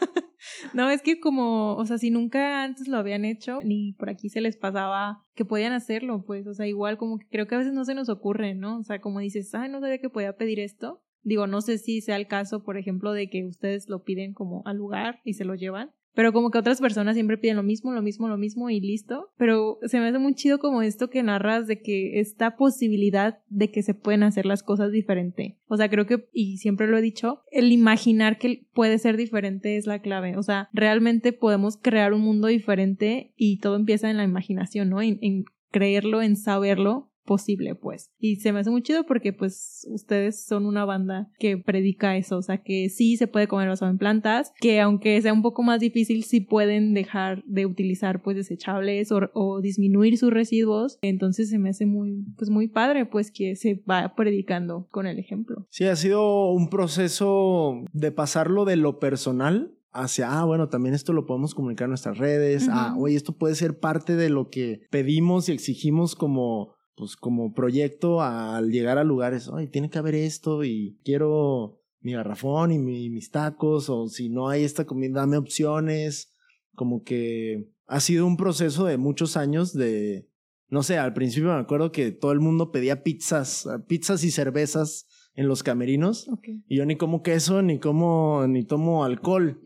No, 0.73 0.89
es 0.89 1.01
que 1.01 1.19
como, 1.19 1.75
o 1.75 1.85
sea, 1.85 1.97
si 1.97 2.11
nunca 2.11 2.63
antes 2.63 2.87
lo 2.87 2.97
habían 2.97 3.25
hecho, 3.25 3.59
ni 3.63 3.93
por 3.93 4.09
aquí 4.09 4.29
se 4.29 4.41
les 4.41 4.57
pasaba 4.57 5.23
que 5.35 5.45
podían 5.45 5.73
hacerlo, 5.73 6.23
pues, 6.25 6.47
o 6.47 6.53
sea, 6.53 6.67
igual 6.67 6.97
como 6.97 7.19
que 7.19 7.27
creo 7.29 7.47
que 7.47 7.55
a 7.55 7.59
veces 7.59 7.73
no 7.73 7.85
se 7.85 7.95
nos 7.95 8.09
ocurre, 8.09 8.55
¿no? 8.55 8.77
O 8.79 8.83
sea, 8.83 9.01
como 9.01 9.19
dices, 9.19 9.53
ay, 9.53 9.69
no 9.69 9.79
sabía 9.79 9.99
que 9.99 10.09
podía 10.09 10.35
pedir 10.37 10.59
esto. 10.59 11.03
Digo, 11.23 11.45
no 11.45 11.61
sé 11.61 11.77
si 11.77 12.01
sea 12.01 12.15
el 12.15 12.27
caso, 12.27 12.63
por 12.63 12.77
ejemplo, 12.77 13.13
de 13.13 13.29
que 13.29 13.45
ustedes 13.45 13.87
lo 13.89 14.03
piden 14.03 14.33
como 14.33 14.63
al 14.65 14.77
lugar 14.77 15.19
y 15.23 15.33
se 15.33 15.45
lo 15.45 15.55
llevan. 15.55 15.91
Pero 16.13 16.33
como 16.33 16.51
que 16.51 16.57
otras 16.57 16.81
personas 16.81 17.15
siempre 17.15 17.37
piden 17.37 17.57
lo 17.57 17.63
mismo, 17.63 17.91
lo 17.91 18.01
mismo, 18.01 18.27
lo 18.27 18.37
mismo 18.37 18.69
y 18.69 18.79
listo. 18.79 19.29
Pero 19.37 19.79
se 19.83 19.99
me 19.99 20.07
hace 20.07 20.19
muy 20.19 20.33
chido 20.33 20.59
como 20.59 20.81
esto 20.81 21.09
que 21.09 21.23
narras 21.23 21.67
de 21.67 21.81
que 21.81 22.19
esta 22.19 22.55
posibilidad 22.57 23.39
de 23.49 23.71
que 23.71 23.83
se 23.83 23.93
pueden 23.93 24.23
hacer 24.23 24.45
las 24.45 24.63
cosas 24.63 24.91
diferente. 24.91 25.57
O 25.67 25.77
sea, 25.77 25.89
creo 25.89 26.05
que, 26.05 26.27
y 26.33 26.57
siempre 26.57 26.87
lo 26.87 26.97
he 26.97 27.01
dicho, 27.01 27.43
el 27.51 27.71
imaginar 27.71 28.37
que 28.37 28.67
puede 28.73 28.97
ser 28.97 29.17
diferente 29.17 29.77
es 29.77 29.87
la 29.87 29.99
clave. 29.99 30.37
O 30.37 30.43
sea, 30.43 30.69
realmente 30.73 31.33
podemos 31.33 31.77
crear 31.77 32.13
un 32.13 32.21
mundo 32.21 32.47
diferente 32.47 33.33
y 33.35 33.59
todo 33.59 33.75
empieza 33.75 34.09
en 34.09 34.17
la 34.17 34.23
imaginación, 34.23 34.89
¿no? 34.89 35.01
En, 35.01 35.17
en 35.21 35.45
creerlo, 35.71 36.21
en 36.21 36.35
saberlo 36.35 37.10
posible, 37.25 37.75
pues. 37.75 38.09
Y 38.19 38.37
se 38.37 38.51
me 38.51 38.59
hace 38.59 38.69
muy 38.69 38.81
chido 38.81 39.05
porque, 39.05 39.33
pues, 39.33 39.87
ustedes 39.89 40.43
son 40.43 40.65
una 40.65 40.85
banda 40.85 41.29
que 41.39 41.57
predica 41.57 42.17
eso, 42.17 42.37
o 42.37 42.41
sea, 42.41 42.57
que 42.59 42.89
sí 42.89 43.17
se 43.17 43.27
puede 43.27 43.47
comer 43.47 43.69
basado 43.69 43.91
en 43.91 43.97
plantas, 43.97 44.53
que 44.59 44.79
aunque 44.81 45.21
sea 45.21 45.33
un 45.33 45.41
poco 45.41 45.63
más 45.63 45.79
difícil, 45.79 46.23
sí 46.23 46.41
pueden 46.41 46.93
dejar 46.93 47.43
de 47.45 47.65
utilizar, 47.65 48.21
pues, 48.21 48.35
desechables 48.37 49.11
o, 49.11 49.29
o 49.33 49.61
disminuir 49.61 50.17
sus 50.17 50.31
residuos. 50.31 50.97
Entonces 51.01 51.49
se 51.49 51.59
me 51.59 51.69
hace 51.69 51.85
muy, 51.85 52.25
pues, 52.37 52.49
muy 52.49 52.67
padre, 52.67 53.05
pues, 53.05 53.31
que 53.31 53.55
se 53.55 53.83
va 53.89 54.13
predicando 54.15 54.87
con 54.91 55.07
el 55.07 55.19
ejemplo. 55.19 55.67
Sí, 55.69 55.85
ha 55.85 55.95
sido 55.95 56.51
un 56.51 56.69
proceso 56.69 57.83
de 57.93 58.11
pasarlo 58.11 58.65
de 58.65 58.75
lo 58.75 58.99
personal 58.99 59.75
hacia, 59.93 60.39
ah, 60.39 60.45
bueno, 60.45 60.69
también 60.69 60.95
esto 60.95 61.11
lo 61.13 61.25
podemos 61.25 61.53
comunicar 61.53 61.85
en 61.85 61.91
nuestras 61.91 62.17
redes, 62.17 62.69
ah, 62.69 62.93
Ujú. 62.93 63.05
oye, 63.05 63.15
esto 63.15 63.33
puede 63.33 63.55
ser 63.55 63.79
parte 63.79 64.15
de 64.15 64.29
lo 64.29 64.49
que 64.49 64.81
pedimos 64.89 65.49
y 65.49 65.51
exigimos 65.51 66.15
como, 66.15 66.75
pues, 67.01 67.15
como 67.15 67.51
proyecto 67.51 68.21
al 68.21 68.69
llegar 68.69 68.99
a 68.99 69.03
lugares, 69.03 69.47
oye, 69.47 69.65
tiene 69.65 69.89
que 69.89 69.97
haber 69.97 70.13
esto 70.13 70.63
y 70.63 70.99
quiero 71.03 71.79
mi 71.99 72.11
garrafón 72.13 72.71
y 72.71 72.77
mi- 72.77 73.09
mis 73.09 73.31
tacos, 73.31 73.89
o 73.89 74.07
si 74.07 74.29
no 74.29 74.49
hay 74.49 74.63
esta 74.63 74.85
comida, 74.85 75.21
dame 75.21 75.37
opciones, 75.37 76.31
como 76.75 77.01
que 77.03 77.71
ha 77.87 77.99
sido 78.01 78.27
un 78.27 78.37
proceso 78.37 78.85
de 78.85 78.97
muchos 78.97 79.35
años 79.35 79.73
de, 79.73 80.27
no 80.69 80.83
sé, 80.83 80.99
al 80.99 81.13
principio 81.13 81.49
me 81.49 81.59
acuerdo 81.59 81.91
que 81.91 82.11
todo 82.11 82.33
el 82.33 82.39
mundo 82.39 82.71
pedía 82.71 83.01
pizzas, 83.01 83.67
pizzas 83.87 84.23
y 84.23 84.29
cervezas 84.29 85.07
en 85.33 85.47
los 85.47 85.63
camerinos 85.63 86.27
y 86.67 86.75
yo 86.77 86.85
ni 86.85 86.97
como 86.97 87.23
queso, 87.23 87.63
ni 87.63 87.79
como, 87.79 88.45
ni 88.47 88.63
tomo 88.63 89.03
alcohol. 89.03 89.59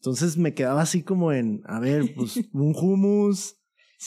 Entonces 0.00 0.38
me 0.38 0.54
quedaba 0.54 0.80
así 0.80 1.02
como 1.02 1.32
en, 1.32 1.60
a 1.66 1.80
ver, 1.80 2.14
pues 2.16 2.40
un 2.54 2.74
hummus, 2.74 3.56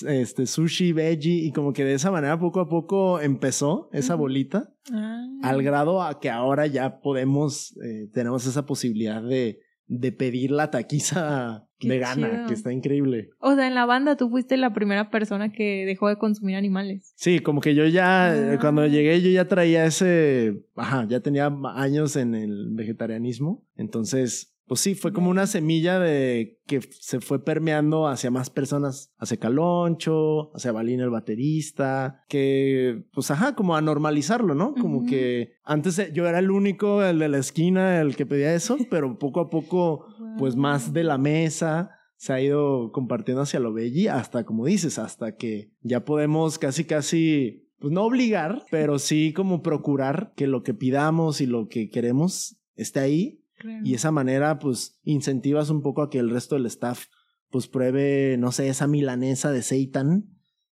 este 0.04 0.46
sushi, 0.46 0.92
veggie 0.94 1.46
y 1.46 1.52
como 1.52 1.74
que 1.74 1.84
de 1.84 1.94
esa 1.94 2.12
manera 2.12 2.40
poco 2.40 2.60
a 2.60 2.70
poco 2.70 3.20
empezó 3.20 3.90
esa 3.94 4.16
bolita 4.16 4.72
Ah. 4.94 5.26
al 5.44 5.64
grado 5.64 6.02
a 6.04 6.20
que 6.20 6.30
ahora 6.30 6.68
ya 6.68 7.00
podemos, 7.02 7.76
eh, 7.84 8.08
tenemos 8.14 8.46
esa 8.46 8.66
posibilidad 8.66 9.22
de, 9.24 9.60
de 9.88 10.12
pedir 10.12 10.52
la 10.52 10.72
taquiza 10.72 11.68
Qué 11.78 11.90
vegana, 11.90 12.30
chido. 12.32 12.48
que 12.48 12.54
está 12.54 12.72
increíble. 12.72 13.30
O 13.40 13.54
sea, 13.56 13.68
en 13.68 13.76
la 13.76 13.86
banda 13.86 14.16
tú 14.16 14.30
fuiste 14.30 14.58
la 14.58 14.74
primera 14.74 15.10
persona 15.12 15.52
que 15.52 15.86
dejó 15.86 16.08
de 16.08 16.18
consumir 16.18 16.56
animales. 16.56 17.14
Sí, 17.16 17.40
como 17.40 17.62
que 17.62 17.76
yo 17.76 17.86
ya, 17.86 18.36
eh, 18.36 18.54
Ah. 18.54 18.58
cuando 18.60 18.88
llegué, 18.88 19.22
yo 19.22 19.30
ya 19.30 19.48
traía 19.48 19.86
ese, 19.86 20.64
ajá, 20.76 21.06
ya 21.08 21.20
tenía 21.20 21.52
años 21.76 22.16
en 22.16 22.34
el 22.36 22.70
vegetarianismo. 22.72 23.64
Entonces, 23.76 24.55
pues 24.68 24.80
sí, 24.80 24.96
fue 24.96 25.14
como 25.14 25.30
una 25.30 25.46
semilla 25.46 26.00
de 26.00 26.60
que 26.66 26.82
se 26.82 27.20
fue 27.20 27.44
permeando 27.44 28.08
hacia 28.08 28.32
más 28.32 28.50
personas, 28.50 29.14
hacia 29.20 29.38
Caloncho, 29.38 30.52
hacia 30.56 30.72
Balín 30.72 31.02
el 31.02 31.12
baterista, 31.12 32.24
que, 32.28 33.06
pues 33.14 33.30
ajá, 33.30 33.54
como 33.54 33.76
a 33.76 33.82
normalizarlo, 33.82 34.56
¿no? 34.56 34.74
Como 34.74 35.06
que 35.06 35.54
antes 35.64 36.12
yo 36.14 36.28
era 36.28 36.40
el 36.40 36.50
único, 36.50 37.04
el 37.04 37.20
de 37.20 37.30
la 37.30 37.38
esquina, 37.38 38.02
el 38.02 38.16
que 38.16 38.26
pedía 38.26 38.56
eso, 38.56 38.78
pero 38.90 39.20
poco 39.20 39.40
a 39.40 39.50
poco, 39.50 40.08
pues 40.40 40.56
más 40.56 40.94
de 40.94 41.04
la 41.04 41.18
mesa 41.18 41.92
se 42.18 42.34
ha 42.34 42.42
ido 42.42 42.92
compartiendo 42.92 43.44
hacia 43.44 43.60
lo 43.60 43.72
belli 43.72 44.08
hasta, 44.08 44.46
como 44.46 44.66
dices, 44.66 44.98
hasta 44.98 45.36
que 45.36 45.72
ya 45.82 46.06
podemos 46.06 46.58
casi, 46.58 46.86
casi, 46.86 47.70
pues 47.78 47.94
no 47.94 48.04
obligar, 48.04 48.64
pero 48.72 48.98
sí 48.98 49.32
como 49.32 49.62
procurar 49.62 50.34
que 50.36 50.48
lo 50.48 50.64
que 50.64 50.74
pidamos 50.74 51.40
y 51.40 51.46
lo 51.46 51.68
que 51.68 51.90
queremos 51.90 52.58
esté 52.76 53.02
ahí. 53.02 53.45
Y 53.84 53.94
esa 53.94 54.12
manera, 54.12 54.60
pues 54.60 55.00
incentivas 55.04 55.70
un 55.70 55.82
poco 55.82 56.02
a 56.02 56.10
que 56.10 56.20
el 56.20 56.30
resto 56.30 56.56
del 56.56 56.66
staff, 56.66 57.06
pues 57.50 57.68
pruebe, 57.68 58.38
no 58.38 58.52
sé, 58.52 58.68
esa 58.68 58.88
milanesa 58.88 59.52
de 59.52 59.64
seitan 59.64 60.30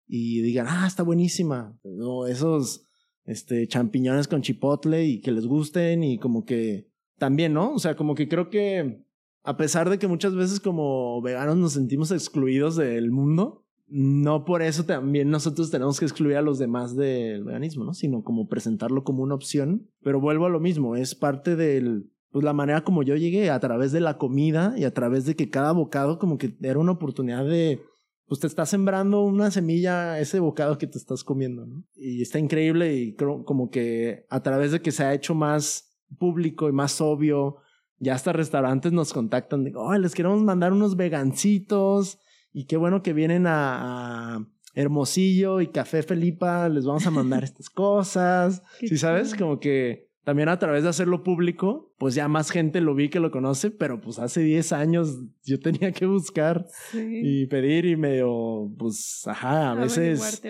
y 0.08 0.42
digan, 0.42 0.68
ah, 0.70 0.86
está 0.88 1.04
buenísima. 1.04 1.78
O 1.84 2.28
esos 2.28 2.88
este, 3.26 3.68
champiñones 3.68 4.28
con 4.28 4.42
chipotle 4.42 5.06
y 5.06 5.22
que 5.22 5.32
les 5.32 5.46
gusten 5.46 6.04
y 6.04 6.18
como 6.18 6.44
que 6.44 6.90
también, 7.18 7.54
¿no? 7.54 7.74
O 7.74 7.80
sea, 7.80 7.96
como 7.96 8.16
que 8.16 8.28
creo 8.28 8.50
que 8.50 9.06
a 9.44 9.58
pesar 9.58 9.90
de 9.90 10.00
que 10.00 10.08
muchas 10.08 10.36
veces 10.36 10.60
como 10.60 11.22
veganos 11.22 11.58
nos 11.58 11.74
sentimos 11.74 12.12
excluidos 12.12 12.76
del 12.76 13.12
mundo, 13.12 13.66
no 13.88 14.46
por 14.46 14.62
eso 14.62 14.86
también 14.86 15.30
nosotros 15.30 15.70
tenemos 15.70 16.00
que 16.00 16.06
excluir 16.06 16.38
a 16.38 16.42
los 16.42 16.60
demás 16.60 16.96
del 16.96 17.44
veganismo, 17.44 17.84
¿no? 17.84 17.94
Sino 17.94 18.24
como 18.24 18.48
presentarlo 18.48 19.04
como 19.04 19.24
una 19.24 19.36
opción. 19.36 19.90
Pero 20.02 20.22
vuelvo 20.22 20.46
a 20.46 20.50
lo 20.50 20.60
mismo, 20.60 20.96
es 20.96 21.14
parte 21.14 21.56
del, 21.56 22.10
pues 22.32 22.46
la 22.46 22.54
manera 22.54 22.84
como 22.84 23.04
yo 23.04 23.16
llegué 23.16 23.50
a 23.50 23.60
través 23.60 23.92
de 23.92 24.00
la 24.00 24.18
comida 24.18 24.74
y 24.78 24.86
a 24.86 24.94
través 24.94 25.26
de 25.26 25.36
que 25.36 25.50
cada 25.50 25.74
bocado 25.74 26.18
como 26.18 26.38
que 26.38 26.56
era 26.62 26.80
una 26.80 26.94
oportunidad 26.94 27.46
de, 27.46 27.82
pues 28.26 28.40
te 28.40 28.48
está 28.48 28.66
sembrando 28.66 29.24
una 29.24 29.52
semilla 29.52 30.20
ese 30.20 30.40
bocado 30.40 30.78
que 30.78 30.88
te 30.88 30.98
estás 30.98 31.24
comiendo, 31.24 31.66
¿no? 31.66 31.84
Y 31.96 32.22
está 32.22 32.40
increíble 32.40 32.96
y 32.96 33.16
creo 33.16 33.44
como 33.44 33.70
que 33.70 34.26
a 34.30 34.42
través 34.42 34.72
de 34.72 34.82
que 34.82 34.92
se 34.92 35.04
ha 35.04 35.14
hecho 35.14 35.36
más 35.36 36.00
público 36.18 36.70
y 36.70 36.72
más 36.72 37.02
obvio, 37.02 37.58
ya 38.00 38.16
hasta 38.16 38.34
restaurantes 38.34 38.94
nos 38.94 39.12
contactan 39.14 39.64
de, 39.64 39.74
oh, 39.76 39.94
les 39.98 40.16
queremos 40.16 40.42
mandar 40.42 40.72
unos 40.72 40.96
vegancitos 40.96 42.20
y 42.54 42.66
qué 42.66 42.78
bueno 42.78 43.04
que 43.04 43.14
vienen 43.14 43.46
a, 43.48 44.48
Hermosillo 44.74 45.60
y 45.60 45.68
Café 45.68 46.02
Felipa, 46.02 46.70
les 46.70 46.86
vamos 46.86 47.06
a 47.06 47.12
mandar 47.12 47.44
estas 47.44 47.70
cosas. 47.70 48.64
¿Sí 48.80 48.98
sabes? 48.98 49.36
Como 49.36 49.60
que 49.60 50.11
también 50.24 50.50
a 50.50 50.60
través 50.60 50.84
de 50.84 50.90
hacerlo 50.90 51.24
público, 51.24 51.94
pues 51.98 52.14
ya 52.14 52.28
más 52.28 52.52
gente 52.52 52.80
lo 52.80 52.94
vi 52.94 53.10
que 53.10 53.20
lo 53.20 53.32
conoce, 53.32 53.72
pero 53.72 54.00
pues 54.00 54.20
hace 54.20 54.42
10 54.42 54.72
años 54.74 55.20
yo 55.44 55.60
tenía 55.60 55.92
que 55.92 56.06
buscar 56.06 56.68
y 56.94 57.48
pedir 57.48 57.86
y 57.86 57.96
medio, 57.96 58.72
pues, 58.78 59.24
ajá, 59.26 59.72
a 59.72 59.76
veces 59.76 60.42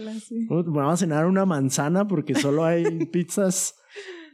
vamos 0.49 0.93
a 0.93 0.97
cenar 0.97 1.25
una 1.25 1.45
manzana 1.45 2.07
porque 2.07 2.35
solo 2.35 2.65
hay 2.65 2.83
pizzas, 3.11 3.75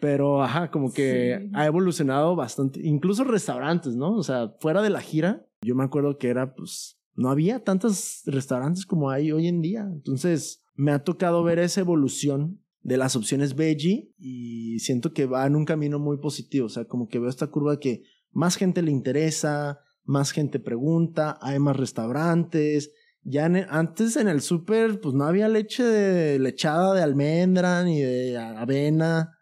pero 0.02 0.42
ajá, 0.42 0.72
como 0.72 0.92
que 0.92 1.50
ha 1.54 1.66
evolucionado 1.66 2.36
bastante, 2.36 2.80
incluso 2.84 3.24
restaurantes, 3.24 3.96
¿no? 3.96 4.16
O 4.16 4.24
sea, 4.24 4.54
fuera 4.60 4.82
de 4.82 4.90
la 4.90 5.02
gira, 5.02 5.46
yo 5.62 5.76
me 5.76 5.84
acuerdo 5.84 6.18
que 6.18 6.30
era 6.30 6.56
pues 6.56 6.98
no 7.18 7.30
había 7.30 7.64
tantos 7.64 8.22
restaurantes 8.26 8.86
como 8.86 9.10
hay 9.10 9.32
hoy 9.32 9.48
en 9.48 9.62
día. 9.62 9.82
Entonces, 9.92 10.64
me 10.76 10.92
ha 10.92 11.04
tocado 11.04 11.44
ver 11.44 11.58
esa 11.58 11.82
evolución 11.82 12.62
de 12.88 12.96
las 12.96 13.18
opciones 13.18 13.54
veggie 13.54 14.14
y 14.18 14.80
siento 14.80 15.12
que 15.12 15.26
va 15.26 15.46
en 15.46 15.58
un 15.58 15.66
camino 15.66 16.00
muy 16.00 16.20
positivo. 16.20 16.68
O 16.68 16.70
sea, 16.70 16.86
como 16.86 17.10
que 17.10 17.20
veo 17.20 17.28
esta 17.28 17.48
curva 17.48 17.82
que 17.82 18.04
más 18.32 18.56
gente 18.56 18.82
le 18.82 18.92
interesa, 18.92 19.82
más 20.06 20.32
gente 20.32 20.62
pregunta, 20.62 21.38
hay 21.42 21.60
más 21.60 21.76
restaurantes. 21.76 22.94
Ya 23.24 23.44
antes 23.44 24.16
en 24.16 24.30
el 24.30 24.40
súper, 24.40 25.02
pues 25.02 25.14
no 25.16 25.26
había 25.26 25.50
leche 25.50 25.84
de 25.84 26.40
lechada 26.40 26.94
de 26.94 27.02
almendra 27.02 27.84
ni 27.84 28.00
de 28.00 28.38
avena. 28.38 29.34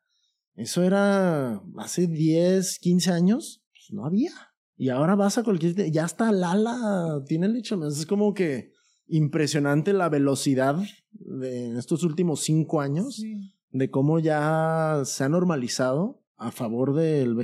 Eso 0.55 0.81
era 0.81 1.61
hace 1.77 2.07
10, 2.07 2.79
15 2.79 3.11
años. 3.11 3.63
Pues 3.73 3.91
no 3.91 4.07
había. 4.07 4.31
Y 4.75 4.89
ahora 4.89 5.13
vas 5.13 5.37
a 5.37 5.43
cualquier... 5.43 5.91
Ya 5.91 6.05
está 6.05 6.31
Lala, 6.31 7.21
tiene 7.27 7.47
leche. 7.47 7.75
Es 7.87 8.07
como 8.07 8.33
que 8.33 8.71
impresionante 9.07 9.93
la 9.93 10.09
velocidad 10.09 10.77
de 11.11 11.77
estos 11.77 12.03
últimos 12.03 12.41
cinco 12.41 12.81
años 12.81 13.23
de 13.71 13.89
cómo 13.89 14.19
ya 14.19 15.01
se 15.05 15.23
ha 15.23 15.29
normalizado 15.29 16.21
a 16.37 16.51
favor 16.51 16.93
del, 16.95 17.35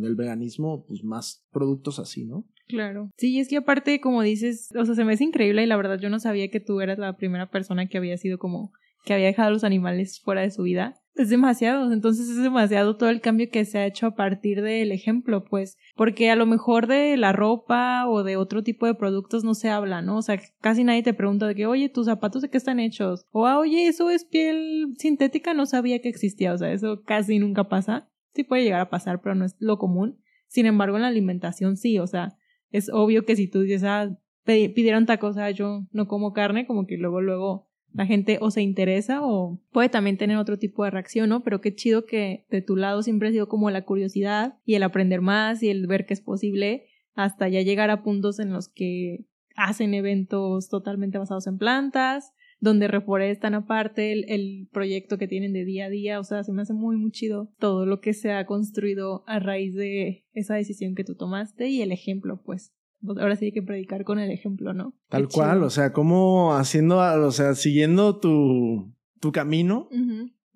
del 0.00 0.14
veganismo, 0.14 0.84
pues 0.86 1.04
más 1.04 1.46
productos 1.50 1.98
así, 1.98 2.24
¿no? 2.24 2.46
Claro. 2.68 3.10
Sí, 3.18 3.38
es 3.38 3.48
que 3.48 3.58
aparte, 3.58 4.00
como 4.00 4.22
dices, 4.22 4.70
o 4.78 4.84
sea, 4.84 4.94
se 4.94 5.04
me 5.04 5.12
hace 5.12 5.24
increíble 5.24 5.62
y 5.62 5.66
la 5.66 5.76
verdad 5.76 5.98
yo 5.98 6.08
no 6.08 6.18
sabía 6.18 6.50
que 6.50 6.60
tú 6.60 6.80
eras 6.80 6.98
la 6.98 7.16
primera 7.16 7.50
persona 7.50 7.88
que 7.88 7.98
había 7.98 8.16
sido 8.16 8.38
como 8.38 8.72
que 9.04 9.12
había 9.12 9.26
dejado 9.26 9.48
a 9.48 9.52
los 9.52 9.64
animales 9.64 10.20
fuera 10.20 10.42
de 10.42 10.50
su 10.50 10.62
vida 10.62 11.01
es 11.14 11.28
demasiado, 11.28 11.92
entonces 11.92 12.28
es 12.28 12.42
demasiado 12.42 12.96
todo 12.96 13.10
el 13.10 13.20
cambio 13.20 13.50
que 13.50 13.64
se 13.64 13.78
ha 13.78 13.86
hecho 13.86 14.06
a 14.06 14.14
partir 14.14 14.62
del 14.62 14.92
ejemplo, 14.92 15.44
pues, 15.44 15.76
porque 15.94 16.30
a 16.30 16.36
lo 16.36 16.46
mejor 16.46 16.86
de 16.86 17.16
la 17.16 17.32
ropa 17.32 18.06
o 18.08 18.22
de 18.22 18.36
otro 18.36 18.62
tipo 18.62 18.86
de 18.86 18.94
productos 18.94 19.44
no 19.44 19.54
se 19.54 19.68
habla, 19.68 20.00
¿no? 20.00 20.16
O 20.16 20.22
sea, 20.22 20.40
casi 20.60 20.84
nadie 20.84 21.02
te 21.02 21.14
pregunta 21.14 21.46
de 21.46 21.54
que, 21.54 21.66
oye, 21.66 21.88
tus 21.88 22.06
zapatos 22.06 22.42
de 22.42 22.48
qué 22.48 22.56
están 22.56 22.80
hechos, 22.80 23.26
o, 23.30 23.46
ah, 23.46 23.58
oye, 23.58 23.86
eso 23.86 24.10
es 24.10 24.24
piel 24.24 24.94
sintética, 24.98 25.52
no 25.52 25.66
sabía 25.66 26.00
que 26.00 26.08
existía, 26.08 26.54
o 26.54 26.58
sea, 26.58 26.72
eso 26.72 27.02
casi 27.04 27.38
nunca 27.38 27.68
pasa, 27.68 28.10
sí 28.34 28.44
puede 28.44 28.64
llegar 28.64 28.80
a 28.80 28.90
pasar, 28.90 29.20
pero 29.20 29.34
no 29.34 29.44
es 29.44 29.56
lo 29.58 29.78
común, 29.78 30.18
sin 30.48 30.66
embargo, 30.66 30.96
en 30.96 31.02
la 31.02 31.08
alimentación 31.08 31.76
sí, 31.76 31.98
o 31.98 32.06
sea, 32.06 32.36
es 32.70 32.90
obvio 32.90 33.26
que 33.26 33.36
si 33.36 33.48
tú 33.48 33.60
dices, 33.60 33.84
ah, 33.84 34.18
pidieron 34.44 35.06
tacos, 35.06 35.36
ah, 35.36 35.50
yo 35.50 35.86
no 35.92 36.08
como 36.08 36.32
carne, 36.32 36.66
como 36.66 36.86
que 36.86 36.96
luego, 36.96 37.20
luego 37.20 37.68
la 37.94 38.06
gente 38.06 38.38
o 38.40 38.50
se 38.50 38.62
interesa 38.62 39.20
o 39.22 39.60
puede 39.70 39.88
también 39.88 40.16
tener 40.16 40.36
otro 40.36 40.58
tipo 40.58 40.84
de 40.84 40.90
reacción, 40.90 41.28
¿no? 41.28 41.42
Pero 41.42 41.60
qué 41.60 41.74
chido 41.74 42.06
que 42.06 42.46
de 42.50 42.62
tu 42.62 42.76
lado 42.76 43.02
siempre 43.02 43.28
ha 43.28 43.32
sido 43.32 43.48
como 43.48 43.70
la 43.70 43.84
curiosidad 43.84 44.58
y 44.64 44.74
el 44.74 44.82
aprender 44.82 45.20
más 45.20 45.62
y 45.62 45.68
el 45.68 45.86
ver 45.86 46.06
que 46.06 46.14
es 46.14 46.20
posible 46.20 46.86
hasta 47.14 47.48
ya 47.48 47.62
llegar 47.62 47.90
a 47.90 48.02
puntos 48.02 48.38
en 48.38 48.52
los 48.52 48.68
que 48.68 49.26
hacen 49.54 49.94
eventos 49.94 50.68
totalmente 50.68 51.18
basados 51.18 51.46
en 51.46 51.58
plantas, 51.58 52.32
donde 52.58 52.88
reforestan 52.88 53.54
aparte 53.54 54.12
el, 54.12 54.24
el, 54.28 54.68
proyecto 54.72 55.18
que 55.18 55.28
tienen 55.28 55.52
de 55.52 55.64
día 55.64 55.86
a 55.86 55.90
día, 55.90 56.20
o 56.20 56.24
sea, 56.24 56.44
se 56.44 56.52
me 56.52 56.62
hace 56.62 56.72
muy, 56.72 56.96
muy 56.96 57.10
chido 57.10 57.52
todo 57.58 57.86
lo 57.86 58.00
que 58.00 58.14
se 58.14 58.32
ha 58.32 58.46
construido 58.46 59.24
a 59.26 59.40
raíz 59.40 59.74
de 59.74 60.24
esa 60.32 60.54
decisión 60.54 60.94
que 60.94 61.04
tú 61.04 61.16
tomaste 61.16 61.68
y 61.68 61.82
el 61.82 61.92
ejemplo, 61.92 62.40
pues. 62.44 62.72
Pues, 63.04 63.18
ahora 63.18 63.36
sí 63.36 63.46
hay 63.46 63.52
que 63.52 63.62
predicar 63.62 64.04
con 64.04 64.18
el 64.18 64.30
ejemplo, 64.30 64.72
¿no? 64.72 64.94
Tal 65.08 65.28
cual, 65.28 65.62
o 65.62 65.70
sea, 65.70 65.92
como 65.92 66.54
haciendo, 66.54 66.98
o 66.98 67.32
sea, 67.32 67.54
siguiendo 67.54 68.18
tu, 68.18 68.94
tu 69.20 69.32
camino, 69.32 69.88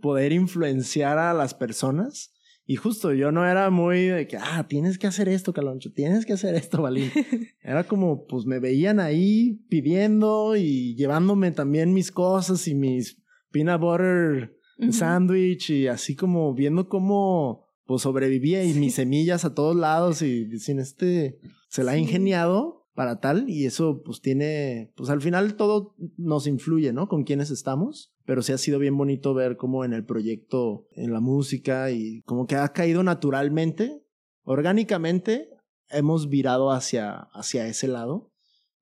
poder 0.00 0.32
influenciar 0.32 1.18
a 1.18 1.34
las 1.34 1.54
personas. 1.54 2.32
Y 2.68 2.74
justo 2.74 3.12
yo 3.12 3.30
no 3.30 3.48
era 3.48 3.70
muy 3.70 4.06
de 4.06 4.26
que, 4.26 4.38
ah, 4.38 4.66
tienes 4.68 4.98
que 4.98 5.06
hacer 5.06 5.28
esto, 5.28 5.52
Caloncho, 5.52 5.92
tienes 5.92 6.26
que 6.26 6.32
hacer 6.32 6.56
esto, 6.56 6.82
Valín. 6.82 7.10
era 7.62 7.84
como, 7.84 8.26
pues 8.26 8.44
me 8.44 8.58
veían 8.58 8.98
ahí 8.98 9.64
pidiendo 9.68 10.56
y 10.56 10.96
llevándome 10.96 11.52
también 11.52 11.94
mis 11.94 12.10
cosas 12.10 12.66
y 12.66 12.74
mis 12.74 13.22
peanut 13.52 13.80
butter 13.80 14.56
sandwich 14.90 15.70
y 15.70 15.86
así 15.86 16.16
como 16.16 16.54
viendo 16.54 16.88
cómo 16.88 17.65
pues 17.86 18.02
sobrevivía 18.02 18.64
y 18.64 18.74
mis 18.74 18.94
semillas 18.94 19.44
a 19.44 19.54
todos 19.54 19.76
lados 19.76 20.22
y 20.22 20.58
sin 20.58 20.78
este 20.78 21.38
se 21.68 21.84
la 21.84 21.92
ha 21.92 21.98
ingeniado 21.98 22.86
para 22.94 23.20
tal 23.20 23.48
y 23.48 23.66
eso 23.66 24.02
pues 24.04 24.20
tiene, 24.20 24.92
pues 24.96 25.10
al 25.10 25.20
final 25.20 25.54
todo 25.54 25.94
nos 26.16 26.46
influye, 26.46 26.92
¿no? 26.92 27.08
Con 27.08 27.24
quienes 27.24 27.50
estamos, 27.50 28.14
pero 28.24 28.42
sí 28.42 28.52
ha 28.52 28.58
sido 28.58 28.78
bien 28.78 28.96
bonito 28.96 29.34
ver 29.34 29.56
cómo 29.56 29.84
en 29.84 29.92
el 29.92 30.04
proyecto, 30.04 30.88
en 30.92 31.12
la 31.12 31.20
música 31.20 31.90
y 31.90 32.22
como 32.22 32.46
que 32.46 32.56
ha 32.56 32.72
caído 32.72 33.02
naturalmente, 33.02 34.02
orgánicamente, 34.42 35.50
hemos 35.90 36.28
virado 36.28 36.72
hacia, 36.72 37.28
hacia 37.32 37.68
ese 37.68 37.86
lado 37.86 38.32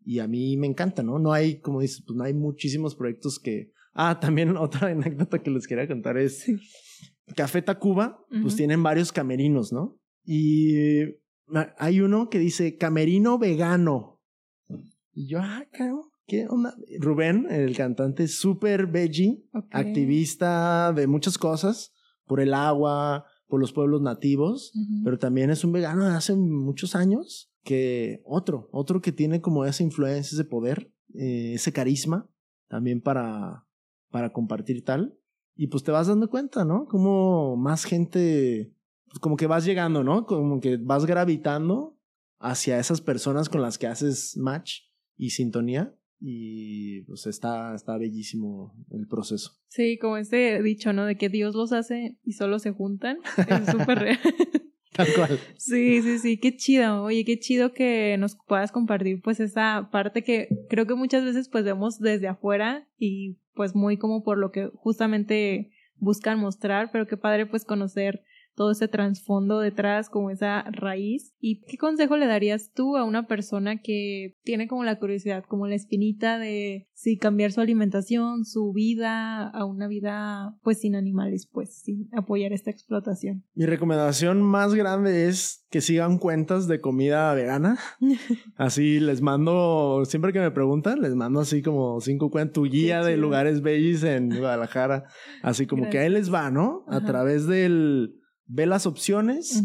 y 0.04 0.20
a 0.20 0.28
mí 0.28 0.56
me 0.56 0.66
encanta, 0.66 1.02
¿no? 1.02 1.18
No 1.18 1.32
hay, 1.32 1.60
como 1.60 1.80
dices, 1.80 2.02
pues 2.06 2.16
no 2.16 2.24
hay 2.24 2.34
muchísimos 2.34 2.94
proyectos 2.94 3.38
que... 3.38 3.72
Ah, 3.94 4.20
también 4.20 4.56
otra 4.56 4.88
anécdota 4.88 5.42
que 5.42 5.50
les 5.50 5.66
quería 5.66 5.88
contar 5.88 6.18
es... 6.18 6.46
Café 7.36 7.62
Tacuba, 7.62 8.24
pues 8.42 8.56
tienen 8.56 8.82
varios 8.82 9.12
camerinos, 9.12 9.72
¿no? 9.72 9.98
Y 10.24 10.74
hay 11.78 12.00
uno 12.00 12.28
que 12.28 12.38
dice 12.38 12.76
camerino 12.76 13.38
vegano. 13.38 14.20
Y 15.12 15.28
yo, 15.28 15.38
ah, 15.40 15.64
¿qué 16.26 16.46
onda? 16.48 16.74
Rubén, 16.98 17.46
el 17.50 17.76
cantante, 17.76 18.28
súper 18.28 18.86
veggie, 18.86 19.44
activista 19.70 20.92
de 20.92 21.06
muchas 21.06 21.38
cosas, 21.38 21.92
por 22.26 22.40
el 22.40 22.54
agua, 22.54 23.26
por 23.46 23.60
los 23.60 23.72
pueblos 23.72 24.02
nativos, 24.02 24.72
pero 25.04 25.18
también 25.18 25.50
es 25.50 25.64
un 25.64 25.72
vegano 25.72 26.08
de 26.08 26.14
hace 26.14 26.34
muchos 26.34 26.94
años, 26.94 27.52
que 27.62 28.20
otro, 28.24 28.68
otro 28.72 29.00
que 29.00 29.12
tiene 29.12 29.40
como 29.40 29.64
esa 29.64 29.82
influencia, 29.82 30.34
ese 30.34 30.44
poder, 30.44 30.92
eh, 31.14 31.52
ese 31.54 31.72
carisma, 31.72 32.28
también 32.68 33.00
para, 33.00 33.66
para 34.10 34.32
compartir 34.32 34.84
tal. 34.84 35.16
Y 35.56 35.68
pues 35.68 35.84
te 35.84 35.92
vas 35.92 36.08
dando 36.08 36.28
cuenta, 36.28 36.64
¿no? 36.64 36.86
Como 36.86 37.56
más 37.56 37.84
gente 37.84 38.74
pues, 39.14 39.20
como 39.20 39.36
que 39.36 39.46
vas 39.46 39.64
llegando, 39.64 40.02
¿no? 40.02 40.26
Como 40.26 40.60
que 40.60 40.76
vas 40.76 41.06
gravitando 41.06 41.96
hacia 42.40 42.80
esas 42.80 43.00
personas 43.00 43.48
con 43.48 43.62
las 43.62 43.78
que 43.78 43.86
haces 43.86 44.36
match 44.36 44.80
y 45.16 45.30
sintonía. 45.30 45.94
Y 46.18 47.02
pues 47.02 47.26
está, 47.26 47.76
está 47.76 47.96
bellísimo 47.96 48.74
el 48.90 49.06
proceso. 49.06 49.52
Sí, 49.68 49.98
como 49.98 50.16
ese 50.16 50.60
dicho, 50.62 50.92
¿no? 50.92 51.04
De 51.04 51.16
que 51.16 51.28
Dios 51.28 51.54
los 51.54 51.72
hace 51.72 52.18
y 52.24 52.32
solo 52.32 52.58
se 52.58 52.72
juntan. 52.72 53.18
Es 53.36 53.70
súper 53.70 53.98
real. 54.00 54.18
Tal 54.92 55.06
cual. 55.14 55.38
Sí, 55.58 56.02
sí, 56.02 56.18
sí, 56.18 56.38
qué 56.38 56.56
chido. 56.56 57.04
Oye, 57.04 57.24
qué 57.24 57.38
chido 57.38 57.72
que 57.72 58.16
nos 58.18 58.36
puedas 58.48 58.72
compartir 58.72 59.20
pues 59.22 59.38
esa 59.38 59.90
parte 59.92 60.24
que 60.24 60.48
creo 60.68 60.86
que 60.86 60.94
muchas 60.94 61.24
veces 61.24 61.48
pues 61.48 61.64
vemos 61.64 62.00
desde 62.00 62.26
afuera 62.26 62.88
y 62.98 63.38
pues 63.54 63.74
muy 63.74 63.96
como 63.96 64.22
por 64.22 64.38
lo 64.38 64.50
que 64.50 64.70
justamente 64.74 65.70
buscan 65.98 66.38
mostrar, 66.38 66.90
pero 66.92 67.06
qué 67.06 67.16
padre 67.16 67.46
pues 67.46 67.64
conocer 67.64 68.24
todo 68.54 68.72
ese 68.72 68.88
trasfondo 68.88 69.60
detrás, 69.60 70.08
como 70.08 70.30
esa 70.30 70.62
raíz. 70.70 71.34
¿Y 71.40 71.62
qué 71.62 71.76
consejo 71.76 72.16
le 72.16 72.26
darías 72.26 72.72
tú 72.72 72.96
a 72.96 73.04
una 73.04 73.26
persona 73.26 73.80
que 73.80 74.34
tiene 74.44 74.68
como 74.68 74.84
la 74.84 74.98
curiosidad, 74.98 75.44
como 75.48 75.66
la 75.66 75.74
espinita 75.74 76.38
de 76.38 76.88
si 76.94 77.18
cambiar 77.18 77.52
su 77.52 77.60
alimentación, 77.60 78.44
su 78.44 78.72
vida 78.72 79.48
a 79.48 79.64
una 79.64 79.88
vida 79.88 80.56
pues 80.62 80.80
sin 80.80 80.94
animales, 80.94 81.48
pues 81.50 81.82
sin 81.82 82.08
apoyar 82.12 82.52
esta 82.52 82.70
explotación? 82.70 83.44
Mi 83.54 83.66
recomendación 83.66 84.40
más 84.42 84.74
grande 84.74 85.28
es 85.28 85.66
que 85.70 85.80
sigan 85.80 86.18
cuentas 86.18 86.68
de 86.68 86.80
comida 86.80 87.34
vegana. 87.34 87.76
Así 88.56 89.00
les 89.00 89.20
mando, 89.20 90.04
siempre 90.04 90.32
que 90.32 90.40
me 90.40 90.50
preguntan, 90.50 91.00
les 91.00 91.14
mando 91.14 91.40
así 91.40 91.62
como 91.62 92.00
cinco 92.00 92.30
cuentas, 92.30 92.54
tu 92.54 92.64
guía 92.64 93.02
de 93.02 93.16
lugares 93.16 93.60
bellos 93.60 94.04
en 94.04 94.28
Guadalajara. 94.38 95.04
Así 95.42 95.66
como 95.66 95.90
que 95.90 95.98
ahí 95.98 96.08
les 96.08 96.32
va, 96.32 96.50
¿no? 96.50 96.84
A 96.88 97.00
través 97.04 97.46
del 97.46 98.20
ve 98.46 98.66
las 98.66 98.86
opciones, 98.86 99.62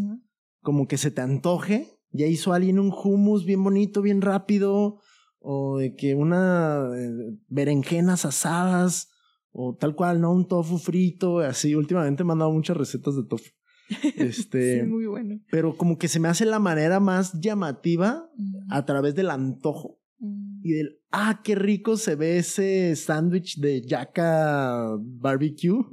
como 0.61 0.87
que 0.87 0.97
se 0.97 1.11
te 1.11 1.21
antoje. 1.21 1.99
Ya 2.11 2.25
hizo 2.25 2.53
alguien 2.53 2.79
un 2.79 2.91
hummus 2.91 3.45
bien 3.45 3.63
bonito, 3.63 4.01
bien 4.01 4.21
rápido, 4.21 4.99
o 5.39 5.77
de 5.77 5.95
que 5.95 6.15
una 6.15 6.89
eh, 6.95 7.37
berenjenas 7.47 8.25
asadas, 8.25 9.09
o 9.51 9.75
tal 9.75 9.95
cual, 9.95 10.21
¿no? 10.21 10.31
Un 10.31 10.47
tofu 10.47 10.77
frito, 10.77 11.39
así. 11.39 11.75
Últimamente 11.75 12.23
me 12.23 12.33
han 12.33 12.39
dado 12.39 12.51
muchas 12.51 12.77
recetas 12.77 13.15
de 13.15 13.23
tofu. 13.23 13.49
Este, 14.17 14.81
sí, 14.81 14.87
muy 14.87 15.07
bueno. 15.07 15.39
Pero 15.49 15.75
como 15.75 15.97
que 15.97 16.07
se 16.07 16.19
me 16.19 16.27
hace 16.27 16.45
la 16.45 16.59
manera 16.59 16.99
más 16.99 17.33
llamativa 17.39 18.29
a 18.69 18.85
través 18.85 19.15
del 19.15 19.31
antojo 19.31 19.99
mm. 20.19 20.61
y 20.63 20.73
del, 20.73 20.99
ah, 21.11 21.41
qué 21.43 21.55
rico 21.55 21.97
se 21.97 22.15
ve 22.15 22.37
ese 22.37 22.95
sándwich 22.95 23.59
de 23.59 23.81
yaca 23.81 24.95
barbecue 24.99 25.83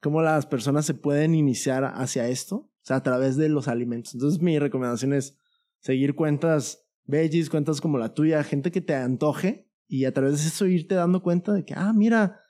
cómo 0.00 0.22
las 0.22 0.46
personas 0.46 0.86
se 0.86 0.94
pueden 0.94 1.34
iniciar 1.34 1.84
hacia 1.84 2.28
esto, 2.28 2.56
o 2.56 2.82
sea, 2.82 2.96
a 2.96 3.02
través 3.02 3.36
de 3.36 3.48
los 3.48 3.68
alimentos. 3.68 4.14
Entonces, 4.14 4.40
mi 4.40 4.58
recomendación 4.58 5.12
es 5.12 5.36
seguir 5.80 6.14
cuentas 6.14 6.86
veggies, 7.04 7.50
cuentas 7.50 7.80
como 7.80 7.98
la 7.98 8.14
tuya, 8.14 8.42
gente 8.44 8.70
que 8.70 8.80
te 8.80 8.94
antoje 8.94 9.68
y 9.86 10.04
a 10.04 10.12
través 10.12 10.42
de 10.42 10.48
eso 10.48 10.66
irte 10.66 10.94
dando 10.94 11.22
cuenta 11.22 11.52
de 11.52 11.64
que, 11.64 11.74
ah, 11.76 11.92
mira, 11.92 12.40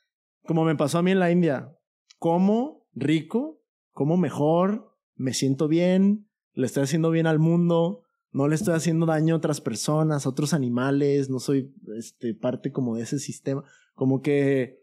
como 0.44 0.64
me 0.64 0.76
pasó 0.76 0.98
a 0.98 1.02
mí 1.02 1.10
en 1.10 1.20
la 1.20 1.30
India, 1.30 1.76
como 2.18 2.86
rico, 2.92 3.62
como 3.92 4.16
mejor, 4.16 4.96
me 5.14 5.34
siento 5.34 5.68
bien, 5.68 6.28
le 6.52 6.66
estoy 6.66 6.82
haciendo 6.82 7.10
bien 7.10 7.26
al 7.26 7.38
mundo, 7.38 8.02
no 8.32 8.46
le 8.46 8.54
estoy 8.54 8.74
haciendo 8.74 9.06
daño 9.06 9.34
a 9.34 9.38
otras 9.38 9.60
personas, 9.60 10.24
a 10.24 10.28
otros 10.28 10.54
animales, 10.54 11.30
no 11.30 11.40
soy 11.40 11.74
este, 11.96 12.34
parte 12.34 12.72
como 12.72 12.96
de 12.96 13.02
ese 13.02 13.18
sistema, 13.18 13.64
como 13.94 14.22
que 14.22 14.79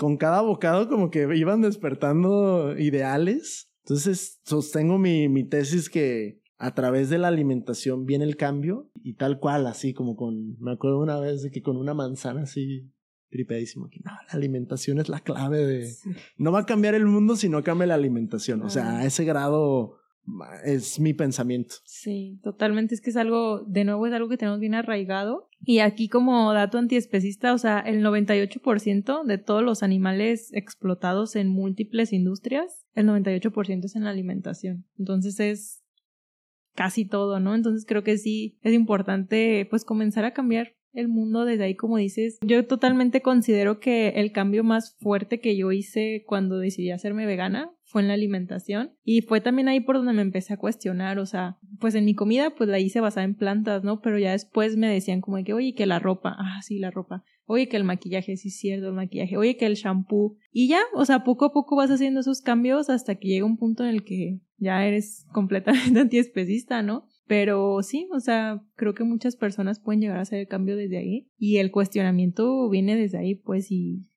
con 0.00 0.16
cada 0.16 0.40
bocado 0.40 0.88
como 0.88 1.10
que 1.10 1.28
iban 1.36 1.60
despertando 1.60 2.74
ideales. 2.78 3.70
Entonces 3.84 4.40
sostengo 4.44 4.96
mi, 4.96 5.28
mi 5.28 5.44
tesis 5.44 5.90
que 5.90 6.40
a 6.56 6.74
través 6.74 7.10
de 7.10 7.18
la 7.18 7.28
alimentación 7.28 8.06
viene 8.06 8.24
el 8.24 8.38
cambio 8.38 8.90
y 9.02 9.16
tal 9.16 9.38
cual, 9.38 9.66
así 9.66 9.92
como 9.92 10.16
con, 10.16 10.58
me 10.58 10.72
acuerdo 10.72 11.00
una 11.00 11.20
vez 11.20 11.42
de 11.42 11.50
que 11.50 11.60
con 11.60 11.76
una 11.76 11.92
manzana 11.92 12.42
así 12.44 12.90
tripeadísimo, 13.28 13.90
que 13.90 14.00
no, 14.02 14.10
la 14.10 14.32
alimentación 14.32 15.00
es 15.00 15.10
la 15.10 15.20
clave 15.20 15.66
de, 15.66 15.94
no 16.38 16.50
va 16.50 16.60
a 16.60 16.66
cambiar 16.66 16.94
el 16.94 17.04
mundo 17.04 17.36
si 17.36 17.50
no 17.50 17.62
cambia 17.62 17.86
la 17.86 17.94
alimentación, 17.94 18.62
o 18.62 18.70
sea, 18.70 19.00
a 19.00 19.04
ese 19.04 19.24
grado 19.24 19.99
es 20.64 21.00
mi 21.00 21.14
pensamiento. 21.14 21.76
Sí, 21.84 22.38
totalmente. 22.42 22.94
Es 22.94 23.00
que 23.00 23.10
es 23.10 23.16
algo, 23.16 23.60
de 23.66 23.84
nuevo, 23.84 24.06
es 24.06 24.12
algo 24.12 24.28
que 24.28 24.36
tenemos 24.36 24.60
bien 24.60 24.74
arraigado. 24.74 25.48
Y 25.62 25.80
aquí 25.80 26.08
como 26.08 26.52
dato 26.52 26.78
antiespecista, 26.78 27.52
o 27.52 27.58
sea, 27.58 27.80
el 27.80 28.02
98% 28.04 29.24
de 29.24 29.38
todos 29.38 29.62
los 29.62 29.82
animales 29.82 30.50
explotados 30.52 31.36
en 31.36 31.48
múltiples 31.48 32.12
industrias, 32.12 32.86
el 32.94 33.06
98% 33.06 33.84
es 33.84 33.96
en 33.96 34.04
la 34.04 34.10
alimentación. 34.10 34.86
Entonces 34.98 35.38
es 35.40 35.84
casi 36.74 37.04
todo, 37.04 37.40
¿no? 37.40 37.54
Entonces 37.54 37.84
creo 37.86 38.02
que 38.02 38.16
sí 38.16 38.58
es 38.62 38.72
importante 38.72 39.66
pues 39.68 39.84
comenzar 39.84 40.24
a 40.24 40.32
cambiar 40.32 40.76
el 40.92 41.08
mundo 41.08 41.44
desde 41.44 41.64
ahí, 41.64 41.76
como 41.76 41.96
dices. 41.98 42.38
Yo 42.42 42.66
totalmente 42.66 43.22
considero 43.22 43.80
que 43.80 44.08
el 44.16 44.32
cambio 44.32 44.64
más 44.64 44.96
fuerte 44.98 45.40
que 45.40 45.56
yo 45.56 45.72
hice 45.72 46.24
cuando 46.26 46.58
decidí 46.58 46.90
hacerme 46.90 47.26
vegana 47.26 47.70
fue 47.90 48.02
en 48.02 48.08
la 48.08 48.14
alimentación 48.14 48.92
y 49.02 49.22
fue 49.22 49.40
también 49.40 49.66
ahí 49.66 49.80
por 49.80 49.96
donde 49.96 50.12
me 50.12 50.22
empecé 50.22 50.54
a 50.54 50.56
cuestionar, 50.56 51.18
o 51.18 51.26
sea, 51.26 51.58
pues 51.80 51.96
en 51.96 52.04
mi 52.04 52.14
comida 52.14 52.54
pues 52.54 52.70
la 52.70 52.78
hice 52.78 53.00
basada 53.00 53.24
en 53.24 53.34
plantas, 53.34 53.82
¿no? 53.82 54.00
Pero 54.00 54.16
ya 54.16 54.30
después 54.30 54.76
me 54.76 54.88
decían 54.88 55.20
como 55.20 55.42
que, 55.42 55.52
oye, 55.54 55.74
que 55.74 55.86
la 55.86 55.98
ropa, 55.98 56.36
ah, 56.38 56.62
sí, 56.62 56.78
la 56.78 56.92
ropa, 56.92 57.24
oye, 57.46 57.68
que 57.68 57.76
el 57.76 57.82
maquillaje, 57.82 58.36
sí, 58.36 58.50
cierto, 58.50 58.86
el 58.86 58.94
maquillaje, 58.94 59.36
oye, 59.36 59.56
que 59.56 59.66
el 59.66 59.74
shampoo 59.74 60.36
y 60.52 60.68
ya, 60.68 60.78
o 60.94 61.04
sea, 61.04 61.24
poco 61.24 61.46
a 61.46 61.52
poco 61.52 61.74
vas 61.74 61.90
haciendo 61.90 62.20
esos 62.20 62.42
cambios 62.42 62.90
hasta 62.90 63.16
que 63.16 63.26
llega 63.26 63.44
un 63.44 63.56
punto 63.56 63.82
en 63.82 63.90
el 63.90 64.04
que 64.04 64.40
ya 64.56 64.86
eres 64.86 65.26
completamente 65.32 65.98
antiespecista, 65.98 66.82
¿no? 66.82 67.06
Pero 67.26 67.82
sí, 67.82 68.08
o 68.12 68.20
sea, 68.20 68.62
creo 68.76 68.94
que 68.94 69.02
muchas 69.02 69.34
personas 69.34 69.80
pueden 69.80 70.00
llegar 70.00 70.18
a 70.18 70.22
hacer 70.22 70.38
el 70.38 70.46
cambio 70.46 70.76
desde 70.76 70.98
ahí 70.98 71.28
y 71.36 71.56
el 71.56 71.72
cuestionamiento 71.72 72.68
viene 72.68 72.94
desde 72.94 73.18
ahí, 73.18 73.34
pues, 73.34 73.72
y, 73.72 74.10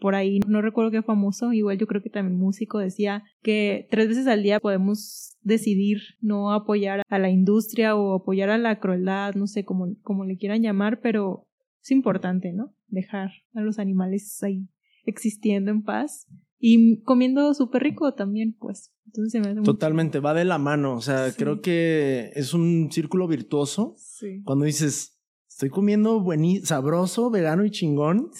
por 0.00 0.14
ahí, 0.14 0.40
no 0.46 0.62
recuerdo 0.62 0.90
qué 0.90 1.02
famoso, 1.02 1.52
igual 1.52 1.78
yo 1.78 1.86
creo 1.86 2.02
que 2.02 2.10
también 2.10 2.38
músico 2.38 2.78
decía 2.78 3.22
que 3.42 3.86
tres 3.90 4.08
veces 4.08 4.26
al 4.26 4.42
día 4.42 4.58
podemos 4.58 5.36
decidir 5.42 5.98
no 6.20 6.52
apoyar 6.52 7.02
a 7.08 7.18
la 7.18 7.30
industria 7.30 7.94
o 7.94 8.14
apoyar 8.14 8.50
a 8.50 8.58
la 8.58 8.80
crueldad, 8.80 9.34
no 9.34 9.46
sé 9.46 9.64
cómo, 9.64 9.94
como 10.02 10.24
le 10.24 10.36
quieran 10.36 10.62
llamar, 10.62 11.00
pero 11.00 11.46
es 11.82 11.90
importante, 11.90 12.52
¿no? 12.52 12.74
Dejar 12.88 13.30
a 13.54 13.60
los 13.60 13.78
animales 13.78 14.42
ahí 14.42 14.68
existiendo 15.04 15.70
en 15.70 15.82
paz 15.82 16.26
y 16.58 17.00
comiendo 17.02 17.54
súper 17.54 17.82
rico 17.82 18.12
también, 18.14 18.54
pues. 18.58 18.92
Entonces 19.06 19.32
se 19.32 19.40
me 19.40 19.48
hace 19.48 19.62
Totalmente, 19.62 20.20
va 20.20 20.34
de 20.34 20.44
la 20.44 20.58
mano. 20.58 20.94
O 20.94 21.00
sea, 21.00 21.32
creo 21.36 21.60
que 21.62 22.30
es 22.34 22.54
un 22.54 22.90
círculo 22.92 23.26
virtuoso. 23.26 23.94
Sí. 23.96 24.42
Cuando 24.44 24.66
dices, 24.66 25.18
estoy 25.48 25.70
comiendo 25.70 26.20
buenísimo, 26.20 26.66
sabroso, 26.66 27.30
vegano 27.30 27.64
y 27.64 27.70
chingón. 27.70 28.30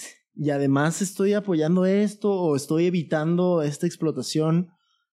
Y 0.42 0.48
además 0.48 1.02
estoy 1.02 1.34
apoyando 1.34 1.84
esto 1.84 2.32
o 2.32 2.56
estoy 2.56 2.86
evitando 2.86 3.60
esta 3.60 3.86
explotación. 3.86 4.70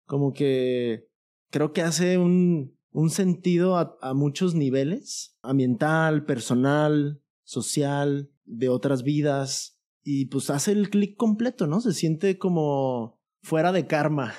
Como 0.05 0.33
que 0.33 1.07
creo 1.49 1.73
que 1.73 1.81
hace 1.81 2.19
un, 2.19 2.77
un 2.91 3.09
sentido 3.09 3.75
a, 3.75 3.97
a 4.01 4.13
muchos 4.13 4.53
niveles. 4.53 5.35
Ambiental, 5.41 6.25
personal, 6.25 7.23
social, 7.43 8.29
de 8.43 8.69
otras 8.69 9.01
vidas 9.01 9.79
y 10.03 10.27
pues 10.27 10.51
hace 10.51 10.73
el 10.73 10.91
clic 10.91 11.17
completo, 11.17 11.65
¿no? 11.65 11.81
Se 11.81 11.93
siente 11.93 12.37
como 12.37 13.19
fuera 13.41 13.71
de 13.71 13.87
karma. 13.87 14.35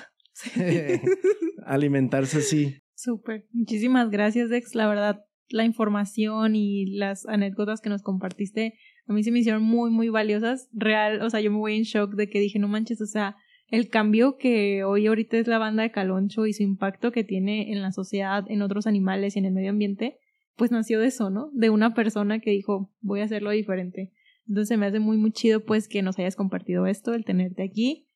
alimentarse 1.65 2.37
así. 2.37 2.77
Súper. 2.95 3.45
Muchísimas 3.51 4.09
gracias, 4.09 4.49
Dex. 4.49 4.73
La 4.73 4.87
verdad, 4.87 5.25
la 5.49 5.65
información 5.65 6.55
y 6.55 6.85
las 6.95 7.25
anécdotas 7.25 7.81
que 7.81 7.89
nos 7.89 8.03
compartiste 8.03 8.75
a 9.07 9.13
mí 9.13 9.23
se 9.23 9.31
me 9.31 9.39
hicieron 9.39 9.63
muy, 9.63 9.89
muy 9.89 10.09
valiosas. 10.09 10.69
Real, 10.73 11.21
o 11.21 11.29
sea, 11.29 11.39
yo 11.39 11.51
me 11.51 11.57
voy 11.57 11.75
en 11.75 11.83
shock 11.83 12.13
de 12.15 12.29
que 12.29 12.39
dije, 12.39 12.59
no 12.59 12.67
manches, 12.67 13.01
o 13.01 13.05
sea, 13.05 13.37
el 13.69 13.89
cambio 13.89 14.37
que 14.37 14.83
hoy 14.83 15.07
ahorita 15.07 15.37
es 15.37 15.47
la 15.47 15.57
banda 15.57 15.83
de 15.83 15.91
Caloncho 15.91 16.45
y 16.45 16.53
su 16.53 16.63
impacto 16.63 17.11
que 17.11 17.23
tiene 17.23 17.71
en 17.71 17.81
la 17.81 17.91
sociedad, 17.91 18.45
en 18.49 18.61
otros 18.61 18.87
animales 18.87 19.35
y 19.35 19.39
en 19.39 19.45
el 19.45 19.53
medio 19.53 19.71
ambiente, 19.71 20.19
pues 20.55 20.71
nació 20.71 20.99
de 20.99 21.07
eso, 21.07 21.29
¿no? 21.29 21.49
De 21.53 21.69
una 21.69 21.93
persona 21.93 22.39
que 22.39 22.51
dijo, 22.51 22.91
voy 23.01 23.21
a 23.21 23.25
hacerlo 23.25 23.51
diferente. 23.51 24.11
Entonces 24.47 24.77
me 24.77 24.85
hace 24.85 24.99
muy, 24.99 25.17
muy 25.17 25.31
chido 25.31 25.63
pues 25.63 25.87
que 25.87 26.01
nos 26.01 26.17
hayas 26.19 26.35
compartido 26.35 26.85
esto, 26.85 27.13
el 27.13 27.25
tenerte 27.25 27.63
aquí. 27.63 28.07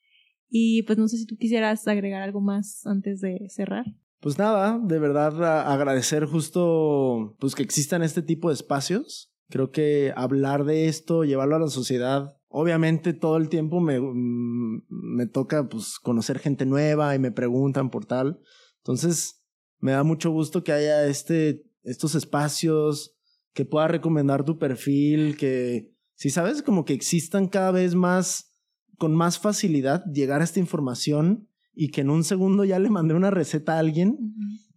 Y 0.50 0.84
pues 0.84 0.98
no 0.98 1.08
sé 1.08 1.18
si 1.18 1.26
tú 1.26 1.38
quisieras 1.38 1.88
agregar 1.88 2.22
algo 2.22 2.42
más 2.42 2.86
antes 2.86 3.22
de 3.22 3.48
cerrar. 3.50 3.86
Pues 4.20 4.38
nada, 4.38 4.80
de 4.82 5.00
verdad 5.00 5.72
agradecer 5.72 6.26
justo 6.26 7.36
pues 7.40 7.56
que 7.56 7.64
existan 7.64 8.04
este 8.04 8.22
tipo 8.22 8.50
de 8.50 8.56
espacios. 8.56 9.31
Creo 9.52 9.72
que 9.72 10.12
hablar 10.16 10.66
de 10.66 10.88
esto, 10.88 11.24
llevarlo 11.24 11.58
a 11.58 11.60
la 11.60 11.68
sociedad, 11.68 12.36
obviamente 12.48 13.14
todo 13.14 13.38
el 13.38 13.50
tiempo 13.50 13.80
me, 13.80 14.00
mm, 14.00 14.86
me 14.90 15.28
toca 15.28 15.70
pues 15.70 16.00
conocer 16.00 16.40
gente 16.40 16.66
nueva 16.66 17.14
y 17.14 17.20
me 17.20 17.32
preguntan 17.32 17.92
por 17.92 18.06
tal. 18.06 18.40
Entonces 18.78 19.44
me 19.80 19.92
da 19.92 20.04
mucho 20.04 20.32
gusto 20.32 20.64
que 20.64 20.72
haya 20.72 21.06
este, 21.06 21.64
estos 21.84 22.16
espacios, 22.16 23.16
que 23.54 23.66
pueda 23.66 23.88
recomendar 23.88 24.46
tu 24.46 24.58
perfil, 24.58 25.36
que 25.38 25.94
si 26.16 26.30
sabes, 26.30 26.62
como 26.62 26.86
que 26.86 26.94
existan 26.94 27.48
cada 27.48 27.72
vez 27.72 27.96
más, 27.96 28.56
con 28.98 29.14
más 29.14 29.40
facilidad, 29.40 30.04
llegar 30.06 30.42
a 30.42 30.44
esta 30.44 30.60
información 30.60 31.48
y 31.74 31.90
que 31.90 32.02
en 32.02 32.10
un 32.10 32.24
segundo 32.24 32.64
ya 32.64 32.80
le 32.80 32.90
mandé 32.90 33.14
una 33.14 33.32
receta 33.32 33.76
a 33.76 33.80
alguien, 33.80 34.18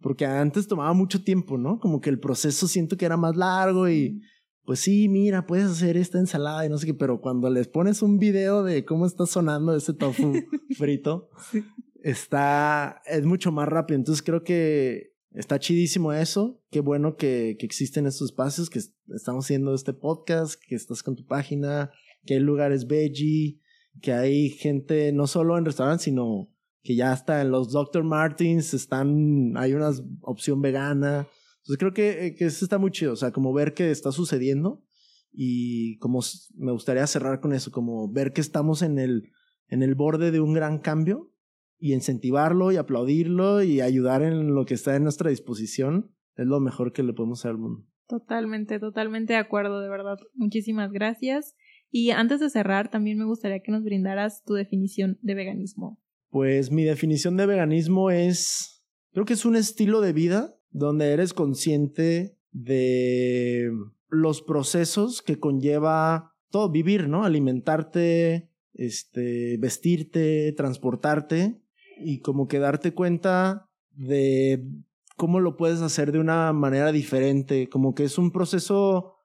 porque 0.01 0.25
antes 0.25 0.67
tomaba 0.67 0.93
mucho 0.93 1.23
tiempo, 1.23 1.57
¿no? 1.57 1.79
Como 1.79 2.01
que 2.01 2.09
el 2.09 2.19
proceso 2.19 2.67
siento 2.67 2.97
que 2.97 3.05
era 3.05 3.17
más 3.17 3.35
largo 3.35 3.89
y 3.89 4.21
pues 4.65 4.79
sí, 4.79 5.07
mira, 5.09 5.45
puedes 5.45 5.67
hacer 5.67 5.97
esta 5.97 6.19
ensalada 6.19 6.65
y 6.65 6.69
no 6.69 6.77
sé 6.77 6.87
qué, 6.87 6.93
pero 6.93 7.21
cuando 7.21 7.49
les 7.49 7.67
pones 7.67 8.01
un 8.01 8.17
video 8.17 8.63
de 8.63 8.83
cómo 8.85 9.05
está 9.05 9.25
sonando 9.25 9.75
ese 9.75 9.93
tofu 9.93 10.33
frito, 10.77 11.29
está, 12.03 13.01
es 13.05 13.25
mucho 13.25 13.51
más 13.51 13.67
rápido. 13.67 13.97
Entonces 13.97 14.23
creo 14.23 14.43
que 14.43 15.15
Está 15.35 15.59
chidísimo 15.59 16.13
eso. 16.13 16.61
Qué 16.71 16.79
bueno 16.79 17.17
que, 17.17 17.57
que 17.59 17.65
existen 17.65 18.07
estos 18.07 18.29
espacios, 18.29 18.69
que 18.69 18.79
estamos 19.13 19.45
haciendo 19.45 19.73
este 19.75 19.93
podcast, 19.93 20.55
que 20.65 20.75
estás 20.75 21.03
con 21.03 21.17
tu 21.17 21.25
página, 21.25 21.91
que 22.25 22.35
hay 22.35 22.39
lugares 22.39 22.87
veggie, 22.87 23.59
que 24.01 24.13
hay 24.13 24.49
gente 24.49 25.11
no 25.11 25.27
solo 25.27 25.57
en 25.57 25.65
restaurantes, 25.65 26.05
sino 26.05 26.49
que 26.83 26.95
ya 26.95 27.11
hasta 27.11 27.41
en 27.41 27.51
los 27.51 27.73
Dr. 27.73 28.05
Martins 28.05 28.73
están, 28.73 29.57
hay 29.57 29.73
una 29.73 29.91
opción 30.21 30.61
vegana. 30.61 31.27
Entonces 31.65 31.79
creo 31.79 31.93
que, 31.93 32.35
que 32.35 32.45
eso 32.45 32.63
está 32.63 32.77
muy 32.77 32.91
chido, 32.91 33.13
o 33.13 33.15
sea, 33.15 33.31
como 33.31 33.51
ver 33.51 33.73
que 33.73 33.89
está 33.89 34.11
sucediendo 34.11 34.83
y 35.31 35.97
como 35.97 36.19
me 36.55 36.71
gustaría 36.71 37.07
cerrar 37.07 37.41
con 37.41 37.53
eso, 37.53 37.71
como 37.71 38.07
ver 38.11 38.33
que 38.33 38.41
estamos 38.41 38.83
en 38.83 38.99
el, 38.99 39.31
en 39.69 39.81
el 39.81 39.95
borde 39.95 40.29
de 40.29 40.39
un 40.39 40.53
gran 40.53 40.77
cambio 40.77 41.31
y 41.79 41.93
incentivarlo 41.93 42.71
y 42.71 42.77
aplaudirlo 42.77 43.63
y 43.63 43.81
ayudar 43.81 44.21
en 44.21 44.53
lo 44.53 44.65
que 44.65 44.75
está 44.75 44.95
en 44.95 45.03
nuestra 45.03 45.31
disposición 45.31 46.11
es 46.35 46.45
lo 46.45 46.59
mejor 46.59 46.93
que 46.93 47.01
le 47.01 47.13
podemos 47.13 47.39
hacer 47.39 47.51
al 47.51 47.57
mundo. 47.57 47.83
Totalmente, 48.07 48.79
totalmente 48.79 49.33
de 49.33 49.39
acuerdo, 49.39 49.81
de 49.81 49.89
verdad. 49.89 50.19
Muchísimas 50.35 50.91
gracias. 50.91 51.55
Y 51.89 52.11
antes 52.11 52.39
de 52.39 52.51
cerrar, 52.51 52.91
también 52.91 53.17
me 53.17 53.25
gustaría 53.25 53.61
que 53.61 53.71
nos 53.71 53.83
brindaras 53.83 54.43
tu 54.43 54.53
definición 54.53 55.17
de 55.23 55.33
veganismo. 55.33 55.99
Pues 56.29 56.71
mi 56.71 56.83
definición 56.83 57.37
de 57.37 57.47
veganismo 57.47 58.11
es, 58.11 58.85
creo 59.13 59.25
que 59.25 59.33
es 59.33 59.45
un 59.45 59.55
estilo 59.55 60.01
de 60.01 60.13
vida 60.13 60.55
donde 60.71 61.11
eres 61.11 61.33
consciente 61.33 62.37
de 62.51 63.71
los 64.09 64.41
procesos 64.41 65.21
que 65.21 65.39
conlleva 65.39 66.33
todo 66.49 66.69
vivir, 66.71 67.09
¿no? 67.09 67.23
Alimentarte, 67.25 68.49
este, 68.73 69.57
vestirte, 69.57 70.53
transportarte 70.53 71.59
y 71.97 72.19
como 72.19 72.47
que 72.47 72.59
darte 72.59 72.93
cuenta 72.93 73.69
de 73.91 74.65
cómo 75.15 75.39
lo 75.39 75.57
puedes 75.57 75.81
hacer 75.81 76.11
de 76.11 76.19
una 76.19 76.53
manera 76.53 76.91
diferente, 76.91 77.69
como 77.69 77.93
que 77.95 78.03
es 78.03 78.17
un 78.17 78.31
proceso 78.31 79.15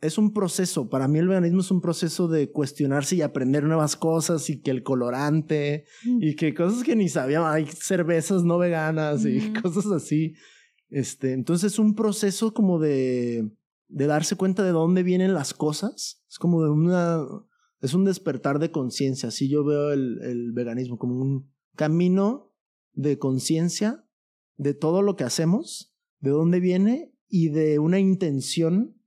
es 0.00 0.18
un 0.18 0.32
proceso. 0.32 0.88
Para 0.88 1.08
mí 1.08 1.18
el 1.18 1.28
veganismo 1.28 1.60
es 1.60 1.70
un 1.70 1.80
proceso 1.80 2.28
de 2.28 2.50
cuestionarse 2.50 3.16
y 3.16 3.22
aprender 3.22 3.64
nuevas 3.64 3.96
cosas 3.96 4.48
y 4.50 4.60
que 4.60 4.70
el 4.70 4.82
colorante 4.82 5.84
mm. 6.04 6.22
y 6.22 6.36
que 6.36 6.54
cosas 6.54 6.82
que 6.82 6.96
ni 6.96 7.08
sabíamos, 7.08 7.50
hay 7.50 7.66
cervezas 7.66 8.42
no 8.42 8.58
veganas 8.58 9.24
y 9.24 9.52
cosas 9.62 9.86
así. 9.86 10.34
Este, 10.90 11.32
entonces 11.32 11.72
es 11.72 11.78
un 11.78 11.94
proceso 11.94 12.52
como 12.52 12.78
de, 12.78 13.50
darse 13.88 14.36
cuenta 14.36 14.62
de 14.62 14.72
dónde 14.72 15.02
vienen 15.02 15.34
las 15.34 15.54
cosas. 15.54 16.22
Es 16.28 16.38
como 16.38 16.62
de 16.62 16.70
una, 16.70 17.24
es 17.80 17.94
un 17.94 18.04
despertar 18.04 18.58
de 18.58 18.70
conciencia. 18.70 19.28
Así 19.28 19.48
yo 19.48 19.64
veo 19.64 19.92
el 19.92 20.52
veganismo 20.52 20.98
como 20.98 21.16
un 21.16 21.52
camino 21.76 22.52
de 22.92 23.18
conciencia 23.18 24.04
de 24.56 24.74
todo 24.74 25.00
lo 25.00 25.16
que 25.16 25.24
hacemos, 25.24 25.94
de 26.18 26.30
dónde 26.30 26.60
viene 26.60 27.14
y 27.28 27.48
de 27.48 27.78
una 27.78 27.98
intención 27.98 29.00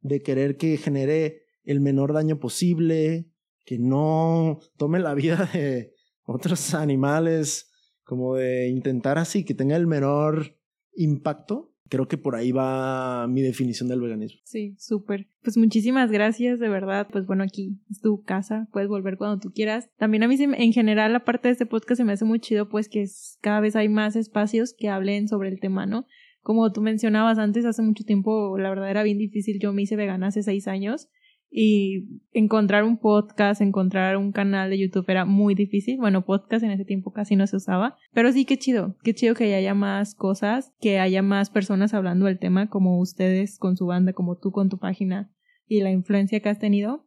de 0.00 0.20
querer 0.20 0.58
que 0.58 0.76
genere 0.76 1.44
el 1.64 1.80
menor 1.80 2.12
daño 2.12 2.38
posible, 2.38 3.30
que 3.64 3.78
no 3.78 4.60
tome 4.76 4.98
la 5.00 5.14
vida 5.14 5.48
de 5.52 5.94
otros 6.24 6.74
animales, 6.74 7.70
como 8.04 8.36
de 8.36 8.68
intentar 8.68 9.16
así 9.16 9.44
que 9.44 9.54
tenga 9.54 9.76
el 9.76 9.86
menor 9.86 10.58
impacto. 10.96 11.70
Creo 11.90 12.08
que 12.08 12.16
por 12.16 12.34
ahí 12.34 12.50
va 12.50 13.26
mi 13.28 13.42
definición 13.42 13.88
del 13.88 14.00
veganismo. 14.00 14.40
Sí, 14.44 14.74
súper. 14.78 15.28
Pues 15.42 15.56
muchísimas 15.56 16.10
gracias, 16.10 16.58
de 16.58 16.68
verdad. 16.68 17.06
Pues 17.12 17.26
bueno, 17.26 17.44
aquí 17.44 17.78
es 17.90 18.00
tu 18.00 18.22
casa, 18.22 18.68
puedes 18.72 18.88
volver 18.88 19.18
cuando 19.18 19.38
tú 19.38 19.52
quieras. 19.52 19.88
También 19.98 20.22
a 20.22 20.28
mí 20.28 20.36
en 20.38 20.72
general, 20.72 21.14
aparte 21.14 21.48
de 21.48 21.52
este 21.52 21.66
podcast, 21.66 21.98
se 21.98 22.04
me 22.04 22.12
hace 22.12 22.24
muy 22.24 22.40
chido, 22.40 22.68
pues 22.68 22.88
que 22.88 23.04
cada 23.42 23.60
vez 23.60 23.76
hay 23.76 23.88
más 23.88 24.16
espacios 24.16 24.74
que 24.76 24.88
hablen 24.88 25.28
sobre 25.28 25.50
el 25.50 25.60
tema, 25.60 25.86
¿no? 25.86 26.06
como 26.44 26.70
tú 26.72 26.82
mencionabas 26.82 27.38
antes, 27.38 27.64
hace 27.64 27.80
mucho 27.80 28.04
tiempo, 28.04 28.58
la 28.58 28.68
verdad 28.68 28.90
era 28.90 29.02
bien 29.02 29.16
difícil. 29.16 29.58
Yo 29.58 29.72
me 29.72 29.82
hice 29.82 29.96
vegana 29.96 30.26
hace 30.26 30.42
seis 30.42 30.68
años 30.68 31.08
y 31.56 32.20
encontrar 32.32 32.82
un 32.82 32.98
podcast, 32.98 33.60
encontrar 33.60 34.16
un 34.16 34.32
canal 34.32 34.70
de 34.70 34.78
YouTube 34.80 35.04
era 35.06 35.24
muy 35.24 35.54
difícil. 35.54 35.98
Bueno, 35.98 36.24
podcast 36.24 36.64
en 36.64 36.72
ese 36.72 36.84
tiempo 36.84 37.12
casi 37.12 37.36
no 37.36 37.46
se 37.46 37.58
usaba, 37.58 37.96
pero 38.12 38.32
sí, 38.32 38.44
qué 38.44 38.58
chido, 38.58 38.96
qué 39.04 39.14
chido 39.14 39.36
que 39.36 39.54
haya 39.54 39.72
más 39.72 40.16
cosas, 40.16 40.74
que 40.80 40.98
haya 40.98 41.22
más 41.22 41.50
personas 41.50 41.94
hablando 41.94 42.26
del 42.26 42.40
tema, 42.40 42.68
como 42.68 42.98
ustedes 42.98 43.56
con 43.60 43.76
su 43.76 43.86
banda, 43.86 44.14
como 44.14 44.36
tú 44.36 44.50
con 44.50 44.68
tu 44.68 44.78
página 44.78 45.32
y 45.68 45.80
la 45.80 45.92
influencia 45.92 46.40
que 46.40 46.48
has 46.48 46.58
tenido. 46.58 47.06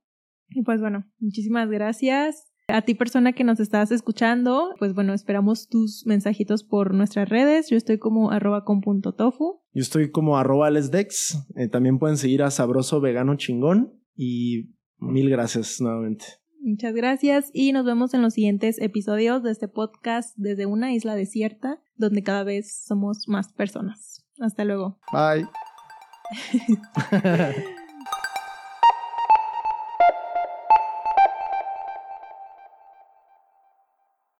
Y 0.52 0.64
pues 0.64 0.80
bueno, 0.80 1.04
muchísimas 1.20 1.70
gracias. 1.70 2.46
A 2.70 2.84
ti 2.84 2.96
persona 2.96 3.34
que 3.34 3.44
nos 3.44 3.60
estás 3.60 3.92
escuchando, 3.92 4.76
pues 4.80 4.94
bueno, 4.94 5.14
esperamos 5.14 5.68
tus 5.68 6.06
mensajitos 6.06 6.64
por 6.64 6.94
nuestras 6.94 7.28
redes. 7.28 7.70
Yo 7.70 7.76
estoy 7.76 7.98
como 7.98 8.32
arroba 8.32 8.64
con 8.64 8.80
punto 8.80 9.14
tofu. 9.14 9.60
Yo 9.74 9.82
estoy 9.82 10.10
como 10.10 10.38
arroba 10.38 10.70
lesdex. 10.70 11.46
Eh, 11.58 11.68
también 11.68 12.00
pueden 12.00 12.16
seguir 12.16 12.44
a 12.44 12.52
Sabroso 12.52 13.02
Vegano 13.02 13.36
Chingón. 13.36 13.98
Y 14.18 14.74
mil 14.98 15.30
gracias 15.30 15.80
nuevamente. 15.80 16.26
Muchas 16.60 16.94
gracias 16.94 17.50
y 17.54 17.72
nos 17.72 17.86
vemos 17.86 18.14
en 18.14 18.22
los 18.22 18.34
siguientes 18.34 18.82
episodios 18.82 19.42
de 19.42 19.52
este 19.52 19.70
podcast 19.70 20.36
desde 20.36 20.66
una 20.66 20.94
isla 20.94 21.16
desierta 21.16 21.82
donde 21.96 22.24
cada 22.24 22.44
vez 22.44 22.84
somos 22.84 23.30
más 23.30 23.54
personas. 23.54 24.26
Hasta 24.40 24.66
luego. 24.66 25.00
Bye. 25.14 25.48